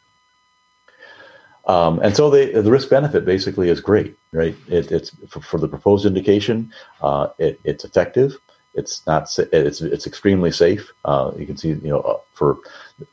Um, 1.66 1.99
and 1.99 2.16
so 2.16 2.30
the 2.30 2.62
the 2.62 2.72
risk 2.72 2.89
benefit 2.89 3.26
basically 3.26 3.70
is 3.70 3.80
great, 3.80 4.18
right? 4.32 4.55
It, 4.68 4.91
it's 4.91 5.12
for, 5.30 5.41
for, 5.41 5.59
the 5.59 5.68
proposed 5.68 6.05
indication, 6.05 6.74
uh, 7.01 7.28
it, 7.38 7.59
it's 7.64 7.86
effective. 7.86 8.36
It's 8.74 9.05
not. 9.05 9.30
It's 9.38 9.82
it's 9.82 10.07
extremely 10.07 10.51
safe. 10.51 10.91
Uh, 11.05 11.32
you 11.38 11.45
can 11.45 11.57
see, 11.57 11.70
you 11.70 11.89
know, 11.89 12.01
uh, 12.01 12.18
for 12.34 12.57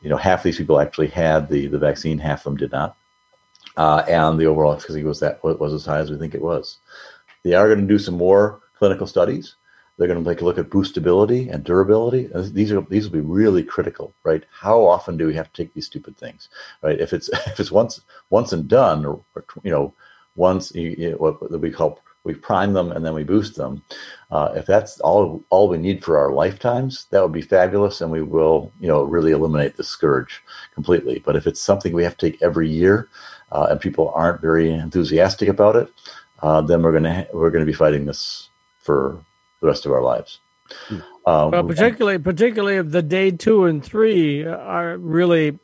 you 0.01 0.09
know, 0.09 0.17
half 0.17 0.41
these 0.41 0.57
people 0.57 0.79
actually 0.79 1.09
had 1.09 1.49
the 1.49 1.67
the 1.67 1.77
vaccine, 1.77 2.17
half 2.17 2.39
of 2.39 2.43
them 2.45 2.57
did 2.57 2.71
not, 2.71 2.97
uh, 3.77 4.03
and 4.07 4.39
the 4.39 4.45
overall 4.45 4.73
efficacy 4.73 5.03
was 5.03 5.19
that 5.19 5.43
was 5.43 5.73
as 5.73 5.85
high 5.85 5.99
as 5.99 6.09
we 6.09 6.17
think 6.17 6.33
it 6.33 6.41
was. 6.41 6.77
They 7.43 7.53
are 7.53 7.67
going 7.67 7.81
to 7.81 7.93
do 7.93 7.99
some 7.99 8.15
more 8.15 8.61
clinical 8.77 9.05
studies. 9.05 9.55
They're 9.99 10.07
going 10.07 10.23
to 10.23 10.29
take 10.29 10.39
a 10.39 10.45
look 10.45 10.57
at 10.57 10.69
boostability 10.69 11.53
and 11.53 11.61
durability. 11.63 12.29
These 12.33 12.71
are 12.71 12.81
these 12.81 13.05
will 13.05 13.21
be 13.21 13.27
really 13.27 13.63
critical, 13.63 14.13
right? 14.23 14.43
How 14.49 14.83
often 14.85 15.17
do 15.17 15.27
we 15.27 15.35
have 15.35 15.51
to 15.51 15.61
take 15.63 15.73
these 15.73 15.87
stupid 15.87 16.17
things, 16.17 16.47
right? 16.81 16.99
If 16.99 17.11
it's 17.13 17.27
if 17.47 17.59
it's 17.59 17.71
once 17.71 18.01
once 18.29 18.53
and 18.53 18.67
done, 18.67 19.05
or, 19.05 19.21
or 19.35 19.45
you 19.61 19.71
know, 19.71 19.93
once 20.35 20.73
you, 20.73 20.95
you 20.97 21.11
know, 21.11 21.17
what 21.17 21.51
we 21.59 21.69
call 21.69 21.99
we 22.23 22.33
prime 22.33 22.73
them 22.73 22.91
and 22.91 23.05
then 23.05 23.13
we 23.13 23.23
boost 23.23 23.55
them. 23.55 23.81
Uh, 24.31 24.53
if 24.55 24.65
that's 24.65 24.99
all 25.01 25.43
all 25.49 25.67
we 25.67 25.77
need 25.77 26.03
for 26.03 26.17
our 26.17 26.31
lifetimes, 26.31 27.05
that 27.11 27.21
would 27.21 27.31
be 27.31 27.41
fabulous, 27.41 28.01
and 28.01 28.11
we 28.11 28.21
will 28.21 28.71
you 28.79 28.87
know 28.87 29.03
really 29.03 29.31
eliminate 29.31 29.75
the 29.75 29.83
scourge 29.83 30.41
completely. 30.73 31.21
But 31.25 31.35
if 31.35 31.47
it's 31.47 31.61
something 31.61 31.93
we 31.93 32.03
have 32.03 32.17
to 32.17 32.29
take 32.29 32.41
every 32.41 32.69
year, 32.69 33.09
uh, 33.51 33.67
and 33.71 33.81
people 33.81 34.11
aren't 34.15 34.41
very 34.41 34.71
enthusiastic 34.71 35.49
about 35.49 35.75
it, 35.75 35.91
uh, 36.41 36.61
then 36.61 36.81
we're 36.83 36.93
gonna 36.93 37.27
we're 37.33 37.51
gonna 37.51 37.65
be 37.65 37.73
fighting 37.73 38.05
this 38.05 38.49
for 38.79 39.23
the 39.61 39.67
rest 39.67 39.85
of 39.85 39.91
our 39.91 40.01
lives. 40.01 40.39
Um, 41.25 41.51
well, 41.51 41.63
particularly 41.63 42.19
particularly 42.19 42.81
the 42.81 43.01
day 43.01 43.31
two 43.31 43.65
and 43.65 43.83
three 43.83 44.45
are 44.45 44.97
really 44.97 45.57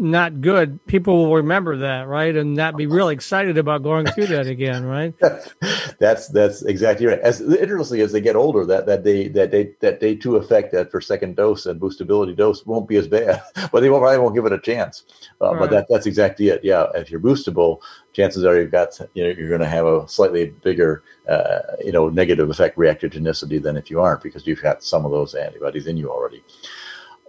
not 0.00 0.40
good, 0.40 0.84
people 0.86 1.16
will 1.26 1.36
remember 1.36 1.76
that, 1.78 2.08
right, 2.08 2.34
and 2.34 2.54
not 2.54 2.76
be 2.76 2.86
really 2.86 3.14
excited 3.14 3.58
about 3.58 3.82
going 3.82 4.06
through 4.06 4.26
that 4.28 4.46
again, 4.46 4.84
right? 4.84 5.14
that's 5.98 6.28
that's 6.28 6.62
exactly 6.62 7.06
right. 7.06 7.18
As 7.20 7.40
interestingly 7.40 8.02
as 8.02 8.12
they 8.12 8.20
get 8.20 8.36
older, 8.36 8.64
that 8.66 8.86
that 8.86 9.04
day 9.04 9.28
that 9.28 9.50
day 9.50 9.74
that 9.80 10.00
day 10.00 10.16
two 10.16 10.36
effect 10.36 10.72
that 10.72 10.90
for 10.90 11.00
second 11.00 11.36
dose 11.36 11.66
and 11.66 11.80
boostability 11.80 12.34
dose 12.34 12.64
won't 12.64 12.88
be 12.88 12.96
as 12.96 13.06
bad, 13.06 13.42
but 13.72 13.80
they 13.80 13.90
won't 13.90 14.02
probably 14.02 14.18
won't 14.18 14.34
give 14.34 14.46
it 14.46 14.52
a 14.52 14.58
chance. 14.58 15.04
Uh, 15.40 15.52
right. 15.52 15.60
But 15.60 15.70
that 15.70 15.86
that's 15.90 16.06
exactly 16.06 16.48
it. 16.48 16.64
Yeah, 16.64 16.86
if 16.94 17.10
you're 17.10 17.20
boostable, 17.20 17.80
chances 18.12 18.44
are 18.44 18.58
you've 18.58 18.70
got 18.70 18.98
you 19.14 19.24
know 19.24 19.30
you're 19.30 19.48
going 19.48 19.60
to 19.60 19.66
have 19.66 19.86
a 19.86 20.08
slightly 20.08 20.46
bigger 20.46 21.02
uh, 21.28 21.60
you 21.84 21.92
know 21.92 22.08
negative 22.08 22.48
effect 22.50 22.76
reactogenicity 22.76 23.62
than 23.62 23.76
if 23.76 23.90
you 23.90 24.00
aren't 24.00 24.22
because 24.22 24.46
you've 24.46 24.62
got 24.62 24.82
some 24.82 25.04
of 25.04 25.10
those 25.10 25.34
antibodies 25.34 25.86
in 25.86 25.96
you 25.96 26.10
already 26.10 26.42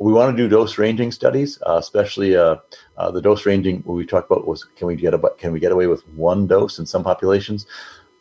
we 0.02 0.12
want 0.12 0.36
to 0.36 0.44
do 0.44 0.50
dose 0.50 0.80
ranging 0.80 1.12
studies, 1.12 1.60
uh, 1.68 1.78
especially 1.78 2.36
uh, 2.36 2.56
uh, 2.98 3.12
the 3.12 3.22
dose 3.22 3.46
ranging. 3.46 3.82
What 3.82 3.94
we 3.94 4.06
talked 4.06 4.32
about 4.32 4.48
was 4.48 4.64
can 4.64 4.88
we 4.88 4.96
get 4.96 5.14
can 5.38 5.52
we 5.52 5.60
get 5.60 5.72
away 5.72 5.86
with 5.86 6.08
one 6.10 6.48
dose 6.48 6.80
in 6.80 6.88
some 6.88 7.04
populations? 7.04 7.68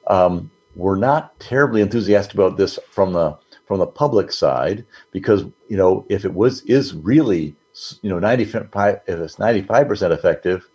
Um, 0.06 0.50
we're 0.76 0.96
not 0.96 1.38
terribly 1.40 1.80
enthusiastic 1.80 2.34
about 2.34 2.58
this 2.58 2.78
from 2.90 3.14
the 3.14 3.38
from 3.66 3.78
the 3.78 3.86
public 3.86 4.30
side 4.30 4.84
because 5.10 5.44
you 5.68 5.76
know 5.78 6.04
if 6.10 6.26
it 6.26 6.34
was 6.34 6.60
is 6.62 6.94
really 6.94 7.56
you 8.02 8.10
know 8.10 8.18
95 8.18 9.00
if 9.06 9.18
it's 9.18 9.38
95 9.38 9.88
percent 9.88 10.12
effective 10.12 10.68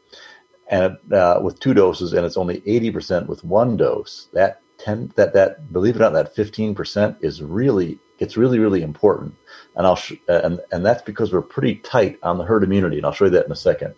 and 0.69 0.97
uh, 1.13 1.39
with 1.43 1.59
two 1.59 1.75
doses 1.75 2.13
and 2.13 2.25
it's 2.25 2.37
only 2.37 2.63
80 2.65 2.91
percent 2.91 3.29
with 3.29 3.43
one 3.43 3.77
dose 3.77 4.29
that 4.33 4.59
10 4.79 5.13
that 5.15 5.33
that 5.33 5.71
believe 5.71 5.95
it 5.95 5.99
or 5.99 6.05
not 6.05 6.13
that 6.13 6.35
15 6.35 6.73
percent 6.73 7.17
is 7.21 7.43
really 7.43 7.99
it's 8.19 8.37
really 8.37 8.59
really 8.59 8.81
important 8.81 9.35
and 9.75 9.85
I'll 9.85 9.95
sh- 9.95 10.13
and 10.27 10.59
and 10.71 10.85
that's 10.85 11.01
because 11.01 11.33
we're 11.33 11.41
pretty 11.41 11.75
tight 11.77 12.17
on 12.23 12.37
the 12.37 12.45
herd 12.45 12.63
immunity, 12.63 12.97
and 12.97 13.05
I'll 13.05 13.13
show 13.13 13.25
you 13.25 13.31
that 13.31 13.45
in 13.45 13.51
a 13.51 13.55
second. 13.55 13.93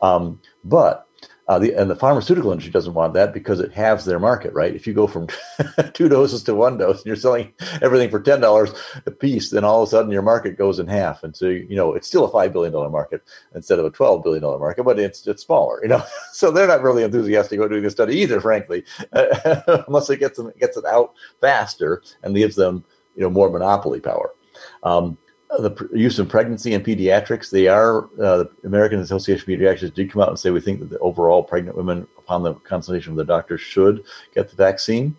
Um, 0.00 0.40
but 0.64 1.06
uh, 1.48 1.58
the 1.58 1.74
and 1.74 1.90
the 1.90 1.96
pharmaceutical 1.96 2.50
industry 2.50 2.72
doesn't 2.72 2.94
want 2.94 3.14
that 3.14 3.34
because 3.34 3.60
it 3.60 3.72
halves 3.72 4.04
their 4.04 4.18
market, 4.18 4.52
right? 4.54 4.74
If 4.74 4.86
you 4.86 4.94
go 4.94 5.06
from 5.06 5.26
two 5.92 6.08
doses 6.08 6.42
to 6.44 6.54
one 6.54 6.78
dose 6.78 6.98
and 6.98 7.06
you're 7.06 7.16
selling 7.16 7.52
everything 7.82 8.10
for 8.10 8.20
ten 8.20 8.40
dollars 8.40 8.72
a 9.06 9.10
piece, 9.10 9.50
then 9.50 9.64
all 9.64 9.82
of 9.82 9.88
a 9.88 9.90
sudden 9.90 10.10
your 10.10 10.22
market 10.22 10.56
goes 10.56 10.78
in 10.78 10.86
half, 10.86 11.22
and 11.22 11.36
so 11.36 11.46
you 11.48 11.76
know 11.76 11.94
it's 11.94 12.08
still 12.08 12.24
a 12.24 12.30
five 12.30 12.52
billion 12.52 12.72
dollar 12.72 12.88
market 12.88 13.22
instead 13.54 13.78
of 13.78 13.84
a 13.84 13.90
twelve 13.90 14.22
billion 14.22 14.42
dollar 14.42 14.58
market, 14.58 14.84
but 14.84 14.98
it's 14.98 15.26
it's 15.26 15.42
smaller, 15.42 15.80
you 15.82 15.88
know. 15.88 16.02
so 16.32 16.50
they're 16.50 16.68
not 16.68 16.82
really 16.82 17.02
enthusiastic 17.02 17.58
about 17.58 17.70
doing 17.70 17.82
the 17.82 17.90
study 17.90 18.16
either, 18.16 18.40
frankly, 18.40 18.84
unless 19.12 20.08
it 20.08 20.20
gets 20.20 20.38
them 20.38 20.52
gets 20.58 20.76
it 20.76 20.84
out 20.86 21.12
faster 21.40 22.02
and 22.22 22.34
gives 22.34 22.56
them 22.56 22.84
you 23.14 23.22
know 23.22 23.30
more 23.30 23.50
monopoly 23.50 24.00
power. 24.00 24.34
Um, 24.82 25.18
the 25.58 25.88
use 25.92 26.18
of 26.18 26.28
pregnancy 26.28 26.72
and 26.72 26.84
pediatrics, 26.84 27.50
they 27.50 27.68
are, 27.68 28.04
uh, 28.20 28.44
the 28.44 28.50
American 28.64 29.00
Association 29.00 29.52
of 29.52 29.58
Pediatrics 29.58 29.92
did 29.92 30.10
come 30.10 30.22
out 30.22 30.28
and 30.28 30.38
say 30.38 30.50
we 30.50 30.60
think 30.60 30.80
that 30.80 30.88
the 30.88 30.98
overall 31.00 31.42
pregnant 31.42 31.76
women, 31.76 32.06
upon 32.16 32.42
the 32.42 32.54
consultation 32.54 33.14
with 33.14 33.26
the 33.26 33.32
doctor, 33.32 33.58
should 33.58 34.04
get 34.34 34.48
the 34.48 34.56
vaccine, 34.56 35.16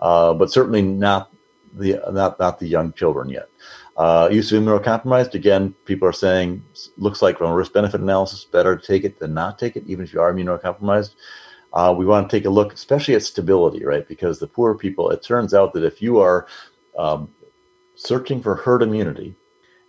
uh, 0.00 0.32
but 0.32 0.50
certainly 0.50 0.80
not 0.80 1.30
the 1.74 2.00
not 2.12 2.38
not 2.38 2.58
the 2.58 2.66
young 2.66 2.92
children 2.92 3.28
yet. 3.28 3.48
Uh, 3.96 4.28
use 4.30 4.50
of 4.52 4.62
immunocompromised, 4.62 5.34
again, 5.34 5.74
people 5.84 6.08
are 6.08 6.12
saying 6.12 6.64
looks 6.96 7.22
like 7.22 7.38
from 7.38 7.50
a 7.50 7.54
risk 7.54 7.72
benefit 7.72 8.00
analysis, 8.00 8.44
better 8.44 8.76
to 8.76 8.86
take 8.86 9.04
it 9.04 9.18
than 9.20 9.34
not 9.34 9.58
take 9.58 9.76
it, 9.76 9.84
even 9.86 10.04
if 10.04 10.12
you 10.12 10.20
are 10.20 10.32
immunocompromised. 10.32 11.14
Uh, 11.72 11.92
we 11.96 12.06
want 12.06 12.28
to 12.28 12.36
take 12.36 12.46
a 12.46 12.50
look, 12.50 12.72
especially 12.72 13.14
at 13.14 13.22
stability, 13.22 13.84
right? 13.84 14.06
Because 14.06 14.38
the 14.38 14.46
poor 14.46 14.76
people, 14.76 15.10
it 15.10 15.22
turns 15.22 15.52
out 15.52 15.72
that 15.74 15.84
if 15.84 16.00
you 16.00 16.20
are 16.20 16.46
um, 16.98 17.30
searching 17.94 18.42
for 18.42 18.56
herd 18.56 18.82
immunity, 18.82 19.34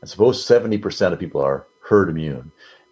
and 0.02 0.10
suppose 0.10 0.46
70% 0.46 1.14
of 1.14 1.20
people 1.20 1.42
are 1.42 1.68
herd 1.82 2.10
immune, 2.10 2.52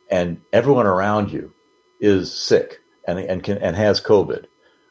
and 0.10 0.42
everyone 0.52 0.86
around 0.86 1.32
you 1.32 1.54
is 2.00 2.34
sick 2.34 2.80
and, 3.08 3.20
and, 3.20 3.44
can, 3.44 3.58
and 3.60 3.76
has 3.76 4.02
COVID, 4.02 4.46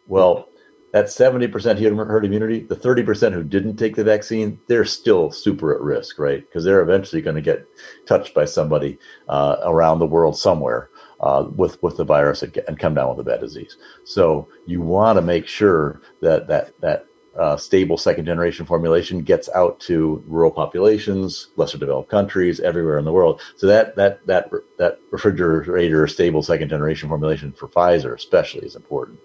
well, 0.07 0.49
that 0.93 1.07
70% 1.07 2.07
herd 2.07 2.25
immunity, 2.25 2.61
the 2.61 2.77
30% 2.77 3.33
who 3.33 3.43
didn't 3.43 3.77
take 3.77 3.97
the 3.97 4.05
vaccine, 4.05 4.61
they're 4.68 4.85
still 4.85 5.31
super 5.31 5.75
at 5.75 5.81
risk, 5.81 6.18
right? 6.18 6.47
Because 6.47 6.64
they're 6.64 6.83
eventually 6.83 7.23
going 7.23 7.37
to 7.37 7.43
get 7.43 7.66
touched 8.07 8.35
by 8.35 8.45
somebody 8.45 8.99
uh, 9.29 9.57
around 9.64 9.99
the 9.99 10.07
world 10.07 10.37
somewhere. 10.39 10.89
Uh, 11.20 11.49
with 11.55 11.81
with 11.85 11.97
the 11.97 12.05
virus 12.05 12.43
and, 12.43 12.59
and 12.66 12.81
come 12.81 12.95
down 12.95 13.09
with 13.09 13.20
a 13.20 13.23
bad 13.23 13.39
disease. 13.39 13.77
So 14.03 14.49
you 14.66 14.81
want 14.81 15.18
to 15.18 15.23
make 15.23 15.47
sure 15.47 16.03
that 16.20 16.49
that 16.49 16.73
that 16.81 17.07
uh, 17.39 17.57
stable 17.57 17.97
second 17.97 18.26
generation 18.26 18.66
formulation 18.66 19.22
gets 19.22 19.49
out 19.55 19.80
to 19.80 20.22
rural 20.26 20.51
populations, 20.51 21.49
lesser 21.57 21.78
developed 21.78 22.11
countries, 22.11 22.61
everywhere 22.61 22.99
in 22.99 23.05
the 23.05 23.12
world. 23.12 23.41
So 23.57 23.66
that 23.68 23.97
that 23.97 24.26
that 24.26 24.51
that 24.78 25.01
refrigerator 25.11 26.07
stable 26.07 26.43
second 26.43 26.68
generation 26.68 27.09
formulation 27.09 27.53
for 27.53 27.68
Pfizer 27.68 28.14
especially 28.14 28.66
is 28.66 28.76
important. 28.76 29.18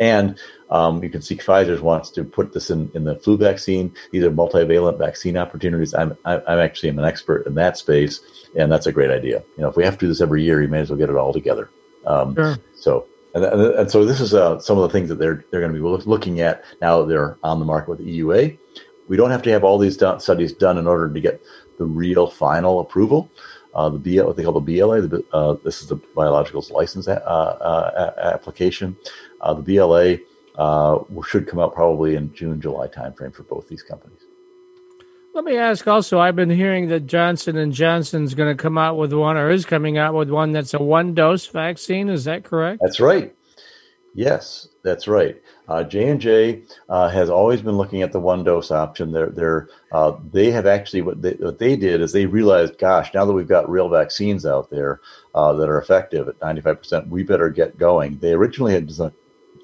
And 0.00 0.38
um, 0.70 1.02
you 1.04 1.10
can 1.10 1.22
see 1.22 1.36
Pfizer 1.36 1.78
wants 1.80 2.10
to 2.10 2.24
put 2.24 2.52
this 2.52 2.70
in, 2.70 2.90
in 2.94 3.04
the 3.04 3.16
flu 3.16 3.36
vaccine. 3.36 3.94
These 4.10 4.24
are 4.24 4.30
multivalent 4.30 4.98
vaccine 4.98 5.36
opportunities. 5.36 5.94
I'm 5.94 6.16
I'm 6.24 6.58
actually 6.58 6.88
am 6.88 6.98
an 6.98 7.04
expert 7.04 7.46
in 7.46 7.54
that 7.54 7.76
space, 7.76 8.20
and 8.56 8.70
that's 8.70 8.86
a 8.86 8.92
great 8.92 9.10
idea. 9.10 9.44
You 9.56 9.62
know, 9.62 9.68
if 9.68 9.76
we 9.76 9.84
have 9.84 9.94
to 9.98 10.06
do 10.06 10.08
this 10.08 10.20
every 10.20 10.42
year, 10.42 10.60
you 10.60 10.68
may 10.68 10.80
as 10.80 10.90
well 10.90 10.98
get 10.98 11.10
it 11.10 11.16
all 11.16 11.32
together. 11.32 11.70
Um, 12.04 12.34
sure. 12.34 12.58
So 12.74 13.06
and, 13.34 13.44
and, 13.44 13.90
so 13.90 14.04
this 14.04 14.20
is 14.20 14.32
uh, 14.32 14.58
some 14.60 14.78
of 14.78 14.82
the 14.82 14.88
things 14.88 15.08
that 15.08 15.16
they're 15.16 15.44
they're 15.50 15.60
going 15.60 15.74
to 15.74 15.78
be 15.78 16.06
looking 16.08 16.40
at 16.40 16.64
now 16.80 17.00
that 17.00 17.08
they're 17.08 17.36
on 17.42 17.58
the 17.58 17.64
market 17.64 17.90
with 17.90 17.98
the 17.98 18.20
EUA. 18.20 18.58
We 19.08 19.16
don't 19.16 19.30
have 19.30 19.42
to 19.42 19.50
have 19.50 19.64
all 19.64 19.78
these 19.78 19.96
done, 19.96 20.20
studies 20.20 20.52
done 20.52 20.78
in 20.78 20.86
order 20.86 21.12
to 21.12 21.20
get 21.20 21.42
the 21.78 21.84
real 21.84 22.28
final 22.28 22.80
approval. 22.80 23.30
Uh, 23.74 23.88
the 23.88 23.98
BL, 23.98 24.24
what 24.24 24.36
they 24.36 24.44
call 24.44 24.52
the 24.52 24.60
BLA, 24.60 25.00
the, 25.00 25.24
uh, 25.32 25.56
this 25.64 25.82
is 25.82 25.88
the 25.88 25.96
biologicals 25.96 26.70
license 26.70 27.08
a- 27.08 27.28
uh, 27.28 28.12
uh, 28.20 28.32
application. 28.32 28.96
Uh, 29.40 29.52
the 29.52 29.62
BLA 29.62 30.18
should 31.26 31.48
come 31.48 31.58
out 31.58 31.74
probably 31.74 32.14
in 32.14 32.32
June, 32.32 32.60
July 32.60 32.86
timeframe 32.86 33.34
for 33.34 33.42
both 33.42 33.68
these 33.68 33.82
companies. 33.82 34.23
Let 35.34 35.44
me 35.44 35.56
ask 35.56 35.88
also, 35.88 36.20
I've 36.20 36.36
been 36.36 36.48
hearing 36.48 36.86
that 36.88 37.08
Johnson 37.08 37.56
and 37.56 37.72
Johnson's 37.72 38.34
going 38.34 38.56
to 38.56 38.62
come 38.62 38.78
out 38.78 38.96
with 38.96 39.12
one 39.12 39.36
or 39.36 39.50
is 39.50 39.64
coming 39.64 39.98
out 39.98 40.14
with 40.14 40.30
one 40.30 40.52
that's 40.52 40.74
a 40.74 40.78
one 40.78 41.12
dose 41.12 41.46
vaccine. 41.46 42.08
Is 42.08 42.22
that 42.24 42.44
correct? 42.44 42.80
That's 42.80 43.00
right. 43.00 43.34
Yes, 44.14 44.68
that's 44.84 45.08
right. 45.08 45.42
Uh, 45.66 45.82
J 45.82 46.08
and 46.08 46.20
J 46.20 46.62
uh, 46.88 47.08
has 47.08 47.30
always 47.30 47.62
been 47.62 47.76
looking 47.76 48.02
at 48.02 48.12
the 48.12 48.20
one 48.20 48.44
dose 48.44 48.70
option. 48.70 49.10
They're, 49.10 49.30
they're 49.30 49.68
uh, 49.90 50.12
they 50.30 50.52
have 50.52 50.66
actually 50.66 51.02
what 51.02 51.20
they, 51.20 51.32
what 51.32 51.58
they 51.58 51.74
did 51.74 52.00
is 52.00 52.12
they 52.12 52.26
realized, 52.26 52.78
gosh, 52.78 53.12
now 53.12 53.24
that 53.24 53.32
we've 53.32 53.48
got 53.48 53.68
real 53.68 53.88
vaccines 53.88 54.46
out 54.46 54.70
there 54.70 55.00
uh, 55.34 55.52
that 55.54 55.68
are 55.68 55.80
effective 55.80 56.28
at 56.28 56.40
ninety 56.40 56.60
five 56.60 56.78
percent, 56.78 57.08
we 57.08 57.24
better 57.24 57.50
get 57.50 57.76
going. 57.76 58.18
They 58.18 58.34
originally 58.34 58.72
had 58.72 58.86
designed, 58.86 59.14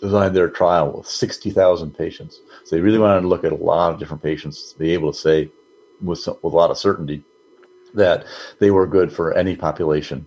designed 0.00 0.34
their 0.34 0.50
trial 0.50 0.96
with 0.96 1.06
sixty 1.06 1.50
thousand 1.50 1.96
patients, 1.96 2.40
so 2.64 2.74
they 2.74 2.82
really 2.82 2.98
wanted 2.98 3.20
to 3.20 3.28
look 3.28 3.44
at 3.44 3.52
a 3.52 3.56
lot 3.56 3.92
of 3.92 4.00
different 4.00 4.22
patients 4.22 4.72
to 4.72 4.78
be 4.80 4.90
able 4.90 5.12
to 5.12 5.18
say 5.18 5.48
with, 6.02 6.26
with 6.42 6.52
a 6.52 6.56
lot 6.56 6.70
of 6.70 6.78
certainty 6.78 7.24
that 7.94 8.24
they 8.58 8.70
were 8.70 8.86
good 8.86 9.12
for 9.12 9.32
any 9.34 9.56
population. 9.56 10.26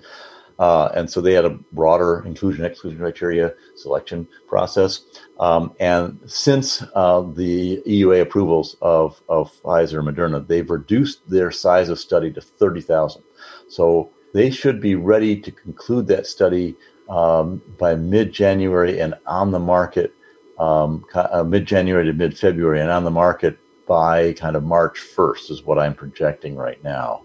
Uh, 0.59 0.89
and 0.95 1.09
so 1.09 1.19
they 1.19 1.34
had 1.34 1.45
a 1.45 1.57
broader 1.71 2.24
inclusion 2.26 2.63
exclusion 2.63 2.99
criteria 2.99 3.53
selection 3.76 4.28
process. 4.47 5.01
Um, 5.39 5.74
and 5.80 6.19
since 6.26 6.84
uh, 6.93 7.21
the 7.21 7.82
EUA 7.88 8.21
approvals 8.21 8.76
of, 8.82 9.21
of 9.28 9.51
Pfizer 9.61 9.99
and 9.99 10.15
Moderna, 10.15 10.45
they've 10.45 10.69
reduced 10.69 11.28
their 11.28 11.51
size 11.51 11.89
of 11.89 11.99
study 11.99 12.32
to 12.34 12.41
30,000. 12.41 13.24
So 13.67 14.11
they 14.34 14.51
should 14.51 14.80
be 14.80 14.95
ready 14.95 15.39
to 15.41 15.51
conclude 15.51 16.07
that 16.07 16.28
study 16.28 16.76
um, 17.09 17.61
by 17.78 17.95
mid 17.95 18.32
January 18.32 18.99
and 18.99 19.15
on 19.26 19.51
the 19.51 19.59
market, 19.59 20.13
um, 20.59 21.03
uh, 21.13 21.43
mid 21.43 21.65
January 21.65 22.05
to 22.05 22.13
mid 22.13 22.38
February, 22.38 22.80
and 22.80 22.89
on 22.89 23.03
the 23.03 23.11
market 23.11 23.57
by 23.88 24.34
kind 24.34 24.55
of 24.55 24.63
March 24.63 24.99
1st, 24.99 25.51
is 25.51 25.63
what 25.63 25.79
I'm 25.79 25.93
projecting 25.93 26.55
right 26.55 26.84
now. 26.84 27.23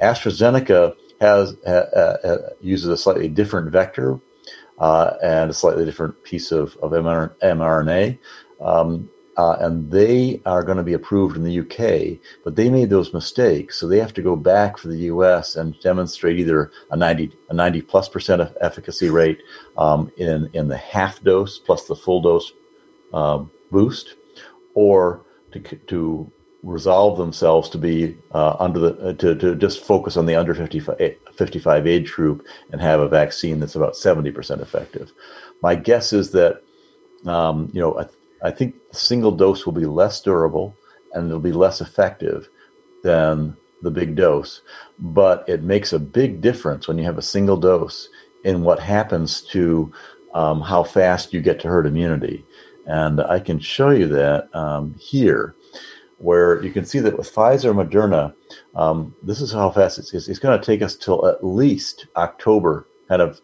AstraZeneca 0.00 0.94
has 1.20 1.54
uh, 1.66 1.70
uh, 1.70 2.50
uses 2.60 2.88
a 2.88 2.96
slightly 2.96 3.28
different 3.28 3.70
vector 3.70 4.18
uh, 4.78 5.14
and 5.22 5.50
a 5.50 5.54
slightly 5.54 5.84
different 5.84 6.22
piece 6.24 6.50
of, 6.50 6.76
of 6.82 6.90
mRNA. 6.90 8.18
Um, 8.60 9.08
uh, 9.36 9.56
and 9.60 9.90
they 9.90 10.40
are 10.44 10.62
going 10.62 10.76
to 10.76 10.82
be 10.82 10.92
approved 10.92 11.36
in 11.36 11.42
the 11.42 11.60
UK, 11.60 12.18
but 12.44 12.54
they 12.54 12.68
made 12.68 12.90
those 12.90 13.14
mistakes, 13.14 13.78
so 13.78 13.88
they 13.88 13.98
have 13.98 14.12
to 14.12 14.22
go 14.22 14.36
back 14.36 14.76
for 14.76 14.88
the 14.88 14.98
US 14.98 15.56
and 15.56 15.78
demonstrate 15.80 16.38
either 16.38 16.70
a 16.90 16.96
90 16.96 17.32
a 17.48 17.54
90 17.54 17.82
plus 17.82 18.08
percent 18.08 18.42
efficacy 18.60 19.08
rate 19.08 19.42
um, 19.78 20.12
in 20.18 20.50
in 20.52 20.68
the 20.68 20.76
half 20.76 21.22
dose 21.22 21.58
plus 21.58 21.86
the 21.86 21.96
full 21.96 22.20
dose 22.20 22.52
um, 23.14 23.50
boost, 23.70 24.16
or 24.74 25.24
to, 25.52 25.60
to 25.60 26.32
resolve 26.62 27.18
themselves 27.18 27.68
to 27.70 27.78
be 27.78 28.16
uh, 28.32 28.56
under 28.58 28.78
the 28.78 29.08
uh, 29.08 29.12
to, 29.14 29.34
to 29.34 29.54
just 29.56 29.84
focus 29.84 30.16
on 30.16 30.26
the 30.26 30.34
under 30.34 30.54
55, 30.54 30.96
55 31.34 31.86
age 31.86 32.12
group 32.12 32.46
and 32.70 32.80
have 32.80 33.00
a 33.00 33.08
vaccine 33.08 33.58
that's 33.58 33.74
about 33.74 33.94
70% 33.94 34.60
effective 34.60 35.12
my 35.60 35.74
guess 35.74 36.12
is 36.12 36.30
that 36.30 36.62
um, 37.26 37.68
you 37.72 37.80
know 37.80 38.08
I 38.42 38.50
think 38.50 38.74
the 38.90 38.96
single 38.96 39.30
dose 39.30 39.64
will 39.64 39.72
be 39.72 39.86
less 39.86 40.20
durable 40.20 40.76
and 41.12 41.26
it'll 41.26 41.40
be 41.40 41.52
less 41.52 41.80
effective 41.80 42.48
than 43.02 43.56
the 43.82 43.90
big 43.90 44.16
dose. 44.16 44.62
But 44.98 45.48
it 45.48 45.62
makes 45.62 45.92
a 45.92 45.98
big 45.98 46.40
difference 46.40 46.88
when 46.88 46.98
you 46.98 47.04
have 47.04 47.18
a 47.18 47.22
single 47.22 47.56
dose 47.56 48.08
in 48.44 48.62
what 48.62 48.80
happens 48.80 49.42
to 49.42 49.92
um, 50.34 50.60
how 50.60 50.82
fast 50.82 51.32
you 51.32 51.40
get 51.40 51.60
to 51.60 51.68
herd 51.68 51.86
immunity. 51.86 52.44
And 52.86 53.20
I 53.20 53.38
can 53.38 53.58
show 53.58 53.90
you 53.90 54.08
that 54.08 54.54
um, 54.54 54.94
here, 54.98 55.54
where 56.18 56.62
you 56.62 56.70
can 56.70 56.84
see 56.84 57.00
that 57.00 57.16
with 57.16 57.32
Pfizer 57.32 57.70
and 57.70 57.90
Moderna, 57.90 58.34
um, 58.74 59.14
this 59.22 59.40
is 59.40 59.52
how 59.52 59.70
fast 59.70 59.98
it's, 59.98 60.12
it's, 60.14 60.28
it's 60.28 60.38
going 60.38 60.58
to 60.58 60.64
take 60.64 60.82
us 60.82 60.96
till 60.96 61.26
at 61.26 61.44
least 61.44 62.06
October, 62.16 62.86
kind 63.08 63.22
of 63.22 63.40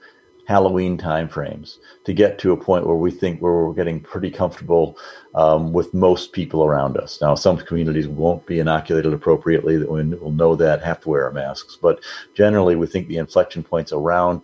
Halloween 0.49 0.97
timeframes 0.97 1.77
to 2.05 2.15
get 2.15 2.39
to 2.39 2.53
a 2.53 2.57
point 2.57 2.87
where 2.87 2.97
we 2.97 3.11
think 3.11 3.39
where 3.41 3.53
we're 3.53 3.75
getting 3.75 4.01
pretty 4.01 4.31
comfortable 4.31 4.97
um, 5.35 5.75
with 5.75 5.93
most 5.93 6.33
people 6.33 6.65
around 6.65 6.97
us. 6.97 7.21
Now, 7.21 7.35
some 7.35 7.59
communities 7.59 8.09
won't 8.09 8.47
be 8.47 8.59
inoculated 8.59 9.13
appropriately; 9.13 9.77
that 9.77 9.91
we'll 9.91 10.33
know 10.33 10.57
that 10.57 10.83
have 10.83 11.01
to 11.01 11.11
wear 11.11 11.27
our 11.27 11.33
masks. 11.33 11.77
But 11.81 12.01
generally, 12.33 12.77
we 12.77 12.87
think 12.87 13.09
the 13.09 13.19
inflection 13.19 13.63
points 13.63 13.93
around. 13.93 14.41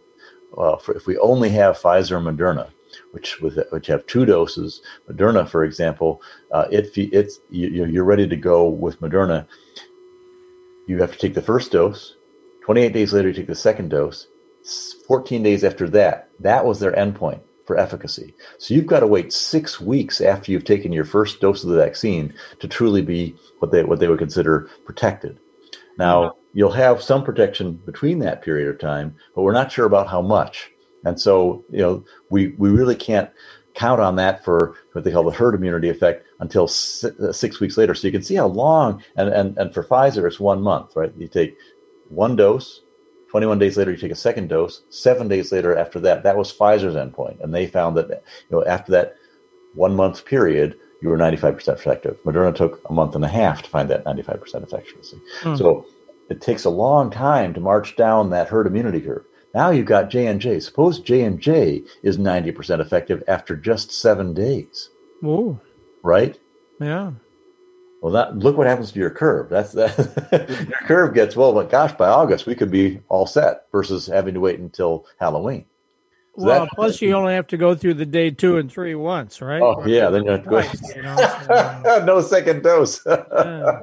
Uh, 0.59 0.77
for, 0.77 0.95
if 0.95 1.07
we 1.07 1.17
only 1.19 1.49
have 1.49 1.79
Pfizer 1.81 2.19
and 2.19 2.39
Moderna, 2.39 2.71
which 3.13 3.41
with 3.41 3.59
which 3.71 3.87
have 3.87 4.07
two 4.07 4.25
doses, 4.25 4.83
Moderna, 5.11 5.49
for 5.49 5.65
example, 5.65 6.23
uh, 6.53 6.67
it 6.71 6.91
it's 6.97 7.41
you, 7.51 7.85
you're 7.87 8.05
ready 8.05 8.29
to 8.29 8.37
go 8.37 8.69
with 8.69 9.01
Moderna. 9.01 9.47
You 10.87 11.01
have 11.01 11.13
to 11.13 11.19
take 11.19 11.35
the 11.35 11.43
first 11.43 11.73
dose. 11.73 12.17
28 12.65 12.93
days 12.93 13.13
later, 13.13 13.29
you 13.29 13.35
take 13.35 13.47
the 13.47 13.55
second 13.55 13.91
dose 13.91 14.27
14 15.07 15.43
days 15.43 15.65
after 15.65 15.89
that, 15.91 16.31
that 16.41 16.65
was 16.65 16.81
their 16.81 16.93
endpoint 16.93 17.41
for 17.67 17.79
efficacy. 17.79 18.35
So 18.59 18.75
you've 18.75 18.87
got 18.87 19.01
to 19.01 19.07
wait 19.07 19.33
six 19.33 19.81
weeks 19.81 20.21
after 20.21 20.53
you've 20.53 20.65
taken 20.65 20.93
your 20.93 21.05
first 21.05 21.41
dose 21.41 21.65
of 21.65 21.71
the 21.71 21.77
vaccine 21.77 22.35
to 22.61 22.69
truly 22.69 23.03
be 23.03 23.37
what 23.59 23.73
they 23.73 23.85
what 23.85 24.01
they 24.01 24.09
would 24.09 24.19
consider 24.19 24.69
protected. 24.85 25.39
Now 25.99 26.37
you'll 26.53 26.73
have 26.73 27.03
some 27.03 27.25
protection 27.25 27.75
between 27.87 28.19
that 28.21 28.43
period 28.43 28.69
of 28.69 28.79
time, 28.79 29.17
but 29.35 29.43
we're 29.43 29.53
not 29.53 29.73
sure 29.73 29.87
about 29.87 30.09
how 30.09 30.23
much. 30.23 30.71
And 31.05 31.21
so 31.21 31.65
you 31.71 31.79
know 31.79 32.05
we 32.31 32.49
we 32.59 32.71
really 32.71 32.97
can't 32.97 33.31
count 33.75 34.01
on 34.01 34.17
that 34.17 34.45
for 34.45 34.77
what 34.93 35.05
they 35.05 35.11
call 35.11 35.25
the 35.25 35.33
herd 35.33 35.55
immunity 35.55 35.89
effect 35.89 36.27
until 36.39 36.65
uh, 36.65 37.33
six 37.33 37.61
weeks 37.61 37.77
later. 37.77 37.95
So 37.95 38.07
you 38.07 38.13
can 38.13 38.23
see 38.23 38.37
how 38.37 38.47
long. 38.47 39.03
And 39.17 39.29
and 39.29 39.59
and 39.59 39.75
for 39.75 39.85
Pfizer, 39.85 40.27
it's 40.27 40.41
one 40.41 40.63
month, 40.63 40.97
right? 40.97 41.13
You 41.17 41.29
take 41.29 41.57
one 42.09 42.37
dose 42.37 42.83
21 43.35 43.59
days 43.59 43.77
later, 43.77 43.91
you 43.91 43.97
take 43.97 44.13
a 44.13 44.15
second 44.15 44.49
dose. 44.49 44.83
Seven 44.91 45.27
days 45.27 45.51
later, 45.51 45.77
after 45.77 45.99
that, 45.99 46.23
that 46.23 46.37
was 46.37 46.57
Pfizer's 46.57 46.95
endpoint, 46.95 47.43
and 47.43 47.53
they 47.53 47.67
found 47.67 47.97
that 47.97 48.09
you 48.09 48.57
know 48.57 48.65
after 48.65 48.93
that 48.93 49.17
one 49.75 49.97
month 49.97 50.25
period, 50.25 50.79
you 51.03 51.09
were 51.09 51.19
95% 51.19 51.67
effective. 51.67 52.17
Moderna 52.23 52.55
took 52.55 52.81
a 52.89 52.93
month 52.93 53.17
and 53.17 53.25
a 53.25 53.29
half 53.29 53.61
to 53.63 53.69
find 53.69 53.91
that 53.91 54.05
95% 54.05 54.63
effectiveness. 54.63 55.17
Mm. 55.41 55.59
So 55.59 55.85
it 56.31 56.41
takes 56.41 56.65
a 56.65 56.71
long 56.71 57.11
time 57.11 57.53
to 57.55 57.61
march 57.61 57.97
down 57.97 58.31
that 58.31 58.47
herd 58.47 58.69
immunity 58.69 59.01
curve. 59.01 59.25
Now 59.55 59.71
you've 59.71 59.87
got 59.87 60.11
J 60.11 60.27
and 60.27 60.41
J. 60.41 60.59
Suppose 60.61 60.99
J 60.99 61.23
and 61.23 61.41
J 61.41 61.83
is 62.03 62.19
90% 62.19 62.81
effective 62.81 63.23
after 63.29 63.57
just 63.57 63.93
seven 63.93 64.35
days. 64.35 64.91
Ooh. 65.25 65.61
Right? 66.03 66.39
Yeah. 66.81 67.13
Well, 68.03 68.13
that 68.13 68.37
look 68.37 68.59
what 68.59 68.67
happens 68.67 68.93
to 68.93 68.99
your 68.99 69.11
curve. 69.11 69.49
That's 69.49 69.73
that 69.73 69.97
your 70.69 70.79
curve 70.87 71.15
gets 71.15 71.37
well, 71.37 71.55
but 71.55 71.71
gosh, 71.71 71.93
by 71.93 72.09
August 72.09 72.45
we 72.45 72.55
could 72.55 72.71
be 72.71 73.01
all 73.09 73.27
set 73.27 73.67
versus 73.73 74.07
having 74.07 74.35
to 74.35 74.41
wait 74.41 74.59
until 74.59 75.07
Halloween. 75.19 75.65
So 76.37 76.47
well, 76.47 76.61
that, 76.65 76.71
plus 76.75 77.01
you 77.01 77.13
only 77.15 77.33
have 77.33 77.47
to 77.47 77.57
go 77.57 77.77
through 77.77 77.95
the 77.95 78.05
day 78.05 78.31
two 78.31 78.59
and 78.59 78.71
three 78.71 78.97
once, 78.97 79.41
right? 79.41 79.63
Oh 79.63 79.87
yeah, 79.87 80.11
then 80.11 80.25
you 80.25 80.33
have 80.33 80.43
to 80.43 80.51
go. 80.51 80.59
you 80.95 81.03
know, 81.03 82.05
no 82.05 82.21
second 82.21 82.65
dose, 82.65 83.01
yeah. 83.07 83.81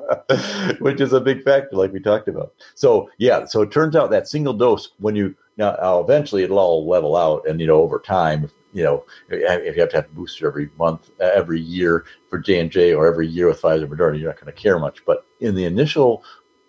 which 0.80 1.00
is 1.00 1.14
a 1.14 1.22
big 1.22 1.44
factor, 1.44 1.78
like 1.78 1.94
we 1.94 2.02
talked 2.02 2.28
about. 2.28 2.54
So 2.76 3.10
yeah, 3.18 3.46
so 3.46 3.62
it 3.62 3.72
turns 3.72 3.96
out 3.96 4.12
that 4.12 4.28
single 4.28 4.54
dose, 4.54 4.90
when 5.00 5.16
you 5.16 5.34
now 5.58 6.00
eventually 6.00 6.44
it'll 6.44 6.60
all 6.60 6.88
level 6.88 7.16
out, 7.16 7.48
and 7.48 7.60
you 7.60 7.68
know 7.68 7.82
over 7.82 8.00
time, 8.00 8.50
you 8.74 8.84
know, 8.84 9.06
if 9.30 9.76
you 9.76 9.82
have 9.82 9.90
to 9.90 9.98
have 9.98 10.06
a 10.06 10.14
booster 10.14 10.48
every 10.48 10.70
month, 10.78 11.10
uh, 11.20 11.32
every 11.34 11.60
year 11.60 12.06
for 12.30 12.40
J 12.40 12.60
and 12.60 12.72
J, 12.72 12.94
or 12.94 13.08
every 13.08 13.28
year 13.28 13.48
with 13.48 13.62
Pfizer, 13.62 13.88
Moderna, 13.88 14.20
you're 14.20 14.30
not 14.30 14.40
going 14.40 14.54
to 14.54 14.60
care 14.60 14.80
much. 14.80 15.06
But 15.06 15.26
in 15.40 15.56
the 15.56 15.66
initial 15.66 16.24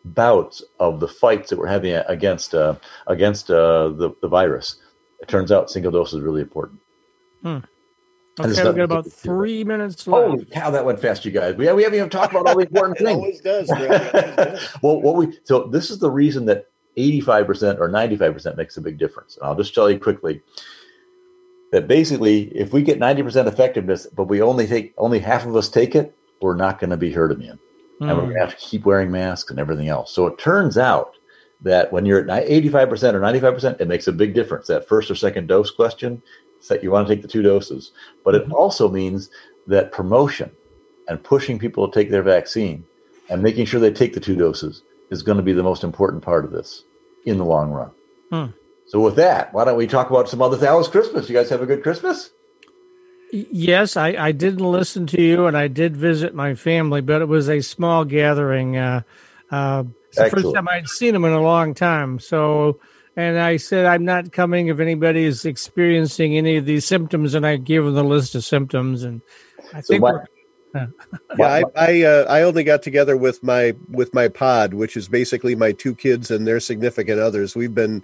bouts 0.05 0.63
of 0.81 0.99
the 0.99 1.09
fights 1.09 1.51
that 1.51 1.59
we're 1.59 1.67
having 1.67 1.95
against 2.09 2.55
uh, 2.55 2.77
against 3.07 3.51
uh, 3.51 3.89
the 3.91 4.11
the 4.21 4.29
virus, 4.29 4.77
it 5.21 5.29
turns 5.29 5.53
out 5.53 5.71
single 5.71 5.93
dose 5.93 6.13
is 6.13 6.21
really 6.21 6.43
important. 6.43 6.81
Hmm. 7.43 7.59
Okay, 8.41 8.49
we've 8.49 8.77
got 8.77 8.79
about 8.79 9.13
three 9.13 9.63
minutes 9.63 10.07
left. 10.07 10.27
Holy 10.27 10.45
cow, 10.47 10.71
that 10.71 10.87
went 10.87 10.99
fast, 10.99 11.23
you 11.27 11.31
guys. 11.31 11.55
We, 11.55 11.71
we 11.73 11.83
haven't 11.83 11.99
even 11.99 12.09
talked 12.09 12.33
about 12.33 12.47
all 12.47 12.57
the 12.57 12.63
important 12.63 12.97
things. 12.99 13.41
It 13.45 13.47
always 13.47 13.69
does. 13.69 14.71
well, 14.83 15.03
what 15.03 15.17
we 15.17 15.39
so 15.45 15.67
this 15.67 15.91
is 15.91 15.99
the 15.99 16.11
reason 16.11 16.47
that 16.47 16.72
85% 16.97 17.79
or 17.79 17.89
95% 17.89 18.57
makes 18.57 18.77
a 18.77 18.81
big 18.81 18.99
difference. 18.99 19.37
And 19.37 19.47
I'll 19.47 19.57
just 19.57 19.75
tell 19.75 19.91
you 19.91 19.99
quickly 19.99 20.43
that 21.73 21.89
basically 21.89 22.45
if 22.57 22.73
we 22.73 22.83
get 22.83 23.01
90% 23.01 23.47
effectiveness 23.47 24.07
but 24.07 24.25
we 24.25 24.41
only 24.41 24.67
take 24.67 24.95
only 24.97 25.19
half 25.19 25.45
of 25.45 25.57
us 25.57 25.69
take 25.69 25.97
it 25.97 26.15
we're 26.41 26.55
not 26.55 26.79
going 26.79 26.91
to 26.91 26.97
be 26.97 27.11
herd 27.11 27.33
immune 27.33 27.59
mm. 28.01 28.09
and 28.09 28.17
we're 28.17 28.25
going 28.25 28.35
to 28.35 28.41
have 28.41 28.57
to 28.57 28.65
keep 28.65 28.85
wearing 28.85 29.11
masks 29.11 29.51
and 29.51 29.59
everything 29.59 29.89
else 29.89 30.13
so 30.13 30.27
it 30.27 30.39
turns 30.39 30.79
out 30.79 31.17
that 31.61 31.93
when 31.93 32.07
you're 32.07 32.31
at 32.31 32.47
85% 32.47 33.15
or 33.15 33.21
95% 33.21 33.81
it 33.81 33.89
makes 33.89 34.07
a 34.07 34.13
big 34.13 34.35
difference 34.35 34.69
that 34.69 34.87
first 34.87 35.11
or 35.11 35.15
second 35.15 35.49
dose 35.49 35.71
question 35.71 36.23
that 36.69 36.83
you 36.83 36.93
want 36.93 37.09
to 37.09 37.15
take 37.15 37.23
the 37.23 37.29
two 37.29 37.43
doses 37.43 37.91
but 38.25 38.37
it 38.37 38.45
mm-hmm. 38.45 38.53
also 38.53 38.89
means 38.89 39.31
that 39.67 39.91
promotion 39.91 40.51
and 41.09 41.23
pushing 41.25 41.59
people 41.59 41.89
to 41.89 41.99
take 41.99 42.11
their 42.11 42.23
vaccine 42.23 42.85
and 43.31 43.43
making 43.43 43.67
sure 43.67 43.81
they 43.81 43.91
take 43.91 44.13
the 44.13 44.21
two 44.21 44.37
doses 44.37 44.83
is 45.13 45.23
going 45.23 45.37
to 45.37 45.43
be 45.43 45.53
the 45.53 45.63
most 45.63 45.85
important 45.85 46.23
part 46.23 46.45
of 46.45 46.51
this 46.51 46.85
in 47.25 47.39
the 47.39 47.45
long 47.45 47.71
run 47.71 47.91
hmm. 48.31 48.59
So 48.87 49.01
with 49.01 49.17
that, 49.17 49.55
why 49.55 49.65
don't 49.65 49.79
we 49.79 49.87
talk 49.87 50.11
about 50.11 50.29
some 50.29 50.43
other 50.43 50.59
things? 50.59 50.89
Christmas? 50.89 51.27
You 51.27 51.35
guys 51.35 51.49
have 51.49 51.63
a 51.63 51.67
good 51.67 51.83
Christmas? 51.83 52.31
Yes, 53.33 53.97
I, 53.97 54.09
I 54.09 54.33
didn't 54.33 54.61
listen 54.61 55.07
to 55.07 55.23
you, 55.23 55.47
and 55.47 55.57
I 55.57 55.69
did 55.69 55.97
visit 55.97 56.35
my 56.35 56.55
family, 56.55 57.01
but 57.01 57.23
it 57.23 57.29
was 57.29 57.49
a 57.49 57.63
small 57.63 58.05
gathering. 58.05 58.77
Uh, 58.77 59.03
uh, 59.51 59.85
it's 60.09 60.19
the 60.19 60.29
first 60.29 60.55
time 60.55 60.69
I'd 60.69 60.89
seen 60.89 61.15
them 61.15 61.25
in 61.25 61.33
a 61.33 61.41
long 61.41 61.73
time. 61.73 62.19
So, 62.19 62.81
and 63.17 63.39
I 63.39 63.57
said 63.57 63.87
I'm 63.87 64.05
not 64.05 64.33
coming 64.33 64.67
if 64.67 64.79
anybody 64.79 65.25
is 65.25 65.47
experiencing 65.47 66.37
any 66.37 66.59
of 66.59 66.67
these 66.67 66.85
symptoms, 66.85 67.35
and 67.35 67.47
I 67.47 67.57
gave 67.57 67.85
them 67.85 67.95
the 67.95 68.05
list 68.05 68.35
of 68.35 68.45
symptoms, 68.45 69.03
and 69.05 69.23
I 69.73 69.81
so 69.81 69.95
think. 69.95 70.03
What, 70.03 70.29
yeah, 71.39 71.47
I 71.47 71.63
I, 71.77 72.03
uh, 72.03 72.25
I 72.29 72.43
only 72.43 72.65
got 72.65 72.83
together 72.83 73.17
with 73.17 73.43
my 73.43 73.75
with 73.91 74.15
my 74.15 74.29
pod, 74.29 74.75
which 74.75 74.97
is 74.97 75.09
basically 75.09 75.55
my 75.55 75.73
two 75.73 75.95
kids 75.95 76.31
and 76.31 76.47
their 76.47 76.61
significant 76.61 77.21
others. 77.21 77.55
We've 77.55 77.75
been 77.75 78.03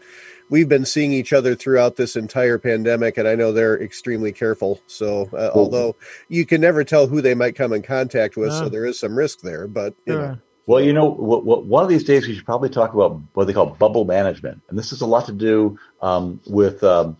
we've 0.50 0.68
been 0.68 0.84
seeing 0.84 1.12
each 1.12 1.32
other 1.32 1.54
throughout 1.54 1.96
this 1.96 2.16
entire 2.16 2.58
pandemic, 2.58 3.16
and 3.16 3.26
I 3.26 3.34
know 3.34 3.52
they're 3.52 3.80
extremely 3.80 4.32
careful. 4.32 4.80
So, 4.86 5.28
uh, 5.32 5.50
although 5.54 5.96
you 6.28 6.44
can 6.46 6.60
never 6.60 6.84
tell 6.84 7.06
who 7.06 7.20
they 7.20 7.34
might 7.34 7.56
come 7.56 7.72
in 7.72 7.82
contact 7.82 8.36
with, 8.36 8.52
so 8.52 8.68
there 8.68 8.84
is 8.84 8.98
some 8.98 9.16
risk 9.16 9.40
there. 9.40 9.66
But 9.66 9.94
you 10.06 10.14
know. 10.14 10.38
Well, 10.66 10.82
you 10.82 10.92
know, 10.92 11.06
what, 11.06 11.46
what, 11.46 11.64
one 11.64 11.82
of 11.82 11.88
these 11.88 12.04
days 12.04 12.28
we 12.28 12.34
should 12.34 12.44
probably 12.44 12.68
talk 12.68 12.92
about 12.92 13.18
what 13.32 13.46
they 13.46 13.54
call 13.54 13.70
bubble 13.70 14.04
management, 14.04 14.60
and 14.68 14.78
this 14.78 14.90
has 14.90 15.00
a 15.00 15.06
lot 15.06 15.24
to 15.24 15.32
do 15.32 15.78
um, 16.02 16.42
with 16.46 16.84
um, 16.84 17.16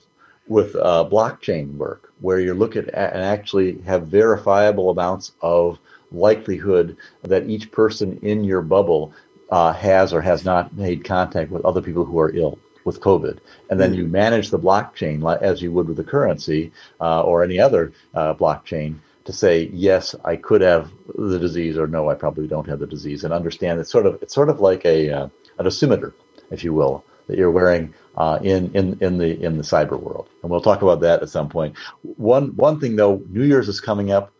with 0.48 0.76
uh, 0.76 1.08
blockchain 1.10 1.74
work, 1.76 2.07
where 2.20 2.40
you're 2.40 2.54
looking 2.54 2.88
at 2.90 3.12
and 3.12 3.22
actually 3.22 3.80
have 3.82 4.08
verifiable 4.08 4.90
amounts 4.90 5.32
of 5.40 5.78
likelihood 6.10 6.96
that 7.22 7.48
each 7.48 7.70
person 7.70 8.18
in 8.22 8.44
your 8.44 8.62
bubble 8.62 9.12
uh, 9.50 9.72
has 9.72 10.12
or 10.12 10.20
has 10.20 10.44
not 10.44 10.74
made 10.76 11.04
contact 11.04 11.50
with 11.50 11.64
other 11.64 11.80
people 11.80 12.04
who 12.04 12.18
are 12.18 12.34
ill 12.34 12.58
with 12.84 13.00
COVID, 13.00 13.38
and 13.70 13.78
then 13.78 13.92
you 13.92 14.04
mm-hmm. 14.04 14.12
manage 14.12 14.50
the 14.50 14.58
blockchain 14.58 15.42
as 15.42 15.60
you 15.60 15.70
would 15.72 15.88
with 15.88 16.00
a 16.00 16.04
currency 16.04 16.72
uh, 17.00 17.22
or 17.22 17.42
any 17.42 17.60
other 17.60 17.92
uh, 18.14 18.34
blockchain 18.34 18.96
to 19.28 19.32
say 19.32 19.68
yes, 19.74 20.14
I 20.24 20.36
could 20.36 20.62
have 20.62 20.90
the 21.14 21.38
disease, 21.38 21.76
or 21.76 21.86
no, 21.86 22.08
I 22.08 22.14
probably 22.14 22.46
don't 22.46 22.66
have 22.66 22.78
the 22.78 22.86
disease, 22.86 23.24
and 23.24 23.34
understand 23.34 23.78
it's 23.78 23.92
sort 23.92 24.06
of 24.06 24.22
it's 24.22 24.34
sort 24.34 24.48
of 24.48 24.60
like 24.60 24.86
a 24.86 25.10
uh, 25.10 25.28
an 25.58 25.66
dosimeter, 25.66 26.14
if 26.50 26.64
you 26.64 26.72
will, 26.72 27.04
that 27.26 27.36
you're 27.36 27.50
wearing 27.50 27.92
uh, 28.18 28.38
in 28.42 28.70
in 28.74 28.98
in 29.00 29.18
the 29.18 29.40
in 29.42 29.56
the 29.56 29.62
cyber 29.62 29.98
world, 29.98 30.28
and 30.42 30.50
we'll 30.50 30.60
talk 30.60 30.82
about 30.82 31.00
that 31.00 31.22
at 31.22 31.30
some 31.30 31.48
point. 31.48 31.76
One 32.02 32.48
one 32.56 32.80
thing 32.80 32.96
though, 32.96 33.22
New 33.30 33.44
Year's 33.44 33.68
is 33.68 33.80
coming 33.80 34.10
up. 34.10 34.32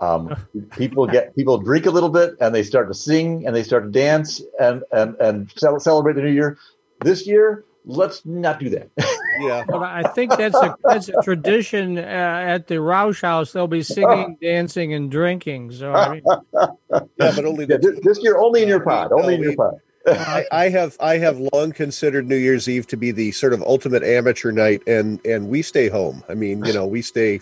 Um, 0.00 0.34
people 0.70 1.06
get 1.06 1.36
people 1.36 1.58
drink 1.58 1.84
a 1.84 1.90
little 1.90 2.08
bit 2.08 2.34
and 2.40 2.54
they 2.54 2.62
start 2.62 2.88
to 2.88 2.94
sing 2.94 3.46
and 3.46 3.54
they 3.54 3.62
start 3.62 3.84
to 3.84 3.90
dance 3.90 4.40
and 4.58 4.82
and 4.92 5.14
and 5.20 5.52
celebrate 5.56 6.14
the 6.14 6.22
new 6.22 6.32
year. 6.32 6.56
This 7.02 7.26
year, 7.26 7.66
let's 7.84 8.24
not 8.24 8.60
do 8.60 8.70
that. 8.70 8.88
yeah, 9.40 9.64
but 9.68 9.82
I 9.82 10.04
think 10.14 10.34
that's 10.34 10.56
a 10.56 10.74
that's 10.82 11.10
a 11.10 11.20
tradition 11.22 11.98
uh, 11.98 12.00
at 12.00 12.66
the 12.66 12.76
Roush 12.76 13.20
House. 13.20 13.52
They'll 13.52 13.66
be 13.66 13.82
singing, 13.82 14.38
dancing, 14.42 14.94
and 14.94 15.10
drinking. 15.10 15.72
So 15.72 15.92
I 15.92 16.14
mean, 16.14 16.22
yeah, 16.54 16.70
but 17.18 17.44
only 17.44 17.66
yeah, 17.68 17.76
this, 17.76 18.00
this, 18.02 18.22
year, 18.22 18.38
only 18.38 18.62
in 18.62 18.68
your 18.68 18.80
pod, 18.80 19.12
only 19.12 19.34
in 19.34 19.42
your 19.42 19.54
pod. 19.54 19.74
I, 20.12 20.46
I, 20.50 20.68
have 20.68 20.96
I 21.00 21.18
have 21.18 21.38
long 21.52 21.72
considered 21.72 22.28
New 22.28 22.36
Year's 22.36 22.68
Eve 22.68 22.86
to 22.88 22.96
be 22.96 23.10
the 23.10 23.32
sort 23.32 23.52
of 23.52 23.62
ultimate 23.62 24.02
amateur 24.02 24.50
night, 24.50 24.82
and 24.86 25.24
and 25.24 25.48
we 25.48 25.62
stay 25.62 25.88
home. 25.88 26.22
I 26.28 26.34
mean, 26.34 26.64
you 26.64 26.72
know, 26.72 26.86
we 26.86 27.02
stay 27.02 27.40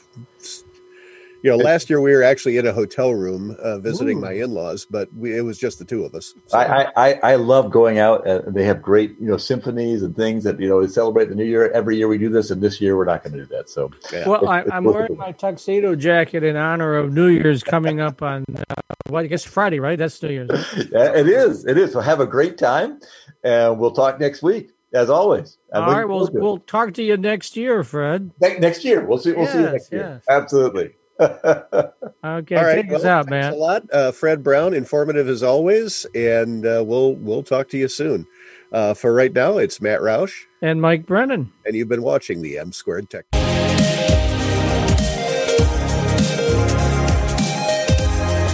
you 1.46 1.52
know, 1.52 1.58
last 1.58 1.88
year 1.88 2.00
we 2.00 2.10
were 2.10 2.24
actually 2.24 2.56
in 2.56 2.66
a 2.66 2.72
hotel 2.72 3.14
room 3.14 3.56
uh, 3.62 3.78
visiting 3.78 4.18
Ooh. 4.18 4.22
my 4.22 4.32
in-laws, 4.32 4.84
but 4.90 5.08
we, 5.14 5.36
it 5.38 5.42
was 5.42 5.60
just 5.60 5.78
the 5.78 5.84
two 5.84 6.04
of 6.04 6.12
us. 6.12 6.34
So- 6.48 6.58
I, 6.58 6.90
I, 6.96 7.12
I 7.22 7.34
love 7.36 7.70
going 7.70 8.00
out. 8.00 8.26
Uh, 8.26 8.42
they 8.48 8.64
have 8.64 8.82
great, 8.82 9.10
you 9.20 9.28
know, 9.28 9.36
symphonies 9.36 10.02
and 10.02 10.16
things 10.16 10.42
that 10.42 10.58
you 10.58 10.68
know 10.68 10.84
celebrate 10.88 11.26
the 11.28 11.36
new 11.36 11.44
year. 11.44 11.70
Every 11.70 11.98
year 11.98 12.08
we 12.08 12.18
do 12.18 12.30
this, 12.30 12.50
and 12.50 12.60
this 12.60 12.80
year 12.80 12.96
we're 12.96 13.04
not 13.04 13.22
going 13.22 13.34
to 13.34 13.38
do 13.38 13.46
that. 13.54 13.70
So, 13.70 13.92
yeah. 14.12 14.28
Well, 14.28 14.48
I, 14.48 14.62
It's- 14.62 14.72
I'm 14.74 14.82
wearing 14.82 15.16
my 15.16 15.30
tuxedo 15.30 15.94
jacket 15.94 16.42
in 16.42 16.56
honor 16.56 16.96
of 16.96 17.12
New 17.12 17.28
Year's 17.28 17.62
coming 17.62 18.00
up 18.00 18.22
on, 18.22 18.44
uh, 18.68 18.74
what, 19.08 19.22
I 19.22 19.28
guess 19.28 19.44
Friday, 19.44 19.78
right? 19.78 19.96
That's 19.96 20.20
New 20.20 20.30
Year's. 20.30 20.50
Yeah, 20.90 21.14
it 21.14 21.28
is. 21.28 21.64
It 21.64 21.78
is. 21.78 21.92
So 21.92 22.00
have 22.00 22.18
a 22.18 22.26
great 22.26 22.58
time, 22.58 22.98
and 23.44 23.78
we'll 23.78 23.92
talk 23.92 24.18
next 24.18 24.42
week 24.42 24.72
as 24.92 25.10
always. 25.10 25.58
I'm 25.72 25.82
All 25.82 25.88
looking 25.90 25.98
right, 25.98 26.08
we'll, 26.08 26.18
forward 26.26 26.32
to 26.32 26.38
it. 26.38 26.42
we'll 26.42 26.58
talk 26.58 26.94
to 26.94 27.04
you 27.04 27.16
next 27.16 27.56
year, 27.56 27.84
Fred. 27.84 28.32
Ne- 28.40 28.58
next 28.58 28.84
year. 28.84 29.04
We'll 29.04 29.18
see. 29.18 29.32
We'll 29.32 29.46
see 29.46 29.58
you 29.58 29.64
Yes, 29.64 29.72
next 29.72 29.92
year. 29.92 30.00
yes. 30.16 30.24
Absolutely. 30.28 30.90
Okay, 32.24 32.56
All 32.56 32.64
right, 32.64 32.82
take 32.82 32.92
us 32.92 33.04
well, 33.04 33.18
out, 33.20 33.28
thanks 33.28 33.30
man. 33.30 33.52
a 33.52 33.56
lot, 33.56 33.82
uh, 33.92 34.10
Fred 34.10 34.42
Brown. 34.42 34.74
Informative 34.74 35.28
as 35.28 35.42
always, 35.44 36.04
and 36.14 36.66
uh, 36.66 36.82
we'll 36.84 37.14
we'll 37.14 37.44
talk 37.44 37.68
to 37.68 37.78
you 37.78 37.86
soon. 37.88 38.26
Uh, 38.72 38.94
for 38.94 39.14
right 39.14 39.32
now, 39.32 39.58
it's 39.58 39.80
Matt 39.80 40.00
Roush, 40.00 40.32
And 40.60 40.82
Mike 40.82 41.06
Brennan. 41.06 41.52
and 41.64 41.76
you've 41.76 41.88
been 41.88 42.02
watching 42.02 42.42
the 42.42 42.58
M 42.58 42.72
Squared 42.72 43.08
Tech. 43.10 43.26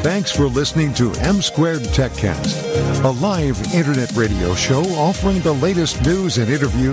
Thanks 0.03 0.33
for 0.33 0.47
listening 0.47 0.93
to 0.95 1.13
M 1.21 1.41
Squared 1.41 1.83
TechCast, 1.83 3.05
a 3.05 3.11
live 3.21 3.57
internet 3.73 4.11
radio 4.17 4.53
show 4.57 4.83
offering 4.97 5.39
the 5.41 5.53
latest 5.55 6.05
news 6.05 6.39
and 6.39 6.51
interviews. 6.51 6.91